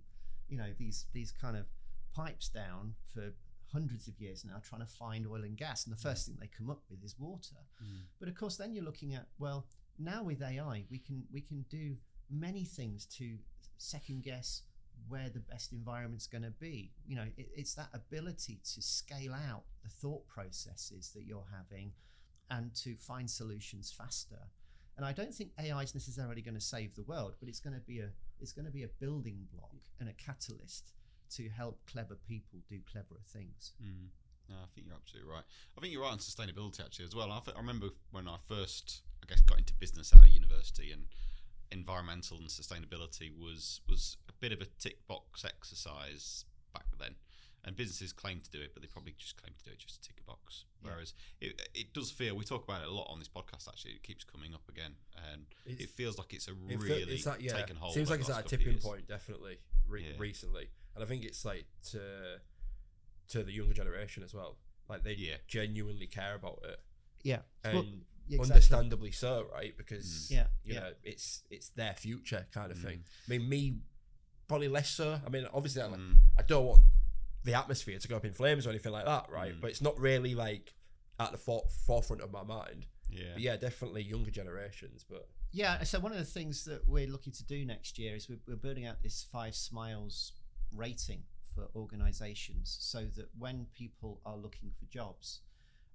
you 0.49 0.57
know, 0.57 0.71
these 0.79 1.07
these 1.13 1.33
kind 1.33 1.57
of 1.57 1.67
pipes 2.15 2.49
down 2.49 2.95
for 3.13 3.33
hundreds 3.75 4.07
of 4.09 4.19
years 4.19 4.45
now, 4.45 4.63
trying 4.67 4.81
to 4.81 4.87
find 4.87 5.27
oil 5.27 5.43
and 5.43 5.57
gas. 5.57 5.85
And 5.85 5.93
the 5.95 6.01
first 6.01 6.27
thing 6.27 6.37
they 6.41 6.47
come 6.47 6.71
up 6.71 6.83
with 6.89 7.05
is 7.05 7.17
water. 7.19 7.57
Mm. 7.83 8.05
But 8.21 8.29
of 8.29 8.37
course, 8.37 8.57
then 8.57 8.73
you're 8.73 8.85
looking 8.85 9.15
at 9.15 9.27
well, 9.39 9.67
now 9.99 10.23
with 10.23 10.41
AI, 10.41 10.85
we 10.91 10.99
can 10.99 11.25
we 11.33 11.41
can 11.41 11.65
do 11.69 11.97
many 12.31 12.65
things 12.65 13.05
to 13.19 13.37
second 13.77 14.23
guess 14.23 14.63
where 15.09 15.29
the 15.29 15.41
best 15.41 15.73
environment's 15.73 16.27
going 16.27 16.45
to 16.45 16.53
be. 16.53 16.93
You 17.07 17.17
know, 17.17 17.27
it, 17.37 17.49
it's 17.55 17.75
that 17.75 17.89
ability 17.93 18.61
to 18.75 18.81
scale 18.81 19.35
out 19.35 19.65
the 19.83 19.91
thought 19.91 20.27
processes 20.29 21.11
that 21.15 21.25
you're 21.25 21.47
having, 21.55 21.93
and 22.51 22.75
to 22.77 22.95
find 22.97 23.29
solutions 23.29 23.93
faster. 23.97 24.39
And 24.97 25.05
I 25.05 25.13
don't 25.13 25.35
think 25.35 25.51
AI 25.61 25.83
is 25.83 25.95
necessarily 25.95 26.41
going 26.41 26.55
to 26.55 26.61
save 26.61 26.95
the 26.95 27.03
world, 27.03 27.35
but 27.41 27.49
it's 27.49 27.61
going 27.61 27.75
to 27.75 27.81
be 27.81 27.99
a 27.99 28.11
it's 28.41 28.53
going 28.53 28.67
to 28.67 28.71
be 28.71 28.85
a 28.85 28.89
building 29.01 29.47
block 29.53 29.75
and 29.99 30.09
a 30.09 30.13
catalyst 30.13 30.93
to 31.37 31.49
help 31.49 31.81
clever 31.91 32.15
people 32.17 32.61
do 32.69 32.79
cleverer 32.91 33.21
things. 33.27 33.73
Mm. 33.83 34.09
No, 34.49 34.57
I 34.57 34.67
think 34.75 34.87
you're 34.87 34.97
absolutely 34.97 35.31
right. 35.33 35.45
I 35.77 35.81
think 35.81 35.93
you're 35.93 36.03
right 36.03 36.13
on 36.13 36.19
sustainability 36.19 36.85
actually 36.85 37.07
as 37.07 37.15
well. 37.15 37.33
I, 37.33 37.39
th- 37.41 37.57
I 37.57 37.61
remember 37.61 37.89
when 38.11 38.29
I 38.29 38.37
first, 38.47 39.01
I 39.23 39.27
guess, 39.27 39.41
got 39.41 39.59
into 39.59 39.73
business 39.75 40.13
at 40.13 40.25
a 40.25 40.29
university, 40.29 40.93
and 40.93 41.05
environmental 41.71 42.37
and 42.39 42.49
sustainability 42.49 43.31
was 43.37 43.81
was 43.89 44.17
a 44.29 44.33
bit 44.41 44.53
of 44.53 44.61
a 44.61 44.67
tick 44.79 45.07
box 45.09 45.45
exercise 45.45 46.45
back 46.73 46.87
then. 46.99 47.15
And 47.67 47.75
businesses 47.75 48.13
claim 48.13 48.41
to 48.41 48.51
do 48.51 48.61
it, 48.61 48.75
but 48.75 48.83
they 48.83 48.87
probably 48.89 49.15
just 49.19 49.39
claim 49.41 49.55
to 49.57 49.65
do 49.65 49.71
it 49.71 49.79
just 49.79 50.03
to 50.03 50.09
tick 50.09 50.21
a 50.21 50.25
box. 50.31 50.67
Yeah. 50.83 50.91
Whereas 50.91 51.15
it, 51.41 51.63
it 51.73 51.95
does 51.95 52.11
feel 52.11 52.37
we 52.37 52.45
talk 52.45 52.63
about 52.63 52.83
it 52.83 52.89
a 52.89 52.91
lot 52.93 53.09
on 53.11 53.19
this 53.19 53.29
podcast. 53.29 53.69
Actually, 53.69 53.93
it 53.93 54.03
keeps 54.03 54.23
coming 54.23 54.53
up 54.53 54.69
again, 54.69 54.97
and 55.33 55.47
It's- 55.65 55.85
it 55.85 55.89
feels 55.89 56.19
like 56.19 56.35
it's 56.35 56.47
a 56.47 56.53
really 56.53 57.15
it's 57.15 57.25
that, 57.25 57.41
yeah, 57.41 57.55
taken 57.55 57.77
hold. 57.77 57.95
Seems 57.95 58.09
over 58.11 58.19
like 58.19 58.21
it's 58.21 58.29
at 58.29 58.33
a 58.33 58.37
last 58.37 58.51
couple 58.51 58.57
of 58.59 58.65
tipping 58.67 58.79
point, 58.83 59.09
definitely 59.09 59.57
re- 59.89 60.05
Yeah. 60.05 60.17
recently, 60.19 60.69
and 60.95 61.03
I 61.05 61.07
think 61.07 61.25
it's 61.25 61.45
like 61.45 61.67
to 61.91 62.41
to 63.29 63.43
the 63.43 63.53
younger 63.53 63.75
generation 63.75 64.23
as 64.23 64.35
well. 64.35 64.59
Like 64.89 65.03
they 65.03 65.15
Yeah. 65.15 65.37
genuinely 65.47 66.07
care 66.07 66.35
about 66.35 66.61
it, 66.65 66.79
Yeah, 67.23 67.41
and 67.63 67.75
Well, 67.75 67.83
exactly. 68.29 68.39
understandably 68.41 69.11
so, 69.13 69.49
right? 69.51 69.75
Because 69.77 70.31
Yeah, 70.31 70.49
you 70.63 70.75
yeah. 70.75 70.81
know 70.81 70.95
it's 71.03 71.43
it's 71.51 71.71
their 71.71 71.95
future 71.95 72.47
kind 72.53 72.71
of 72.71 72.79
Mm. 72.79 72.83
thing. 72.83 73.05
I 73.27 73.31
mean, 73.31 73.49
me 73.49 73.81
probably 74.47 74.69
less 74.69 74.91
so. 74.91 75.21
I 75.25 75.29
mean, 75.31 75.47
obviously, 75.55 75.81
I, 75.83 75.87
Mm. 75.89 76.19
I 76.37 76.43
don't 76.43 76.67
want 76.67 76.83
the 77.45 77.55
atmosphere 77.55 77.99
to 77.99 78.09
go 78.09 78.17
up 78.19 78.25
in 78.27 78.35
flames 78.35 78.67
or 78.67 78.71
anything 78.71 78.93
like 78.93 79.07
that, 79.07 79.31
right? 79.31 79.55
Mm. 79.55 79.61
But 79.63 79.71
it's 79.71 79.81
not 79.81 79.99
really 79.99 80.35
like 80.35 80.75
at 81.19 81.33
the 81.33 81.39
for- 81.39 81.67
forefront 81.87 82.21
of 82.23 82.31
my 82.31 82.43
mind. 82.43 82.87
Yeah. 83.09 83.33
But 83.35 83.43
yeah, 83.43 83.57
definitely 83.57 84.03
younger 84.03 84.31
generations, 84.31 85.05
but 85.09 85.29
Yeah, 85.53 85.83
so 85.85 86.01
one 86.01 86.11
of 86.13 86.19
the 86.19 86.25
things 86.25 86.65
that 86.65 86.87
we're 86.89 87.07
looking 87.07 87.33
to 87.33 87.45
do 87.45 87.65
next 87.65 87.97
year 87.99 88.17
is 88.17 88.29
we're, 88.29 88.41
we're 88.47 88.57
building 88.57 88.87
out 88.87 89.03
this 89.03 89.23
five 89.23 89.55
smiles 89.55 90.33
rating 90.75 91.23
for 91.55 91.69
organizations 91.77 92.77
so 92.81 93.07
that 93.17 93.29
when 93.39 93.67
people 93.77 94.21
are 94.27 94.37
looking 94.37 94.71
for 94.79 94.87
jobs, 94.87 95.41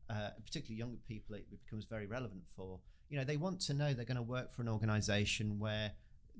uh, 0.09 0.29
particularly 0.43 0.79
younger 0.79 0.99
people, 1.07 1.35
it 1.35 1.45
becomes 1.49 1.85
very 1.85 2.05
relevant 2.05 2.43
for. 2.55 2.79
You 3.09 3.17
know, 3.17 3.23
they 3.23 3.37
want 3.37 3.59
to 3.61 3.73
know 3.73 3.93
they're 3.93 4.05
going 4.05 4.17
to 4.17 4.21
work 4.21 4.51
for 4.51 4.61
an 4.61 4.69
organization 4.69 5.59
where 5.59 5.91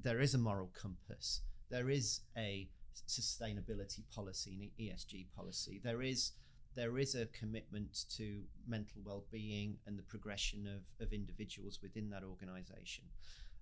there 0.02 0.22
is 0.22 0.36
a 0.36 0.38
moral 0.38 0.72
compass, 0.80 1.42
there 1.70 1.90
is 1.90 2.22
a 2.38 2.70
sustainability 3.08 4.04
policy, 4.14 4.72
an 4.80 4.86
ESG 4.86 5.28
policy, 5.36 5.82
there 5.84 6.02
is 6.02 6.34
there 6.76 6.98
is 6.98 7.16
a 7.16 7.26
commitment 7.28 8.06
to 8.16 8.42
mental 8.68 9.02
well-being 9.04 9.76
and 9.88 9.98
the 9.98 10.04
progression 10.04 10.68
of, 10.68 11.06
of 11.06 11.12
individuals 11.12 11.80
within 11.82 12.10
that 12.12 12.24
organization. 12.24 13.04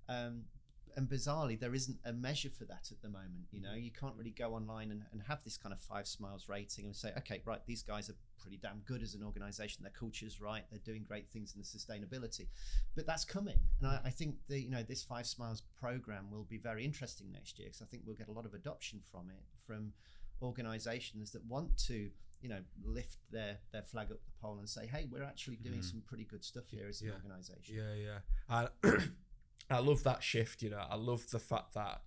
Um, 0.10 0.44
and 0.98 1.08
bizarrely, 1.08 1.58
there 1.60 1.74
isn't 1.76 1.98
a 2.04 2.12
measure 2.12 2.50
for 2.50 2.66
that 2.66 2.89
at 2.91 3.02
the 3.02 3.08
moment. 3.08 3.48
You 3.52 3.62
know, 3.62 3.76
you 3.76 3.91
can't 3.91 4.16
really 4.18 4.32
go 4.32 4.54
online 4.56 4.91
and, 4.91 5.04
and 5.14 5.22
have 5.28 5.43
this 5.45 5.56
kind 5.56 5.72
of 5.72 5.80
five 5.80 6.08
smiles 6.08 6.50
rating 6.50 6.86
and 6.86 6.95
say, 6.95 7.14
okay, 7.20 7.41
right, 7.45 7.62
these 7.66 7.84
guys 7.84 8.10
are 8.10 8.16
pretty 8.41 8.58
damn 8.58 8.80
good 8.80 9.02
as 9.04 9.14
an 9.14 9.24
organization. 9.24 9.84
Their 9.84 9.91
culture's 9.98 10.41
right. 10.41 10.64
They're 10.70 10.80
doing 10.84 11.06
great 11.08 11.30
things 11.30 11.54
in 11.56 11.62
the 11.62 11.66
sustainability. 11.66 12.48
But 12.95 13.06
that's 13.06 13.24
coming. 13.24 13.60
And 13.80 13.88
I, 13.89 14.00
I 14.06 14.10
think 14.10 14.36
the, 14.50 14.60
you 14.60 14.70
know, 14.72 14.84
this 14.84 15.04
five 15.04 15.28
smiles 15.28 15.62
program 15.80 16.32
will 16.32 16.43
be 16.45 16.58
very 16.58 16.84
interesting 16.84 17.32
next 17.32 17.60
year 17.60 17.68
because 17.70 17.82
I 17.82 17.86
think 17.86 18.04
we'll 18.06 18.16
get 18.16 18.28
a 18.28 18.34
lot 18.34 18.45
of 18.45 18.54
adoption 18.54 19.00
from 19.12 19.30
it 19.30 19.43
from 19.66 19.93
organizations 20.41 21.32
that 21.32 21.43
want 21.45 21.78
to 21.78 22.10
you 22.41 22.50
know 22.50 22.60
lift 22.86 23.18
their 23.32 23.58
their 23.72 23.82
flag 23.82 24.12
up 24.12 24.20
the 24.24 24.32
pole 24.39 24.60
and 24.60 24.70
say 24.70 24.86
hey 24.86 25.08
we're 25.12 25.24
actually 25.24 25.56
doing 25.56 25.80
Mhm. 25.80 25.84
some 25.91 26.02
pretty 26.02 26.24
good 26.24 26.43
stuff 26.45 26.66
here 26.70 26.88
as 26.88 27.02
an 27.02 27.08
Yeah. 27.08 27.14
organization 27.16 27.76
Yeah, 27.76 27.93
yeah. 27.95 28.20
I, 28.48 28.68
I 29.70 29.80
love 29.80 30.03
that 30.03 30.24
shift. 30.24 30.61
You 30.61 30.70
know, 30.72 30.84
I 30.89 30.95
love 30.95 31.30
the 31.30 31.39
fact 31.39 31.74
that, 31.74 32.01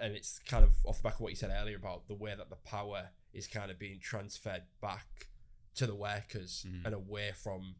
and 0.00 0.14
it's 0.14 0.38
kind 0.40 0.64
of 0.64 0.72
off 0.84 0.98
the 0.98 1.02
back 1.04 1.14
of 1.14 1.20
what 1.20 1.30
you 1.30 1.36
said 1.36 1.50
earlier 1.50 1.76
about 1.76 2.08
the 2.08 2.14
way 2.14 2.34
that 2.36 2.50
the 2.50 2.56
power 2.56 3.10
is 3.32 3.46
kind 3.46 3.70
of 3.70 3.78
being 3.78 4.00
transferred 4.00 4.62
back 4.80 5.28
to 5.76 5.86
the 5.86 5.94
workers 5.94 6.66
Mhm. 6.68 6.84
and 6.86 6.94
away 6.94 7.32
from 7.32 7.76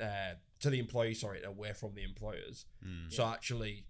uh, 0.00 0.34
to 0.60 0.70
the 0.70 0.78
employees. 0.78 1.20
Sorry, 1.20 1.42
away 1.42 1.72
from 1.74 1.94
the 1.94 2.02
employers. 2.04 2.64
Mm. 2.86 3.12
So 3.12 3.26
actually, 3.26 3.86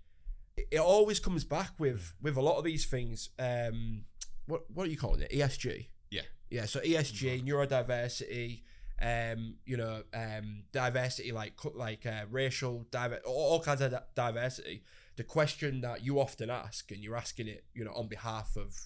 it, 0.57 0.67
it 0.73 0.79
always 0.81 1.21
comes 1.21 1.45
back 1.45 1.79
with 1.79 2.15
with 2.21 2.37
a 2.37 2.41
lot 2.43 2.57
of 2.59 2.65
these 2.65 2.87
things. 2.87 3.29
Um, 3.39 4.07
what 4.47 4.69
what 4.71 4.87
are 4.87 4.91
you 4.91 4.97
calling 4.97 5.21
it? 5.21 5.31
ESG. 5.31 5.89
Yeah. 6.11 6.23
Yeah. 6.51 6.65
So 6.65 6.81
ESG, 6.81 7.45
neurodiversity. 7.45 8.63
Um, 9.03 9.55
you 9.65 9.79
know, 9.79 10.03
um, 10.13 10.65
diversity 10.73 11.33
like 11.33 11.55
like 11.75 12.05
uh, 12.05 12.27
racial 12.31 12.87
diver, 12.91 13.21
all, 13.25 13.61
kinds 13.61 13.81
of 13.81 13.93
di- 13.93 14.03
diversity. 14.15 14.83
The 15.17 15.25
question 15.25 15.81
that 15.81 16.05
you 16.05 16.21
often 16.21 16.51
ask, 16.51 16.91
and 16.91 17.01
you're 17.01 17.17
asking 17.17 17.49
it, 17.49 17.65
you 17.75 17.85
know, 17.85 17.93
on 17.93 18.09
behalf 18.09 18.57
of 18.57 18.77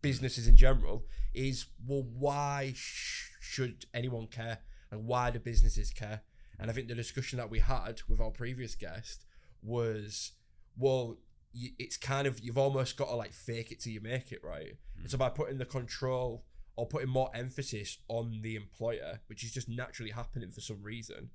businesses 0.00 0.48
in 0.48 0.56
general, 0.56 1.04
is 1.34 1.66
well, 1.86 2.02
why 2.02 2.72
sh- 2.74 3.30
should 3.40 3.84
anyone 3.92 4.28
care? 4.28 4.58
And 4.90 5.06
why 5.06 5.30
do 5.30 5.38
businesses 5.38 5.90
care? 5.90 6.22
And 6.58 6.70
I 6.70 6.74
think 6.74 6.88
the 6.88 6.94
discussion 6.94 7.38
that 7.38 7.50
we 7.50 7.58
had 7.58 8.02
with 8.08 8.20
our 8.20 8.30
previous 8.30 8.74
guest 8.74 9.24
was, 9.62 10.32
well, 10.76 11.16
you, 11.52 11.70
it's 11.78 11.96
kind 11.96 12.26
of 12.26 12.40
you've 12.40 12.58
almost 12.58 12.96
got 12.96 13.08
to 13.08 13.14
like 13.14 13.32
fake 13.32 13.72
it 13.72 13.80
till 13.80 13.92
you 13.92 14.00
make 14.00 14.32
it, 14.32 14.40
right? 14.44 14.76
And 14.98 15.10
so 15.10 15.18
by 15.18 15.28
putting 15.28 15.58
the 15.58 15.64
control 15.64 16.44
or 16.76 16.86
putting 16.86 17.08
more 17.08 17.30
emphasis 17.34 17.98
on 18.08 18.40
the 18.42 18.56
employer, 18.56 19.20
which 19.26 19.44
is 19.44 19.52
just 19.52 19.68
naturally 19.68 20.10
happening 20.10 20.50
for 20.50 20.60
some 20.60 20.82
reason, 20.82 21.30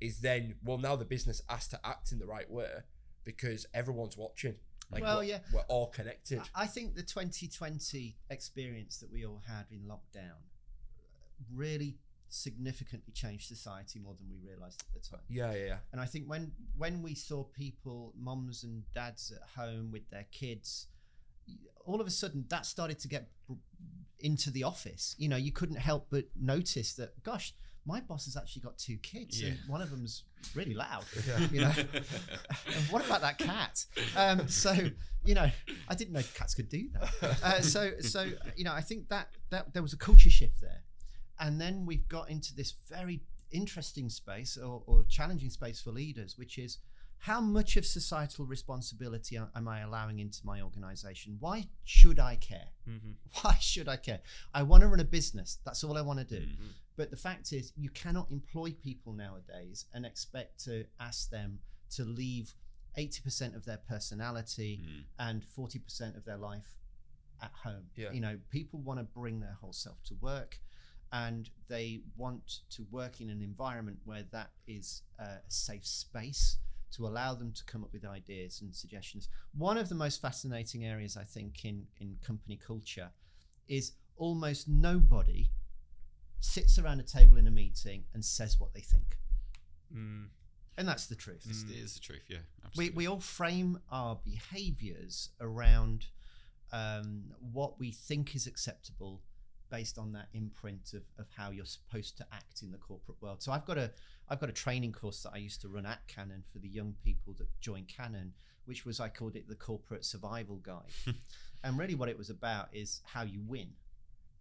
is 0.00 0.20
then 0.20 0.54
well 0.64 0.78
now 0.78 0.96
the 0.96 1.04
business 1.04 1.42
has 1.48 1.68
to 1.68 1.80
act 1.84 2.12
in 2.12 2.18
the 2.18 2.26
right 2.26 2.50
way 2.50 2.70
because 3.24 3.66
everyone's 3.74 4.16
watching. 4.16 4.56
Like 4.90 5.02
Well, 5.02 5.18
we're, 5.18 5.24
yeah. 5.24 5.38
we're 5.52 5.60
all 5.68 5.86
connected. 5.88 6.40
I 6.54 6.66
think 6.66 6.96
the 6.96 7.02
2020 7.02 8.16
experience 8.28 8.98
that 8.98 9.12
we 9.12 9.24
all 9.24 9.42
had 9.46 9.66
in 9.70 9.82
lockdown 9.82 10.40
really 11.54 11.98
significantly 12.28 13.12
changed 13.12 13.46
society 13.46 13.98
more 13.98 14.14
than 14.14 14.28
we 14.30 14.36
realized 14.48 14.82
at 14.82 15.02
the 15.02 15.08
time. 15.08 15.24
Yeah, 15.28 15.52
yeah, 15.52 15.66
yeah. 15.66 15.76
And 15.92 16.00
I 16.00 16.06
think 16.06 16.28
when 16.28 16.52
when 16.76 17.02
we 17.02 17.14
saw 17.14 17.44
people, 17.44 18.14
moms 18.18 18.64
and 18.64 18.82
dads 18.94 19.32
at 19.32 19.60
home 19.60 19.90
with 19.92 20.08
their 20.10 20.26
kids, 20.32 20.86
all 21.84 22.00
of 22.00 22.06
a 22.06 22.10
sudden 22.10 22.44
that 22.48 22.66
started 22.66 22.98
to 23.00 23.08
get 23.08 23.28
into 24.20 24.50
the 24.50 24.64
office. 24.64 25.14
You 25.18 25.28
know, 25.28 25.36
you 25.36 25.52
couldn't 25.52 25.76
help 25.76 26.08
but 26.10 26.24
notice 26.40 26.94
that, 26.94 27.22
gosh, 27.22 27.54
my 27.86 28.00
boss 28.00 28.26
has 28.26 28.36
actually 28.36 28.62
got 28.62 28.76
two 28.76 28.98
kids, 28.98 29.42
and 29.42 29.58
one 29.66 29.80
of 29.80 29.90
them's 29.90 30.24
really 30.54 30.74
loud. 30.74 31.04
Yeah. 31.26 31.38
You 31.50 31.60
know, 31.62 31.72
what 32.90 33.04
about 33.04 33.22
that 33.22 33.38
cat? 33.38 33.84
Um, 34.16 34.48
so 34.48 34.74
you 35.24 35.34
know, 35.34 35.50
I 35.88 35.94
didn't 35.94 36.12
know 36.12 36.22
cats 36.34 36.54
could 36.54 36.68
do 36.68 36.88
that. 36.92 37.38
Uh, 37.42 37.60
so 37.60 37.92
so 38.00 38.26
you 38.56 38.64
know, 38.64 38.72
I 38.72 38.80
think 38.80 39.08
that 39.08 39.28
that 39.50 39.72
there 39.72 39.82
was 39.82 39.92
a 39.92 39.96
culture 39.96 40.30
shift 40.30 40.60
there, 40.60 40.82
and 41.38 41.60
then 41.60 41.86
we've 41.86 42.06
got 42.08 42.30
into 42.30 42.54
this 42.54 42.74
very 42.88 43.22
interesting 43.50 44.08
space 44.08 44.56
or, 44.56 44.82
or 44.86 45.04
challenging 45.08 45.50
space 45.50 45.80
for 45.80 45.90
leaders, 45.90 46.36
which 46.38 46.58
is 46.58 46.78
how 47.24 47.40
much 47.40 47.76
of 47.76 47.84
societal 47.84 48.46
responsibility 48.46 49.36
am- 49.36 49.68
I 49.68 49.80
allowing 49.80 50.20
into 50.20 50.40
my 50.44 50.62
organization? 50.62 51.36
Why 51.38 51.68
should 51.84 52.18
I 52.18 52.36
care? 52.36 52.68
Mm-hmm. 52.88 53.10
Why 53.42 53.56
should 53.60 53.88
I 53.88 53.96
care? 53.96 54.20
I 54.54 54.62
want 54.62 54.80
to 54.82 54.88
run 54.88 55.00
a 55.00 55.04
business. 55.04 55.58
That's 55.64 55.84
all 55.84 55.98
I 55.98 56.00
want 56.00 56.18
to 56.18 56.24
do. 56.24 56.40
Mm. 56.46 56.56
But 56.96 57.10
the 57.10 57.16
fact 57.18 57.52
is, 57.52 57.72
you 57.76 57.90
cannot 57.90 58.30
employ 58.30 58.72
people 58.72 59.12
nowadays 59.12 59.84
and 59.92 60.06
expect 60.06 60.64
to 60.64 60.86
ask 60.98 61.28
them 61.30 61.58
to 61.96 62.04
leave 62.04 62.54
80% 62.98 63.54
of 63.54 63.66
their 63.66 63.78
personality 63.88 64.80
Mm. 64.82 65.04
and 65.18 65.44
40% 65.44 66.16
of 66.16 66.24
their 66.24 66.38
life 66.38 66.74
at 67.42 67.52
home. 67.64 67.84
Yeah. 67.96 68.12
You 68.12 68.20
know, 68.22 68.38
people 68.50 68.80
want 68.80 68.98
to 68.98 69.04
bring 69.04 69.40
their 69.40 69.56
whole 69.60 69.72
self 69.74 70.02
to 70.04 70.14
work 70.22 70.58
and 71.12 71.50
they 71.68 72.00
want 72.16 72.60
to 72.70 72.86
work 72.90 73.20
in 73.20 73.28
an 73.28 73.42
environment 73.42 73.98
where 74.04 74.24
that 74.32 74.52
is 74.66 75.02
uh, 75.18 75.24
a 75.46 75.50
safe 75.50 75.86
space 75.86 76.58
to 76.92 77.06
allow 77.06 77.34
them 77.34 77.52
to 77.52 77.64
come 77.64 77.84
up 77.84 77.92
with 77.92 78.04
ideas 78.04 78.60
and 78.60 78.74
suggestions. 78.74 79.28
One 79.56 79.78
of 79.78 79.88
the 79.88 79.94
most 79.94 80.20
fascinating 80.20 80.84
areas, 80.84 81.16
I 81.16 81.24
think, 81.24 81.64
in, 81.64 81.86
in 82.00 82.16
company 82.24 82.56
culture 82.56 83.10
is 83.68 83.92
almost 84.16 84.68
nobody 84.68 85.50
sits 86.40 86.78
around 86.78 87.00
a 87.00 87.02
table 87.04 87.36
in 87.36 87.46
a 87.46 87.50
meeting 87.50 88.04
and 88.14 88.24
says 88.24 88.58
what 88.58 88.72
they 88.74 88.80
think. 88.80 89.18
Mm. 89.94 90.28
And 90.76 90.88
that's 90.88 91.06
the 91.06 91.14
truth. 91.14 91.44
It's, 91.48 91.64
Mm. 91.64 91.70
it 91.70 91.76
is 91.76 91.94
the 91.94 92.00
truth, 92.00 92.24
yeah. 92.28 92.38
We, 92.76 92.90
we 92.90 93.06
all 93.06 93.20
frame 93.20 93.80
our 93.90 94.18
behaviors 94.24 95.30
around 95.40 96.06
um, 96.72 97.24
what 97.52 97.78
we 97.78 97.90
think 97.92 98.34
is 98.34 98.46
acceptable 98.46 99.22
based 99.70 99.98
on 99.98 100.12
that 100.12 100.28
imprint 100.32 100.94
of, 100.94 101.02
of 101.18 101.26
how 101.36 101.50
you're 101.50 101.64
supposed 101.64 102.16
to 102.18 102.26
act 102.32 102.62
in 102.62 102.70
the 102.72 102.78
corporate 102.78 103.20
world. 103.20 103.42
So 103.42 103.52
I've 103.52 103.64
got 103.64 103.78
a 103.78 103.92
I've 104.30 104.40
got 104.40 104.48
a 104.48 104.52
training 104.52 104.92
course 104.92 105.22
that 105.24 105.32
I 105.34 105.38
used 105.38 105.60
to 105.62 105.68
run 105.68 105.84
at 105.86 106.06
Canon 106.06 106.44
for 106.52 106.58
the 106.60 106.68
young 106.68 106.94
people 107.04 107.34
that 107.38 107.48
join 107.60 107.84
Canon, 107.84 108.32
which 108.64 108.86
was 108.86 109.00
I 109.00 109.08
called 109.08 109.34
it 109.36 109.48
the 109.48 109.56
corporate 109.56 110.04
survival 110.04 110.56
guide. 110.56 110.92
and 111.64 111.76
really 111.78 111.96
what 111.96 112.08
it 112.08 112.16
was 112.16 112.30
about 112.30 112.68
is 112.72 113.00
how 113.04 113.22
you 113.22 113.40
win 113.42 113.70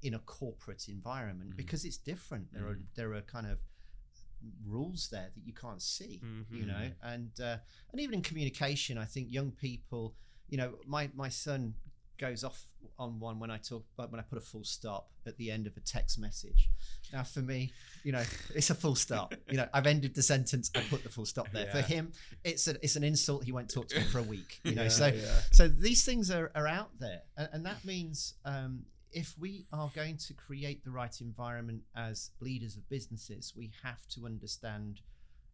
in 0.02 0.14
a 0.14 0.20
corporate 0.20 0.88
environment 0.88 1.52
Mhm. 1.54 1.58
because 1.58 1.84
it's 1.86 1.98
different. 1.98 2.54
There 2.54 2.68
are 2.68 2.76
Mhm. 2.76 2.86
there 2.96 3.14
are 3.16 3.22
kind 3.22 3.48
of 3.48 3.58
rules 4.66 5.10
there 5.10 5.32
that 5.36 5.46
you 5.46 5.54
can't 5.54 5.82
see 5.82 6.22
Mm-hmm. 6.24 6.56
you 6.56 6.66
know 6.66 6.92
and 7.04 7.32
uh, 7.42 7.58
and 7.92 8.00
even 8.00 8.14
in 8.16 8.22
communication 8.22 8.98
i 8.98 9.04
think 9.04 9.30
young 9.30 9.52
people 9.52 10.16
you 10.48 10.56
know 10.58 10.80
my 10.86 11.10
my 11.14 11.28
son 11.28 11.76
goes 12.20 12.44
off 12.44 12.66
on 12.98 13.20
one 13.20 13.40
when 13.40 13.50
i 13.50 13.58
talk 13.58 13.84
but 13.96 14.12
when 14.12 14.20
i 14.20 14.24
put 14.24 14.38
a 14.38 14.42
full 14.42 14.64
stop 14.64 15.10
at 15.26 15.38
the 15.38 15.50
end 15.52 15.68
of 15.68 15.78
a 15.78 15.80
text 15.80 16.20
message. 16.20 16.70
Now 17.14 17.24
for 17.24 17.40
me 17.40 17.72
you 18.04 18.12
know 18.12 18.24
it's 18.56 18.70
a 18.70 18.76
full 18.76 18.96
stop. 18.96 19.34
You 19.50 19.58
know 19.58 19.68
i've 19.74 19.88
ended 19.88 20.16
the 20.16 20.24
sentence 20.24 20.70
i 20.76 20.82
put 20.82 21.04
the 21.04 21.10
full 21.10 21.26
stop 21.26 21.52
there. 21.52 21.68
For 21.68 21.82
him 21.82 22.12
it's 22.44 22.68
a, 22.68 22.76
it's 22.84 22.96
an 22.96 23.04
insult 23.04 23.44
he 23.44 23.52
won't 23.52 23.72
talk 23.74 23.88
to 23.90 24.00
me 24.00 24.04
for 24.04 24.20
a 24.20 24.24
week 24.24 24.60
you 24.64 24.76
know? 24.76 24.84
Yeah, 24.84 24.90
so 24.90 25.08
yeah. 25.08 25.40
so 25.52 25.68
these 25.68 26.04
things 26.04 26.30
are, 26.30 26.52
are 26.56 26.68
out 26.68 26.92
there 27.00 27.22
and, 27.38 27.50
and 27.54 27.66
that 27.66 27.84
means 27.86 28.34
um, 28.46 28.84
if 29.12 29.34
we 29.40 29.66
are 29.72 29.92
going 29.96 30.18
to 30.18 30.34
create 30.34 30.84
the 30.84 30.92
right 30.92 31.22
environment 31.22 31.82
as 31.96 32.32
leaders 32.42 32.76
of 32.76 32.88
businesses 32.90 33.54
we 33.56 33.72
have 33.84 34.06
to 34.10 34.26
understand 34.26 35.02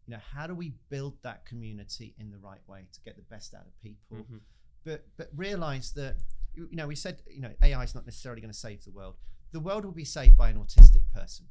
you 0.06 0.14
know 0.14 0.20
how 0.34 0.46
do 0.46 0.54
we 0.54 0.72
build 0.88 1.14
that 1.22 1.44
community 1.46 2.14
in 2.18 2.30
the 2.30 2.38
right 2.38 2.60
way 2.66 2.86
to 2.92 3.00
get 3.04 3.16
the 3.16 3.22
best 3.22 3.54
out 3.54 3.66
of 3.66 3.82
people? 3.82 4.18
Mhm. 4.18 4.40
but 4.84 5.04
but 5.16 5.28
realize 5.34 5.92
that 5.92 6.16
you 6.56 6.66
you 6.70 6.76
know 6.76 6.86
we 6.86 6.94
said 6.96 7.22
you 7.28 7.40
know 7.40 7.52
ai 7.62 7.82
is 7.84 7.94
not 7.94 8.04
necessarily 8.06 8.40
going 8.40 8.52
to 8.52 8.58
save 8.58 8.82
the 8.84 8.90
world 8.90 9.16
the 9.52 9.60
world 9.60 9.84
will 9.84 9.92
be 9.92 10.04
saved 10.04 10.36
by 10.36 10.48
an 10.50 10.56
autistic 10.56 11.02
person 11.14 11.46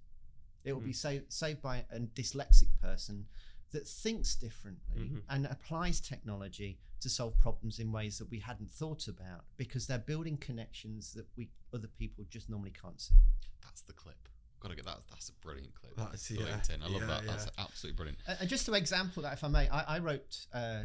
it 0.64 0.74
will 0.74 0.82
be 0.82 0.94
saved 0.94 1.32
saved 1.32 1.62
by 1.62 1.86
a 1.92 2.00
dyslexic 2.00 2.70
person 2.82 3.26
that 3.72 3.88
thinks 3.88 4.36
differently 4.36 5.04
Mhm. 5.10 5.22
and 5.30 5.46
applies 5.48 6.00
technology 6.00 6.80
to 7.02 7.10
solve 7.10 7.38
problems 7.38 7.80
in 7.80 7.92
ways 7.92 8.18
that 8.18 8.30
we 8.32 8.40
hadn't 8.40 8.72
thought 8.72 9.08
about 9.08 9.46
because 9.58 9.86
they're 9.88 10.00
building 10.00 10.38
connections 10.38 11.14
that 11.14 11.28
we 11.36 11.50
other 11.74 11.88
people 11.88 12.26
just 12.30 12.50
normally 12.50 12.72
can't 12.72 13.00
see 13.02 13.16
That's 13.62 13.82
the 13.82 13.94
clip. 13.94 14.30
Got 14.62 14.70
to 14.70 14.76
get 14.76 14.86
that. 14.86 15.02
That's 15.10 15.28
a 15.30 15.34
brilliant 15.34 15.74
clip. 15.76 15.96
That's- 15.98 16.28
for 16.28 16.34
yeah, 16.34 16.46
LinkedIn. 16.46 16.82
I 16.82 16.88
love 16.88 17.02
yeah, 17.02 17.08
that. 17.08 17.26
That's 17.28 17.48
absolutely 17.58 17.98
brilliant. 17.98 18.20
Uh, 18.28 18.36
and 18.40 18.50
just 18.50 18.66
to 18.68 18.74
example 18.74 19.22
that, 19.24 19.34
if 19.34 19.44
I 19.44 19.48
may, 19.50 19.68
I, 19.70 19.96
I 19.96 20.00
wrote 20.00 20.48
uh, 20.54 20.84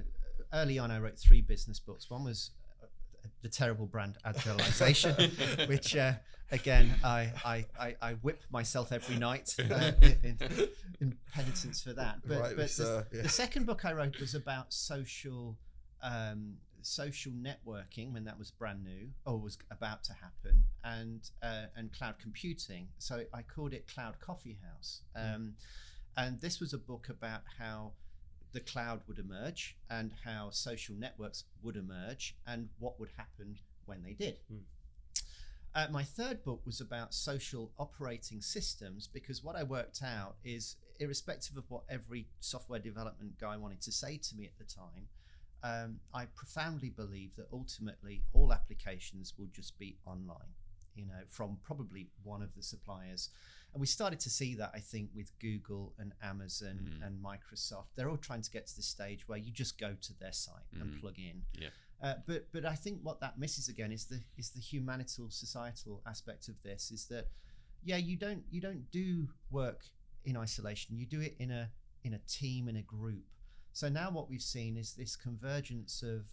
early 0.52 0.78
on. 0.78 0.90
I 0.90 0.98
wrote 0.98 1.16
three 1.18 1.40
business 1.40 1.78
books. 1.78 2.10
One 2.10 2.24
was 2.24 2.50
the 3.42 3.48
terrible 3.48 3.86
brand 3.86 4.18
Agilization, 4.24 5.68
which 5.68 5.96
uh, 5.96 6.14
again 6.50 6.94
I, 7.04 7.32
I, 7.44 7.66
I, 7.78 7.96
I 8.02 8.12
whip 8.14 8.42
myself 8.50 8.92
every 8.92 9.16
night 9.16 9.54
uh, 9.58 9.92
in, 10.02 10.38
in 11.00 11.16
penitence 11.32 11.82
for 11.82 11.92
that. 11.94 12.18
But, 12.26 12.40
Rightly 12.40 12.56
but 12.56 12.70
the, 12.70 13.06
yeah. 13.12 13.22
the 13.22 13.28
second 13.28 13.66
book 13.66 13.84
I 13.84 13.92
wrote 13.92 14.18
was 14.20 14.34
about 14.34 14.72
social. 14.72 15.56
Um, 16.02 16.56
social 16.82 17.30
networking 17.32 18.10
when 18.10 18.24
that 18.24 18.38
was 18.38 18.50
brand 18.50 18.82
new 18.82 19.08
or 19.26 19.38
was 19.38 19.58
about 19.70 20.02
to 20.02 20.14
happen 20.14 20.64
and 20.82 21.28
uh, 21.42 21.64
and 21.76 21.92
cloud 21.92 22.14
computing 22.18 22.88
so 22.96 23.22
i 23.34 23.42
called 23.42 23.74
it 23.74 23.86
cloud 23.86 24.18
coffee 24.18 24.58
house 24.66 25.02
um, 25.14 25.52
and 26.16 26.40
this 26.40 26.58
was 26.58 26.72
a 26.72 26.78
book 26.78 27.08
about 27.10 27.42
how 27.58 27.92
the 28.52 28.60
cloud 28.60 29.00
would 29.06 29.18
emerge 29.18 29.76
and 29.88 30.12
how 30.24 30.50
social 30.50 30.94
networks 30.94 31.44
would 31.62 31.76
emerge 31.76 32.36
and 32.46 32.68
what 32.78 32.98
would 32.98 33.10
happen 33.16 33.58
when 33.86 34.02
they 34.02 34.12
did. 34.12 34.36
Mm. 34.52 34.60
Uh, 35.74 35.86
my 35.90 36.02
third 36.02 36.42
book 36.42 36.60
was 36.66 36.80
about 36.80 37.14
social 37.14 37.70
operating 37.78 38.40
systems 38.40 39.06
because 39.06 39.44
what 39.44 39.54
I 39.54 39.62
worked 39.62 40.02
out 40.02 40.34
is, 40.44 40.76
irrespective 40.98 41.56
of 41.56 41.64
what 41.68 41.82
every 41.88 42.26
software 42.40 42.80
development 42.80 43.38
guy 43.40 43.56
wanted 43.56 43.80
to 43.82 43.92
say 43.92 44.16
to 44.16 44.36
me 44.36 44.44
at 44.44 44.58
the 44.58 44.64
time, 44.64 45.06
um, 45.62 46.00
I 46.12 46.24
profoundly 46.34 46.90
believe 46.90 47.36
that 47.36 47.46
ultimately 47.52 48.24
all 48.32 48.52
applications 48.52 49.34
will 49.38 49.48
just 49.52 49.78
be 49.78 49.96
online, 50.06 50.54
you 50.94 51.06
know, 51.06 51.22
from 51.28 51.58
probably 51.62 52.08
one 52.22 52.42
of 52.42 52.54
the 52.54 52.62
suppliers. 52.62 53.30
And 53.72 53.80
we 53.80 53.86
started 53.86 54.18
to 54.20 54.30
see 54.30 54.54
that, 54.56 54.72
I 54.74 54.80
think, 54.80 55.10
with 55.14 55.30
Google 55.38 55.94
and 55.98 56.12
Amazon 56.22 56.78
Mhm. 57.00 57.06
and 57.06 57.22
Microsoft. 57.24 57.86
They're 57.94 58.10
all 58.10 58.16
trying 58.16 58.42
to 58.42 58.50
get 58.50 58.66
to 58.66 58.76
the 58.76 58.82
stage 58.82 59.28
where 59.28 59.38
you 59.38 59.52
just 59.52 59.78
go 59.78 59.94
to 59.94 60.12
their 60.18 60.32
site 60.32 60.66
and 60.72 60.92
Mhm. 60.94 61.00
plug 61.00 61.18
in. 61.18 61.44
Yeah. 61.54 61.70
Uh, 62.00 62.14
but 62.26 62.50
but 62.52 62.64
I 62.64 62.74
think 62.74 63.02
what 63.02 63.20
that 63.20 63.38
misses 63.38 63.68
again 63.68 63.92
is 63.92 64.06
the 64.06 64.22
is 64.36 64.50
the 64.50 64.60
humanital 64.60 65.30
societal 65.30 66.02
aspect 66.06 66.48
of 66.48 66.60
this 66.62 66.90
is 66.90 67.06
that 67.08 67.28
yeah 67.82 67.98
you 67.98 68.16
don't 68.16 68.44
you 68.50 68.60
don't 68.60 68.90
do 68.90 69.32
work 69.50 69.84
in 70.24 70.36
isolation 70.36 70.96
you 70.98 71.06
do 71.06 71.20
it 71.20 71.36
in 71.38 71.50
a 71.50 71.70
in 72.02 72.14
a 72.14 72.18
team 72.20 72.68
in 72.68 72.76
a 72.76 72.82
group 72.82 73.26
so 73.72 73.88
now 73.90 74.10
what 74.10 74.28
we've 74.30 74.42
seen 74.42 74.76
is 74.78 74.94
this 74.94 75.14
convergence 75.14 76.02
of 76.02 76.26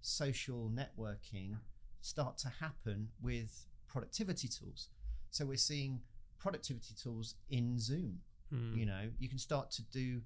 social 0.00 0.68
networking 0.70 1.58
start 2.00 2.36
to 2.38 2.48
happen 2.48 3.12
with 3.20 3.66
productivity 3.92 4.48
tools. 4.48 4.88
So 5.30 5.44
we're 5.44 5.56
seeing 5.56 6.00
productivity 6.38 6.94
tools 7.00 7.36
in 7.50 7.78
Zoom. 7.78 8.20
Mm. 8.52 8.76
you 8.76 8.84
know 8.84 9.08
you 9.18 9.30
can 9.30 9.38
start 9.38 9.70
to 9.70 9.82
do 9.84 10.20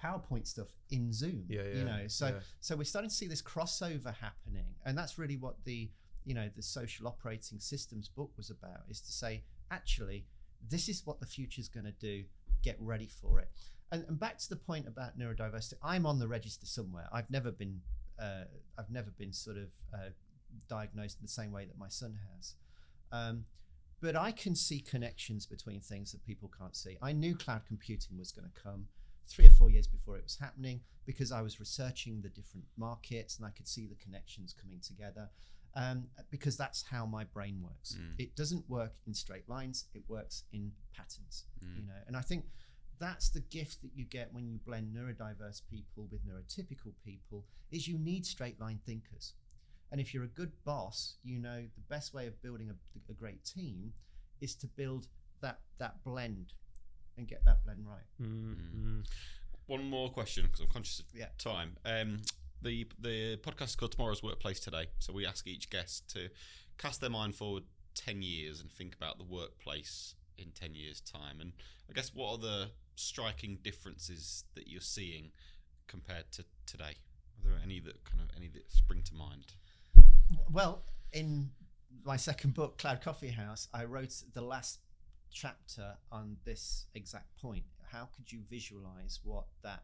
PowerPoint 0.00 0.46
stuff 0.46 0.68
in 0.90 1.12
Zoom 1.12 1.44
Yeah, 1.48 1.62
yeah, 1.62 1.78
you 1.78 1.84
know. 1.84 2.02
So 2.06 2.26
yeah. 2.26 2.34
so 2.60 2.76
we're 2.76 2.84
starting 2.84 3.08
to 3.10 3.16
see 3.16 3.26
this 3.26 3.42
crossover 3.42 4.14
happening 4.14 4.66
and 4.86 4.96
that's 4.96 5.18
really 5.18 5.36
what 5.36 5.56
the 5.64 5.90
you 6.24 6.34
know 6.34 6.48
the 6.54 6.62
social 6.62 7.08
operating 7.08 7.58
systems 7.58 8.08
book 8.08 8.30
was 8.36 8.50
about 8.50 8.82
is 8.88 9.00
to 9.00 9.12
say 9.12 9.42
actually 9.72 10.26
this 10.70 10.88
is 10.88 11.04
what 11.04 11.18
the 11.18 11.26
future 11.26 11.60
is 11.60 11.68
going 11.68 11.86
to 11.86 11.92
do. 11.92 12.24
Get 12.62 12.76
ready 12.78 13.08
for 13.20 13.40
it. 13.40 13.48
And, 13.90 14.04
and 14.08 14.20
back 14.20 14.38
to 14.38 14.48
the 14.48 14.56
point 14.56 14.86
about 14.86 15.18
neurodiversity 15.18 15.74
i'm 15.82 16.06
on 16.06 16.20
the 16.20 16.28
register 16.28 16.66
somewhere. 16.66 17.08
I've 17.12 17.30
never 17.30 17.50
been 17.50 17.80
uh, 18.20 18.44
i've 18.78 18.90
never 18.90 19.10
been 19.10 19.32
sort 19.32 19.56
of 19.56 19.68
uh, 19.92 20.10
diagnosed 20.68 21.18
in 21.20 21.24
the 21.24 21.32
same 21.32 21.50
way 21.50 21.64
that 21.64 21.78
my 21.78 21.88
son 21.88 22.18
has 22.36 22.54
um, 23.12 23.44
but 24.00 24.16
i 24.16 24.32
can 24.32 24.54
see 24.54 24.80
connections 24.80 25.46
between 25.46 25.80
things 25.80 26.12
that 26.12 26.24
people 26.24 26.50
can't 26.58 26.76
see 26.76 26.96
i 27.02 27.12
knew 27.12 27.36
cloud 27.36 27.62
computing 27.66 28.18
was 28.18 28.32
going 28.32 28.48
to 28.48 28.60
come 28.60 28.86
three 29.28 29.46
or 29.46 29.50
four 29.50 29.70
years 29.70 29.86
before 29.86 30.16
it 30.16 30.22
was 30.24 30.36
happening 30.36 30.80
because 31.06 31.32
I 31.32 31.42
was 31.42 31.58
researching 31.58 32.20
the 32.22 32.28
different 32.28 32.66
markets 32.76 33.36
and 33.36 33.46
I 33.46 33.50
could 33.50 33.68
see 33.68 33.86
the 33.86 33.94
connections 33.96 34.54
coming 34.60 34.80
together. 34.80 35.28
Um, 35.74 36.08
because 36.30 36.58
that's 36.58 36.84
how 36.90 37.06
my 37.06 37.24
brain 37.24 37.62
works. 37.62 37.96
Mm. 37.98 38.14
It 38.18 38.36
doesn't 38.36 38.68
work 38.68 38.92
in 39.06 39.14
straight 39.14 39.48
lines; 39.48 39.86
it 39.94 40.02
works 40.06 40.44
in 40.52 40.72
patterns. 40.94 41.44
Mm. 41.64 41.76
You 41.76 41.82
know, 41.86 41.94
and 42.06 42.14
I 42.14 42.20
think 42.20 42.44
that's 42.98 43.30
the 43.30 43.40
gift 43.40 43.80
that 43.80 43.92
you 43.94 44.04
get 44.04 44.34
when 44.34 44.46
you 44.46 44.58
blend 44.66 44.94
neurodiverse 44.94 45.62
people 45.70 46.08
with 46.12 46.26
neurotypical 46.26 46.92
people 47.02 47.46
is 47.70 47.88
you 47.88 47.96
need 47.96 48.26
straight 48.26 48.60
line 48.60 48.80
thinkers. 48.84 49.32
And 49.92 50.00
if 50.00 50.12
you're 50.14 50.24
a 50.24 50.28
good 50.28 50.50
boss, 50.64 51.16
you 51.22 51.38
know 51.38 51.60
the 51.60 51.80
best 51.88 52.14
way 52.14 52.26
of 52.26 52.40
building 52.42 52.70
a, 52.70 53.10
a 53.10 53.14
great 53.14 53.44
team 53.44 53.92
is 54.40 54.54
to 54.56 54.66
build 54.66 55.06
that 55.42 55.60
that 55.78 56.02
blend 56.02 56.54
and 57.18 57.28
get 57.28 57.44
that 57.44 57.62
blend 57.64 57.86
right. 57.86 58.06
Mm, 58.20 58.56
Mm. 58.56 58.74
mm. 58.74 59.06
One 59.66 59.84
more 59.88 60.10
question 60.10 60.44
because 60.46 60.60
I'm 60.60 60.66
conscious 60.68 61.00
of 61.00 61.06
Yeah. 61.14 61.28
time. 61.38 61.76
Um, 61.84 62.22
the 62.62 62.86
the 62.98 63.36
podcast 63.38 63.64
is 63.70 63.76
called 63.76 63.92
Tomorrow's 63.92 64.22
Workplace 64.22 64.60
Today, 64.60 64.86
so 64.98 65.12
we 65.12 65.26
ask 65.26 65.46
each 65.46 65.68
guest 65.70 66.08
to 66.14 66.30
cast 66.78 67.00
their 67.00 67.10
mind 67.10 67.34
forward 67.36 67.64
ten 67.94 68.22
years 68.22 68.60
and 68.60 68.70
think 68.72 68.94
about 68.94 69.18
the 69.18 69.24
workplace 69.24 70.14
in 70.38 70.52
ten 70.52 70.74
years' 70.74 71.00
time. 71.02 71.40
And 71.40 71.52
I 71.88 71.92
guess 71.92 72.14
what 72.14 72.30
are 72.32 72.38
the 72.38 72.70
striking 72.96 73.58
differences 73.62 74.44
that 74.54 74.68
you're 74.68 74.80
seeing 74.80 75.32
compared 75.86 76.32
to 76.32 76.44
today? 76.66 76.96
Are 77.44 77.50
there 77.50 77.58
any 77.62 77.78
that 77.80 78.04
kind 78.04 78.22
of 78.22 78.30
any 78.36 78.48
that 78.48 78.70
spring 78.72 79.01
to 79.01 79.01
mind? 79.01 79.01
Well, 80.52 80.82
in 81.12 81.50
my 82.04 82.16
second 82.16 82.54
book, 82.54 82.78
Cloud 82.78 83.00
Coffee 83.00 83.30
House, 83.30 83.68
I 83.72 83.84
wrote 83.84 84.12
the 84.34 84.42
last 84.42 84.80
chapter 85.30 85.94
on 86.10 86.36
this 86.44 86.86
exact 86.94 87.34
point. 87.40 87.64
How 87.90 88.08
could 88.14 88.30
you 88.30 88.40
visualize 88.50 89.20
what 89.24 89.44
that 89.62 89.82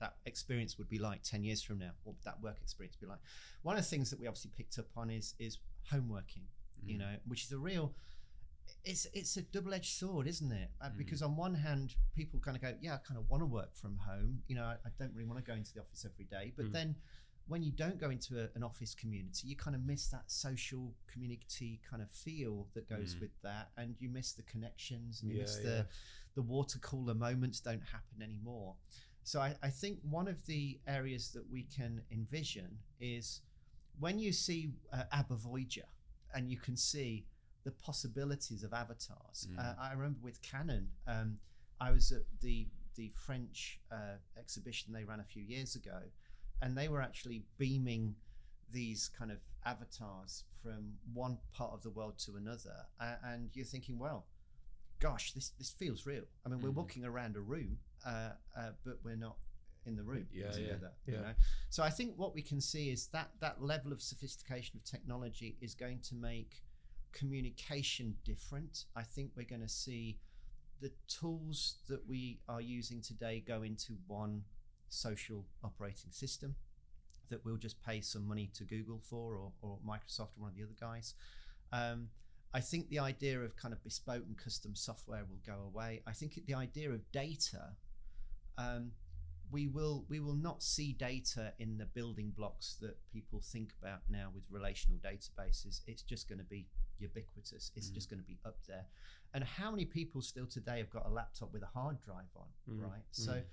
that 0.00 0.16
experience 0.26 0.78
would 0.78 0.88
be 0.88 0.98
like 0.98 1.22
10 1.22 1.44
years 1.44 1.62
from 1.62 1.78
now? 1.78 1.90
What 2.02 2.16
would 2.16 2.24
that 2.24 2.40
work 2.42 2.56
experience 2.60 2.96
be 2.96 3.06
like? 3.06 3.20
One 3.62 3.76
of 3.76 3.84
the 3.84 3.88
things 3.88 4.10
that 4.10 4.18
we 4.18 4.26
obviously 4.26 4.50
picked 4.56 4.78
up 4.78 4.86
on 4.96 5.10
is 5.10 5.34
is 5.38 5.58
homeworking, 5.92 6.46
you 6.84 6.96
Mm. 6.96 7.00
know, 7.00 7.16
which 7.26 7.44
is 7.44 7.52
a 7.52 7.58
real 7.58 7.94
it's 8.84 9.06
it's 9.12 9.36
a 9.36 9.42
double-edged 9.42 9.92
sword, 9.92 10.26
isn't 10.26 10.50
it? 10.52 10.70
Uh, 10.80 10.88
Mm. 10.90 10.96
Because 10.96 11.20
on 11.22 11.36
one 11.36 11.54
hand, 11.54 11.94
people 12.14 12.38
kind 12.40 12.56
of 12.56 12.62
go, 12.62 12.76
"Yeah, 12.80 12.94
I 12.94 12.98
kind 12.98 13.18
of 13.18 13.28
want 13.28 13.42
to 13.42 13.46
work 13.46 13.74
from 13.74 13.98
home. 13.98 14.42
You 14.48 14.54
know, 14.56 14.64
I, 14.64 14.74
I 14.84 14.90
don't 14.98 15.12
really 15.14 15.28
want 15.28 15.44
to 15.44 15.48
go 15.48 15.54
into 15.56 15.72
the 15.74 15.80
office 15.80 16.04
every 16.04 16.24
day." 16.24 16.52
But 16.56 16.66
Mm. 16.66 16.72
then, 16.72 16.96
when 17.48 17.62
you 17.62 17.72
don't 17.72 17.98
go 17.98 18.10
into 18.10 18.38
a, 18.40 18.48
an 18.54 18.62
office 18.62 18.94
community, 18.94 19.48
you 19.48 19.56
kind 19.56 19.74
of 19.76 19.84
miss 19.84 20.06
that 20.08 20.30
social 20.30 20.94
community 21.12 21.80
kind 21.88 22.02
of 22.02 22.10
feel 22.10 22.68
that 22.74 22.88
goes 22.88 23.14
Mm. 23.14 23.20
with 23.20 23.42
that, 23.42 23.70
and 23.76 23.96
you 23.98 24.08
miss 24.08 24.32
the 24.32 24.42
connections, 24.42 25.20
and 25.22 25.30
you 25.30 25.36
Yeah, 25.38 25.42
miss 25.42 25.56
yeah. 25.58 25.62
the 25.70 25.86
the 26.34 26.42
water 26.42 26.78
cooler 26.78 27.14
moments 27.14 27.60
don't 27.60 27.82
happen 27.82 28.22
anymore. 28.22 28.74
So 29.22 29.38
I, 29.40 29.54
I 29.62 29.68
think 29.68 29.98
one 30.02 30.28
of 30.28 30.46
the 30.46 30.80
areas 30.86 31.30
that 31.32 31.46
we 31.50 31.64
can 31.64 32.02
envision 32.10 32.78
is 32.98 33.42
when 33.98 34.18
you 34.18 34.32
see 34.32 34.72
uh, 34.92 35.04
Abba 35.12 35.36
Voyager 35.36 35.86
and 36.34 36.50
you 36.50 36.56
can 36.56 36.74
see 36.76 37.26
the 37.64 37.70
possibilities 37.70 38.62
of 38.64 38.72
avatars. 38.72 39.46
Mm. 39.52 39.58
Uh, 39.58 39.74
I 39.78 39.92
remember 39.92 40.20
with 40.22 40.40
Canon, 40.40 40.88
um, 41.06 41.38
I 41.80 41.90
was 41.90 42.12
at 42.12 42.22
the 42.40 42.66
the 42.94 43.10
French 43.14 43.78
uh, 43.90 44.16
exhibition 44.38 44.92
they 44.92 45.04
ran 45.04 45.20
a 45.20 45.24
few 45.24 45.42
years 45.42 45.76
ago, 45.76 46.00
and 46.62 46.76
they 46.78 46.88
were 46.88 47.02
actually 47.02 47.42
beaming 47.58 48.14
these 48.70 49.10
kind 49.18 49.30
of 49.30 49.38
avatars 49.66 50.44
from 50.62 50.94
one 51.12 51.36
part 51.52 51.72
of 51.72 51.82
the 51.82 51.90
world 51.90 52.18
to 52.20 52.36
another, 52.36 52.86
and 53.24 53.50
you're 53.52 53.66
thinking, 53.66 53.98
well, 53.98 54.24
gosh, 55.00 55.32
this 55.32 55.50
this 55.58 55.70
feels 55.70 56.06
real. 56.06 56.24
I 56.46 56.48
mean, 56.48 56.60
we're 56.62 56.70
Mhm. 56.70 56.74
walking 56.74 57.04
around 57.04 57.36
a 57.36 57.40
room, 57.40 57.78
uh, 58.04 58.34
uh, 58.56 58.72
but 58.84 59.02
we're 59.04 59.16
not 59.16 59.36
in 59.84 59.96
the 59.96 60.04
room 60.04 60.28
Yeah, 60.32 60.46
yeah, 60.46 60.52
together. 60.52 60.92
You 61.06 61.14
yeah. 61.14 61.20
know? 61.22 61.34
So 61.68 61.82
I 61.82 61.90
think 61.90 62.16
what 62.16 62.34
we 62.34 62.42
can 62.42 62.60
see 62.60 62.90
is 62.90 63.08
that 63.08 63.28
that 63.40 63.60
level 63.60 63.92
of 63.92 64.00
sophistication 64.00 64.76
of 64.78 64.84
technology 64.84 65.58
is 65.60 65.74
going 65.74 66.00
to 66.02 66.14
make 66.14 66.62
communication 67.10 68.16
different. 68.24 68.86
I 68.94 69.02
think 69.02 69.32
we're 69.36 69.44
going 69.44 69.60
to 69.62 69.68
see 69.68 70.20
the 70.80 70.92
tools 71.08 71.78
that 71.88 72.06
we 72.06 72.40
are 72.48 72.60
using 72.60 73.00
today 73.00 73.40
go 73.40 73.62
into 73.62 73.98
one 74.06 74.44
social 74.92 75.44
operating 75.64 76.10
system 76.10 76.54
that 77.30 77.44
we'll 77.44 77.56
just 77.56 77.82
pay 77.82 78.00
some 78.00 78.26
money 78.28 78.50
to 78.54 78.64
Google 78.64 79.00
for 79.02 79.36
or, 79.36 79.52
or 79.62 79.78
Microsoft 79.86 80.36
or 80.36 80.42
one 80.42 80.50
of 80.50 80.56
the 80.56 80.62
other 80.62 80.76
guys. 80.78 81.14
Um, 81.72 82.08
I 82.54 82.60
think 82.60 82.90
the 82.90 82.98
idea 82.98 83.40
of 83.40 83.56
kind 83.56 83.72
of 83.72 83.82
bespoke 83.82 84.24
and 84.26 84.36
custom 84.36 84.74
software 84.74 85.24
will 85.24 85.40
go 85.46 85.62
away. 85.64 86.02
I 86.06 86.12
think 86.12 86.38
the 86.46 86.54
idea 86.54 86.90
of 86.90 87.10
data, 87.10 87.70
um, 88.58 88.92
we 89.50 89.66
will 89.68 90.04
we 90.08 90.20
will 90.20 90.34
not 90.34 90.62
see 90.62 90.92
data 90.92 91.52
in 91.58 91.78
the 91.78 91.86
building 91.86 92.32
blocks 92.36 92.76
that 92.80 92.96
people 93.10 93.40
think 93.42 93.70
about 93.82 94.00
now 94.10 94.28
with 94.34 94.44
relational 94.50 94.98
databases. 94.98 95.80
It's 95.86 96.02
just 96.02 96.28
going 96.28 96.38
to 96.38 96.44
be 96.44 96.66
ubiquitous. 96.98 97.70
It's 97.74 97.88
Mm. 97.90 97.94
just 97.94 98.10
going 98.10 98.20
to 98.20 98.26
be 98.26 98.38
up 98.44 98.58
there. 98.68 98.86
And 99.34 99.42
how 99.44 99.70
many 99.70 99.86
people 99.86 100.20
still 100.22 100.46
today 100.46 100.78
have 100.78 100.90
got 100.90 101.06
a 101.06 101.10
laptop 101.10 101.52
with 101.52 101.62
a 101.62 101.66
hard 101.66 102.00
drive 102.02 102.30
on, 102.36 102.48
Mm, 102.68 102.82
right? 102.82 103.02
So 103.12 103.32
mm. 103.32 103.44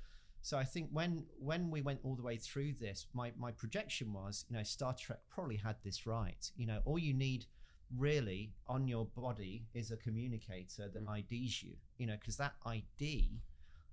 So 0.42 0.58
I 0.58 0.64
think 0.64 0.90
when 0.92 1.26
when 1.38 1.70
we 1.70 1.82
went 1.82 2.00
all 2.04 2.16
the 2.16 2.24
way 2.24 2.38
through 2.38 2.74
this, 2.74 3.08
my 3.14 3.32
my 3.38 3.52
projection 3.52 4.14
was, 4.14 4.46
you 4.50 4.56
know, 4.56 4.64
Star 4.64 4.94
Trek 4.94 5.20
probably 5.30 5.58
had 5.58 5.76
this 5.84 6.06
right. 6.06 6.50
You 6.56 6.66
know, 6.68 6.82
all 6.86 7.00
you 7.00 7.14
need 7.14 7.46
really 7.98 8.54
on 8.68 8.88
your 8.88 9.06
body 9.06 9.66
is 9.74 9.92
a 9.92 9.98
communicator 9.98 10.88
that 10.90 11.04
Mm. 11.06 11.20
IDs 11.20 11.64
you. 11.64 11.76
You 11.98 12.08
know, 12.08 12.16
because 12.20 12.38
that 12.38 12.54
ID 12.66 13.42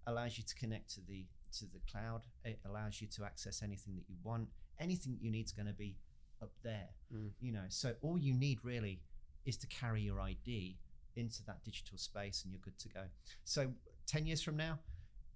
allows 0.06 0.38
you 0.38 0.44
to 0.44 0.54
connect 0.54 0.94
to 0.94 1.00
the 1.00 1.26
to 1.58 1.64
the 1.66 1.80
cloud. 1.90 2.22
It 2.44 2.60
allows 2.64 3.00
you 3.00 3.08
to 3.08 3.24
access 3.24 3.62
anything 3.62 3.96
that 3.96 4.04
you 4.08 4.16
want. 4.22 4.48
Anything 4.78 5.18
you 5.20 5.30
need 5.30 5.46
is 5.46 5.52
going 5.52 5.66
to 5.66 5.72
be 5.72 5.96
up 6.42 6.52
there. 6.62 6.90
Mm. 7.12 7.30
You 7.40 7.52
know, 7.52 7.64
so 7.68 7.94
all 8.02 8.18
you 8.18 8.34
need 8.34 8.58
really 8.62 9.00
is 9.44 9.56
to 9.58 9.66
carry 9.66 10.02
your 10.02 10.20
ID 10.20 10.78
into 11.16 11.42
that 11.46 11.64
digital 11.64 11.96
space, 11.98 12.42
and 12.44 12.52
you're 12.52 12.60
good 12.60 12.78
to 12.78 12.88
go. 12.88 13.04
So 13.44 13.72
ten 14.06 14.26
years 14.26 14.42
from 14.42 14.56
now, 14.56 14.78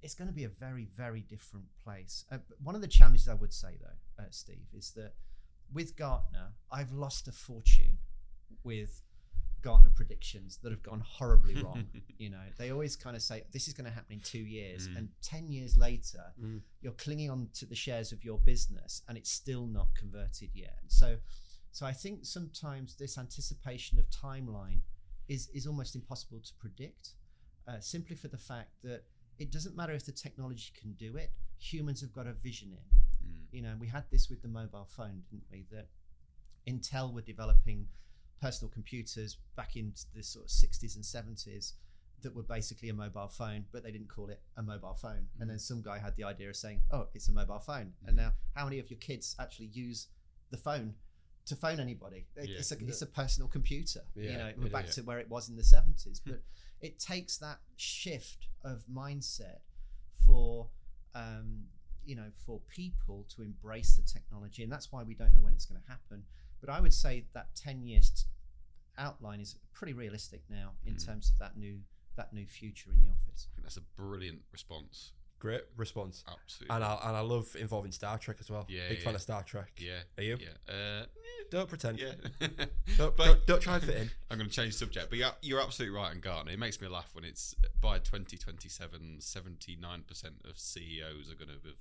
it's 0.03 0.15
going 0.15 0.29
to 0.29 0.35
be 0.35 0.45
a 0.45 0.49
very 0.49 0.87
very 0.97 1.21
different 1.21 1.67
place. 1.83 2.25
Uh, 2.31 2.39
one 2.63 2.75
of 2.75 2.81
the 2.81 2.89
challenges 2.89 3.29
I 3.29 3.35
would 3.35 3.53
say 3.53 3.77
though, 3.81 4.23
uh, 4.23 4.27
Steve, 4.31 4.67
is 4.73 4.93
that 4.93 5.15
with 5.73 5.97
Gartner, 5.97 6.49
I've 6.71 6.93
lost 6.93 7.29
a 7.29 7.33
fortune 7.33 7.99
with 8.65 9.03
Gartner 9.63 9.91
predictions 9.95 10.59
that 10.63 10.73
have 10.73 10.83
gone 10.83 11.01
horribly 11.07 11.55
wrong. 11.63 11.87
you 12.19 12.31
know, 12.31 12.41
they 12.57 12.71
always 12.71 12.97
kind 12.97 13.15
of 13.15 13.23
say 13.23 13.43
this 13.53 13.69
is 13.69 13.75
going 13.75 13.85
to 13.85 13.91
happen 13.91 14.15
in 14.15 14.21
two 14.21 14.39
years, 14.39 14.89
Mm. 14.89 14.97
and 14.97 15.09
ten 15.23 15.49
years 15.53 15.77
later, 15.77 16.33
Mm. 16.41 16.63
you're 16.81 16.93
clinging 16.95 17.31
on 17.31 17.51
to 17.55 17.67
the 17.67 17.75
shares 17.75 18.11
of 18.13 18.25
your 18.25 18.39
business, 18.39 19.03
and 19.07 19.19
it's 19.19 19.31
still 19.31 19.67
not 19.67 19.95
converted 19.95 20.51
yet. 20.55 20.79
So, 20.89 21.19
so 21.73 21.85
I 21.87 21.93
think 21.93 22.25
sometimes 22.25 22.97
this 22.97 23.19
anticipation 23.19 23.99
of 23.99 24.09
timeline 24.11 24.81
is 25.29 25.49
is 25.51 25.67
almost 25.67 25.95
impossible 25.95 26.41
to 26.41 26.55
predict, 26.55 27.11
uh, 27.69 27.81
simply 27.81 28.17
for 28.17 28.29
the 28.29 28.39
fact 28.39 28.71
that 28.83 29.05
it 29.41 29.51
doesn't 29.51 29.75
matter 29.77 29.93
if 29.93 30.05
the 30.05 30.13
technology 30.13 30.71
can 30.81 30.93
do 30.93 31.17
it. 31.17 31.33
Humans 31.59 32.01
have 32.03 32.13
got 32.13 32.25
to 32.25 32.33
vision 32.35 32.73
it 32.73 32.85
Mm. 33.27 33.47
you 33.53 33.63
know, 33.63 33.77
we 33.79 33.87
had 33.87 34.05
this 34.11 34.29
with 34.31 34.41
the 34.43 34.49
mobile 34.49 34.87
phone, 34.97 35.23
didn't 35.31 35.45
we? 35.51 35.67
That 35.71 35.89
Intel 36.67 37.13
were 37.13 37.23
developing 37.23 37.89
personal 38.41 38.71
computers 38.71 39.37
back 39.57 39.77
in 39.77 39.93
the 40.15 40.23
sort 40.23 40.47
of 40.47 40.51
60s 40.51 40.95
and 40.97 41.05
70s 41.05 41.75
that 42.23 42.35
were 42.35 42.43
basically 42.43 42.89
a 42.91 42.95
mobile 42.95 43.29
phone, 43.29 43.65
but 43.73 43.83
they 43.83 43.91
didn't 43.91 44.09
call 44.09 44.29
it 44.29 44.43
a 44.57 44.63
mobile 44.63 44.95
phone. 44.95 45.29
And 45.39 45.49
then 45.49 45.59
some 45.59 45.83
guy 45.83 45.99
had 45.99 46.17
the 46.17 46.25
idea 46.25 46.49
of 46.51 46.57
saying, 46.57 46.83
"Oh, 46.91 47.09
it's 47.15 47.29
a 47.29 47.33
mobile 47.33 47.61
phone." 47.61 47.95
And 48.07 48.17
now, 48.17 48.35
how 48.55 48.65
many 48.65 48.79
of 48.79 48.91
your 48.91 48.99
kids 48.99 49.37
actually 49.39 49.67
use 49.69 50.09
the 50.51 50.59
phone 50.59 50.95
to 51.47 51.57
phone 51.57 51.81
anybody? 51.81 52.27
It- 52.37 52.51
Yeah. 52.51 52.59
It's 52.59 52.73
a 52.73 52.79
it's 52.87 53.03
a 53.03 53.07
personal 53.07 53.49
computer. 53.49 54.05
Yeah, 54.15 54.31
you 54.31 54.37
know, 54.39 54.53
we're 54.59 54.71
back 54.71 54.89
is. 54.89 54.95
to 54.97 55.03
where 55.03 55.19
it 55.19 55.29
was 55.31 55.49
in 55.49 55.57
the 55.57 55.63
70s, 55.63 56.21
but 56.25 56.43
it 56.81 56.99
takes 56.99 57.37
that 57.39 57.59
shift 57.77 58.49
of 58.65 58.85
mindset 58.93 59.59
for 60.27 60.69
um, 61.15 61.65
you 62.05 62.15
know 62.17 62.31
for 62.47 62.61
people 62.69 63.27
to 63.35 63.43
embrace 63.43 63.97
the 63.97 64.03
technology 64.03 64.63
and 64.63 64.73
that's 64.73 64.91
why 64.93 65.03
we 65.03 65.15
don't 65.15 65.33
know 65.35 65.41
when 65.41 65.53
it's 65.53 65.67
going 65.67 65.81
to 65.81 65.89
happen 65.89 66.23
but 66.61 66.71
i 66.71 66.81
would 66.81 66.95
say 66.95 67.25
that 67.35 67.49
10 67.57 67.83
years 67.83 68.11
t- 68.11 68.23
outline 68.99 69.41
is 69.41 69.57
pretty 69.73 69.93
realistic 69.93 70.43
now 70.49 70.73
in 70.87 70.95
Mm. 70.95 71.07
terms 71.07 71.31
of 71.31 71.39
that 71.39 71.57
new 71.57 71.81
that 72.17 72.33
new 72.33 72.47
future 72.47 72.91
in 72.93 73.01
the 73.01 73.09
office 73.09 73.49
I 73.51 73.55
think 73.55 73.65
that's 73.65 73.77
a 73.77 73.83
brilliant 73.97 74.41
response. 74.53 75.13
Great 75.41 75.63
response. 75.77 76.23
Absolutely. 76.31 76.77
And 76.77 76.85
I 76.85 76.99
and 77.09 77.17
I 77.17 77.21
love 77.21 77.57
involving 77.59 77.91
Star 77.93 78.17
Trek 78.19 78.37
as 78.41 78.49
well. 78.51 78.67
Yeah, 78.69 78.89
Big 78.91 79.03
fan 79.03 79.15
of 79.17 79.21
Star 79.23 79.43
Trek. 79.43 79.73
yeah. 79.79 80.01
Are 80.19 80.23
you? 80.23 80.39
Yeah. 80.39 80.73
Uh, 80.75 81.07
Don't 81.51 81.69
pretend. 81.69 81.99
yeah. 81.99 82.13
Don't, 82.97 83.17
But- 83.17 83.25
don't, 83.27 83.47
don't 83.47 83.61
try 83.63 83.75
and 83.77 83.83
fit 83.85 83.97
in. 83.97 84.11
I'm 84.31 84.37
going 84.39 84.49
to 84.51 84.55
change 84.55 84.75
subject, 84.75 85.09
but 85.11 85.19
you're, 85.19 85.31
you're 85.43 85.61
absolutely 85.61 85.97
right 85.97 86.11
on 86.11 86.21
Gartner. 86.21 86.53
It 86.53 86.59
makes 86.61 86.81
me 86.81 86.87
laugh 86.89 87.11
when 87.15 87.25
it's 87.25 87.55
by 87.81 87.99
2027, 87.99 89.17
79% 89.21 90.25
of 90.49 90.59
CEOs 90.59 91.33
are 91.33 91.35
going 91.35 91.49
to 91.49 91.55
have 91.67 91.75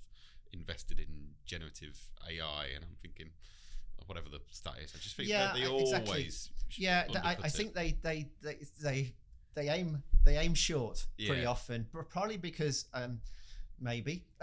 invested 0.53 0.99
in 0.99 1.31
generative 1.45 1.99
AI, 2.27 2.67
and 2.73 2.83
I'm 2.83 2.95
thinking, 3.01 3.29
whatever 4.07 4.29
the 4.29 4.39
stat 4.51 4.75
is, 4.83 4.93
I 4.95 4.99
just 4.99 5.15
think 5.17 5.29
Yeah, 5.29 5.47
that 5.47 5.55
they 5.55 5.65
I- 5.65 5.69
exactly. 5.75 6.09
always. 6.11 6.49
yeah 6.77 7.03
I, 7.23 7.37
I 7.43 7.49
think 7.49 7.73
they 7.73 7.97
they 8.01 8.27
they 8.41 8.57
they 8.81 9.13
they 9.55 9.69
aim 9.69 10.01
they 10.23 10.37
aim 10.37 10.53
short 10.53 11.05
pretty 11.25 11.45
often 11.45 11.87
but 11.93 12.09
probably 12.09 12.37
because 12.37 12.85
um 12.93 13.19
maybe 13.81 14.25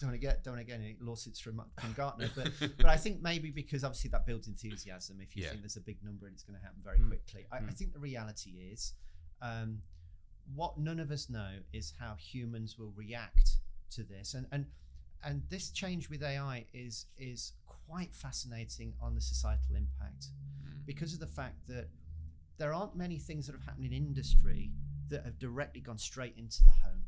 don't 0.00 0.08
want 0.10 0.12
to 0.14 0.18
get 0.18 0.42
don't 0.44 0.54
want 0.54 0.66
to 0.66 0.70
get 0.70 0.80
any 0.80 0.96
lawsuits 1.00 1.40
from 1.40 1.62
from 1.80 1.92
gartner 1.94 2.28
but 2.34 2.50
but 2.76 2.86
I 2.86 2.96
think 2.96 3.20
maybe 3.22 3.50
because 3.50 3.84
obviously 3.84 4.10
that 4.10 4.26
builds 4.26 4.48
enthusiasm 4.48 5.20
if 5.20 5.36
you 5.36 5.42
Yeah. 5.44 5.50
think 5.50 5.62
there's 5.62 5.76
a 5.76 5.80
big 5.80 6.02
number 6.02 6.26
and 6.26 6.34
it's 6.34 6.42
going 6.42 6.58
to 6.58 6.64
happen 6.64 6.80
very 6.82 6.98
Mm. 6.98 7.08
quickly. 7.08 7.46
I, 7.52 7.56
I 7.58 7.60
Mm. 7.60 7.74
think 7.74 7.92
the 7.92 7.98
reality 7.98 8.50
is, 8.72 8.94
um, 9.42 9.82
what 10.54 10.78
none 10.78 10.98
of 11.00 11.10
us 11.10 11.28
know 11.28 11.60
is 11.72 11.92
how 11.98 12.14
humans 12.16 12.78
will 12.78 12.92
react 12.92 13.58
to 13.90 14.02
this, 14.02 14.34
and 14.34 14.46
and 14.52 14.66
and 15.22 15.42
this 15.50 15.70
change 15.70 16.08
with 16.10 16.22
AI 16.22 16.66
is 16.72 17.06
is 17.18 17.52
quite 17.66 18.14
fascinating 18.14 18.94
on 19.00 19.14
the 19.14 19.20
societal 19.20 19.76
impact 19.76 20.28
Mm. 20.64 20.86
because 20.86 21.12
of 21.14 21.20
the 21.20 21.26
fact 21.26 21.66
that 21.68 21.88
there 22.56 22.72
aren't 22.74 22.94
many 22.96 23.18
things 23.18 23.46
that 23.46 23.52
have 23.54 23.64
happened 23.64 23.86
in 23.86 23.92
industry 23.92 24.70
that 25.08 25.24
have 25.24 25.38
directly 25.38 25.80
gone 25.80 25.98
straight 25.98 26.36
into 26.36 26.62
the 26.64 26.70
home. 26.70 26.99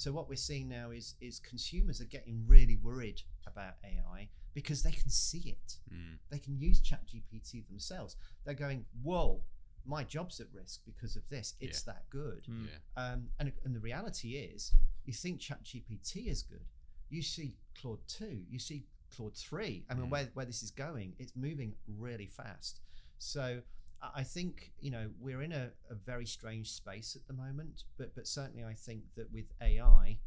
So 0.00 0.12
what 0.12 0.30
we're 0.30 0.36
seeing 0.36 0.66
now 0.66 0.92
is 0.92 1.14
is 1.20 1.38
consumers 1.40 2.00
are 2.00 2.06
getting 2.16 2.42
really 2.46 2.76
worried 2.76 3.20
about 3.46 3.74
AI 3.84 4.30
because 4.54 4.82
they 4.82 4.92
can 4.92 5.10
see 5.10 5.50
it. 5.50 5.76
Mm. 5.92 6.16
They 6.30 6.38
can 6.38 6.58
use 6.58 6.80
ChatGPT 6.80 7.68
themselves. 7.68 8.16
They're 8.44 8.54
going, 8.54 8.86
"Whoa, 9.02 9.42
my 9.84 10.02
job's 10.04 10.40
at 10.40 10.46
risk 10.54 10.80
because 10.86 11.16
of 11.16 11.28
this. 11.28 11.54
It's 11.60 11.82
that 11.82 12.08
good." 12.08 12.44
Mm. 12.48 12.68
Yeah. 12.68 13.02
Um, 13.02 13.28
and 13.38 13.52
and 13.64 13.74
the 13.76 13.80
reality 13.80 14.36
is, 14.36 14.72
you 15.04 15.12
think 15.12 15.38
ChatGPT 15.38 16.28
is 16.28 16.42
good. 16.44 16.64
You 17.10 17.22
see 17.22 17.58
Claude 17.78 18.00
two. 18.08 18.46
You 18.48 18.58
see 18.58 18.86
Claude 19.14 19.36
three. 19.36 19.84
I 19.90 19.94
mean, 19.94 20.06
Mm. 20.06 20.12
where 20.12 20.30
where 20.32 20.46
this 20.46 20.62
is 20.62 20.70
going, 20.70 21.14
it's 21.18 21.36
moving 21.36 21.74
really 21.86 22.26
fast. 22.26 22.80
So 23.18 23.62
I 24.02 24.22
think 24.22 24.72
you 24.80 24.90
know 24.90 25.10
we're 25.20 25.42
in 25.42 25.52
a, 25.52 25.70
a 25.90 25.94
very 25.94 26.26
strange 26.26 26.70
space 26.70 27.16
at 27.16 27.26
the 27.26 27.34
moment, 27.34 27.84
but 27.98 28.14
but 28.14 28.26
certainly 28.26 28.64
I 28.64 28.74
think 28.74 29.02
that 29.16 29.32
with 29.32 29.52
AI, 29.60 30.18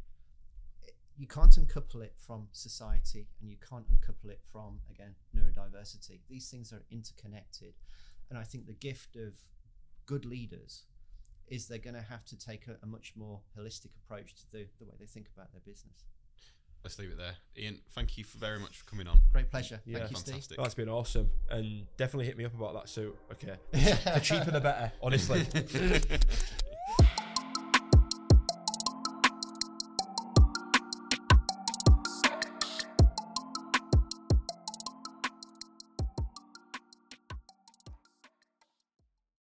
you 1.17 1.28
can't 1.28 1.55
uncouple 1.57 2.01
it 2.01 2.13
from 2.17 2.47
society, 2.51 3.28
and 3.41 3.49
you 3.49 3.57
can't 3.57 3.86
uncouple 3.89 4.30
it 4.30 4.41
from 4.51 4.80
again 4.89 5.15
neurodiversity. 5.36 6.19
These 6.30 6.49
things 6.49 6.71
are 6.71 6.84
interconnected, 6.91 7.74
and 8.30 8.38
I 8.38 8.43
think 8.43 8.67
the 8.67 8.74
gift 8.74 9.15
of 9.15 9.34
good 10.05 10.26
leaders 10.26 10.84
is 11.47 11.67
they're 11.67 11.78
going 11.78 11.95
to 11.95 12.01
have 12.01 12.26
to 12.26 12.38
take 12.38 12.67
a, 12.67 12.78
a 12.84 12.86
much 12.86 13.13
more 13.15 13.41
holistic 13.57 13.89
approach 14.03 14.34
to 14.36 14.51
the, 14.51 14.67
the 14.80 14.86
way 14.86 14.95
they 14.99 15.05
think 15.05 15.28
about 15.36 15.51
their 15.51 15.61
business. 15.65 16.05
Let's 16.84 16.99
leave 16.99 17.11
it 17.11 17.17
there. 17.17 17.36
Ian, 17.57 17.79
thank 17.91 18.17
you 18.17 18.25
for 18.25 18.38
very 18.38 18.59
much 18.59 18.77
for 18.77 18.86
coming 18.86 19.07
on. 19.07 19.17
Great 19.31 19.49
pleasure. 19.49 19.79
Yeah. 19.86 19.99
Thank 19.99 20.11
you, 20.11 20.17
Steve. 20.17 20.34
Fantastic. 20.34 20.57
That's 20.57 20.73
been 20.73 20.89
awesome. 20.89 21.29
And 21.49 21.86
definitely 21.95 22.25
hit 22.25 22.38
me 22.38 22.43
up 22.43 22.53
about 22.53 22.73
that 22.73 22.89
suit. 22.89 23.15
Okay. 23.31 23.55
The 24.13 24.19
cheaper 24.21 24.51
the 24.51 24.59
better, 24.59 24.91
honestly. 25.01 25.45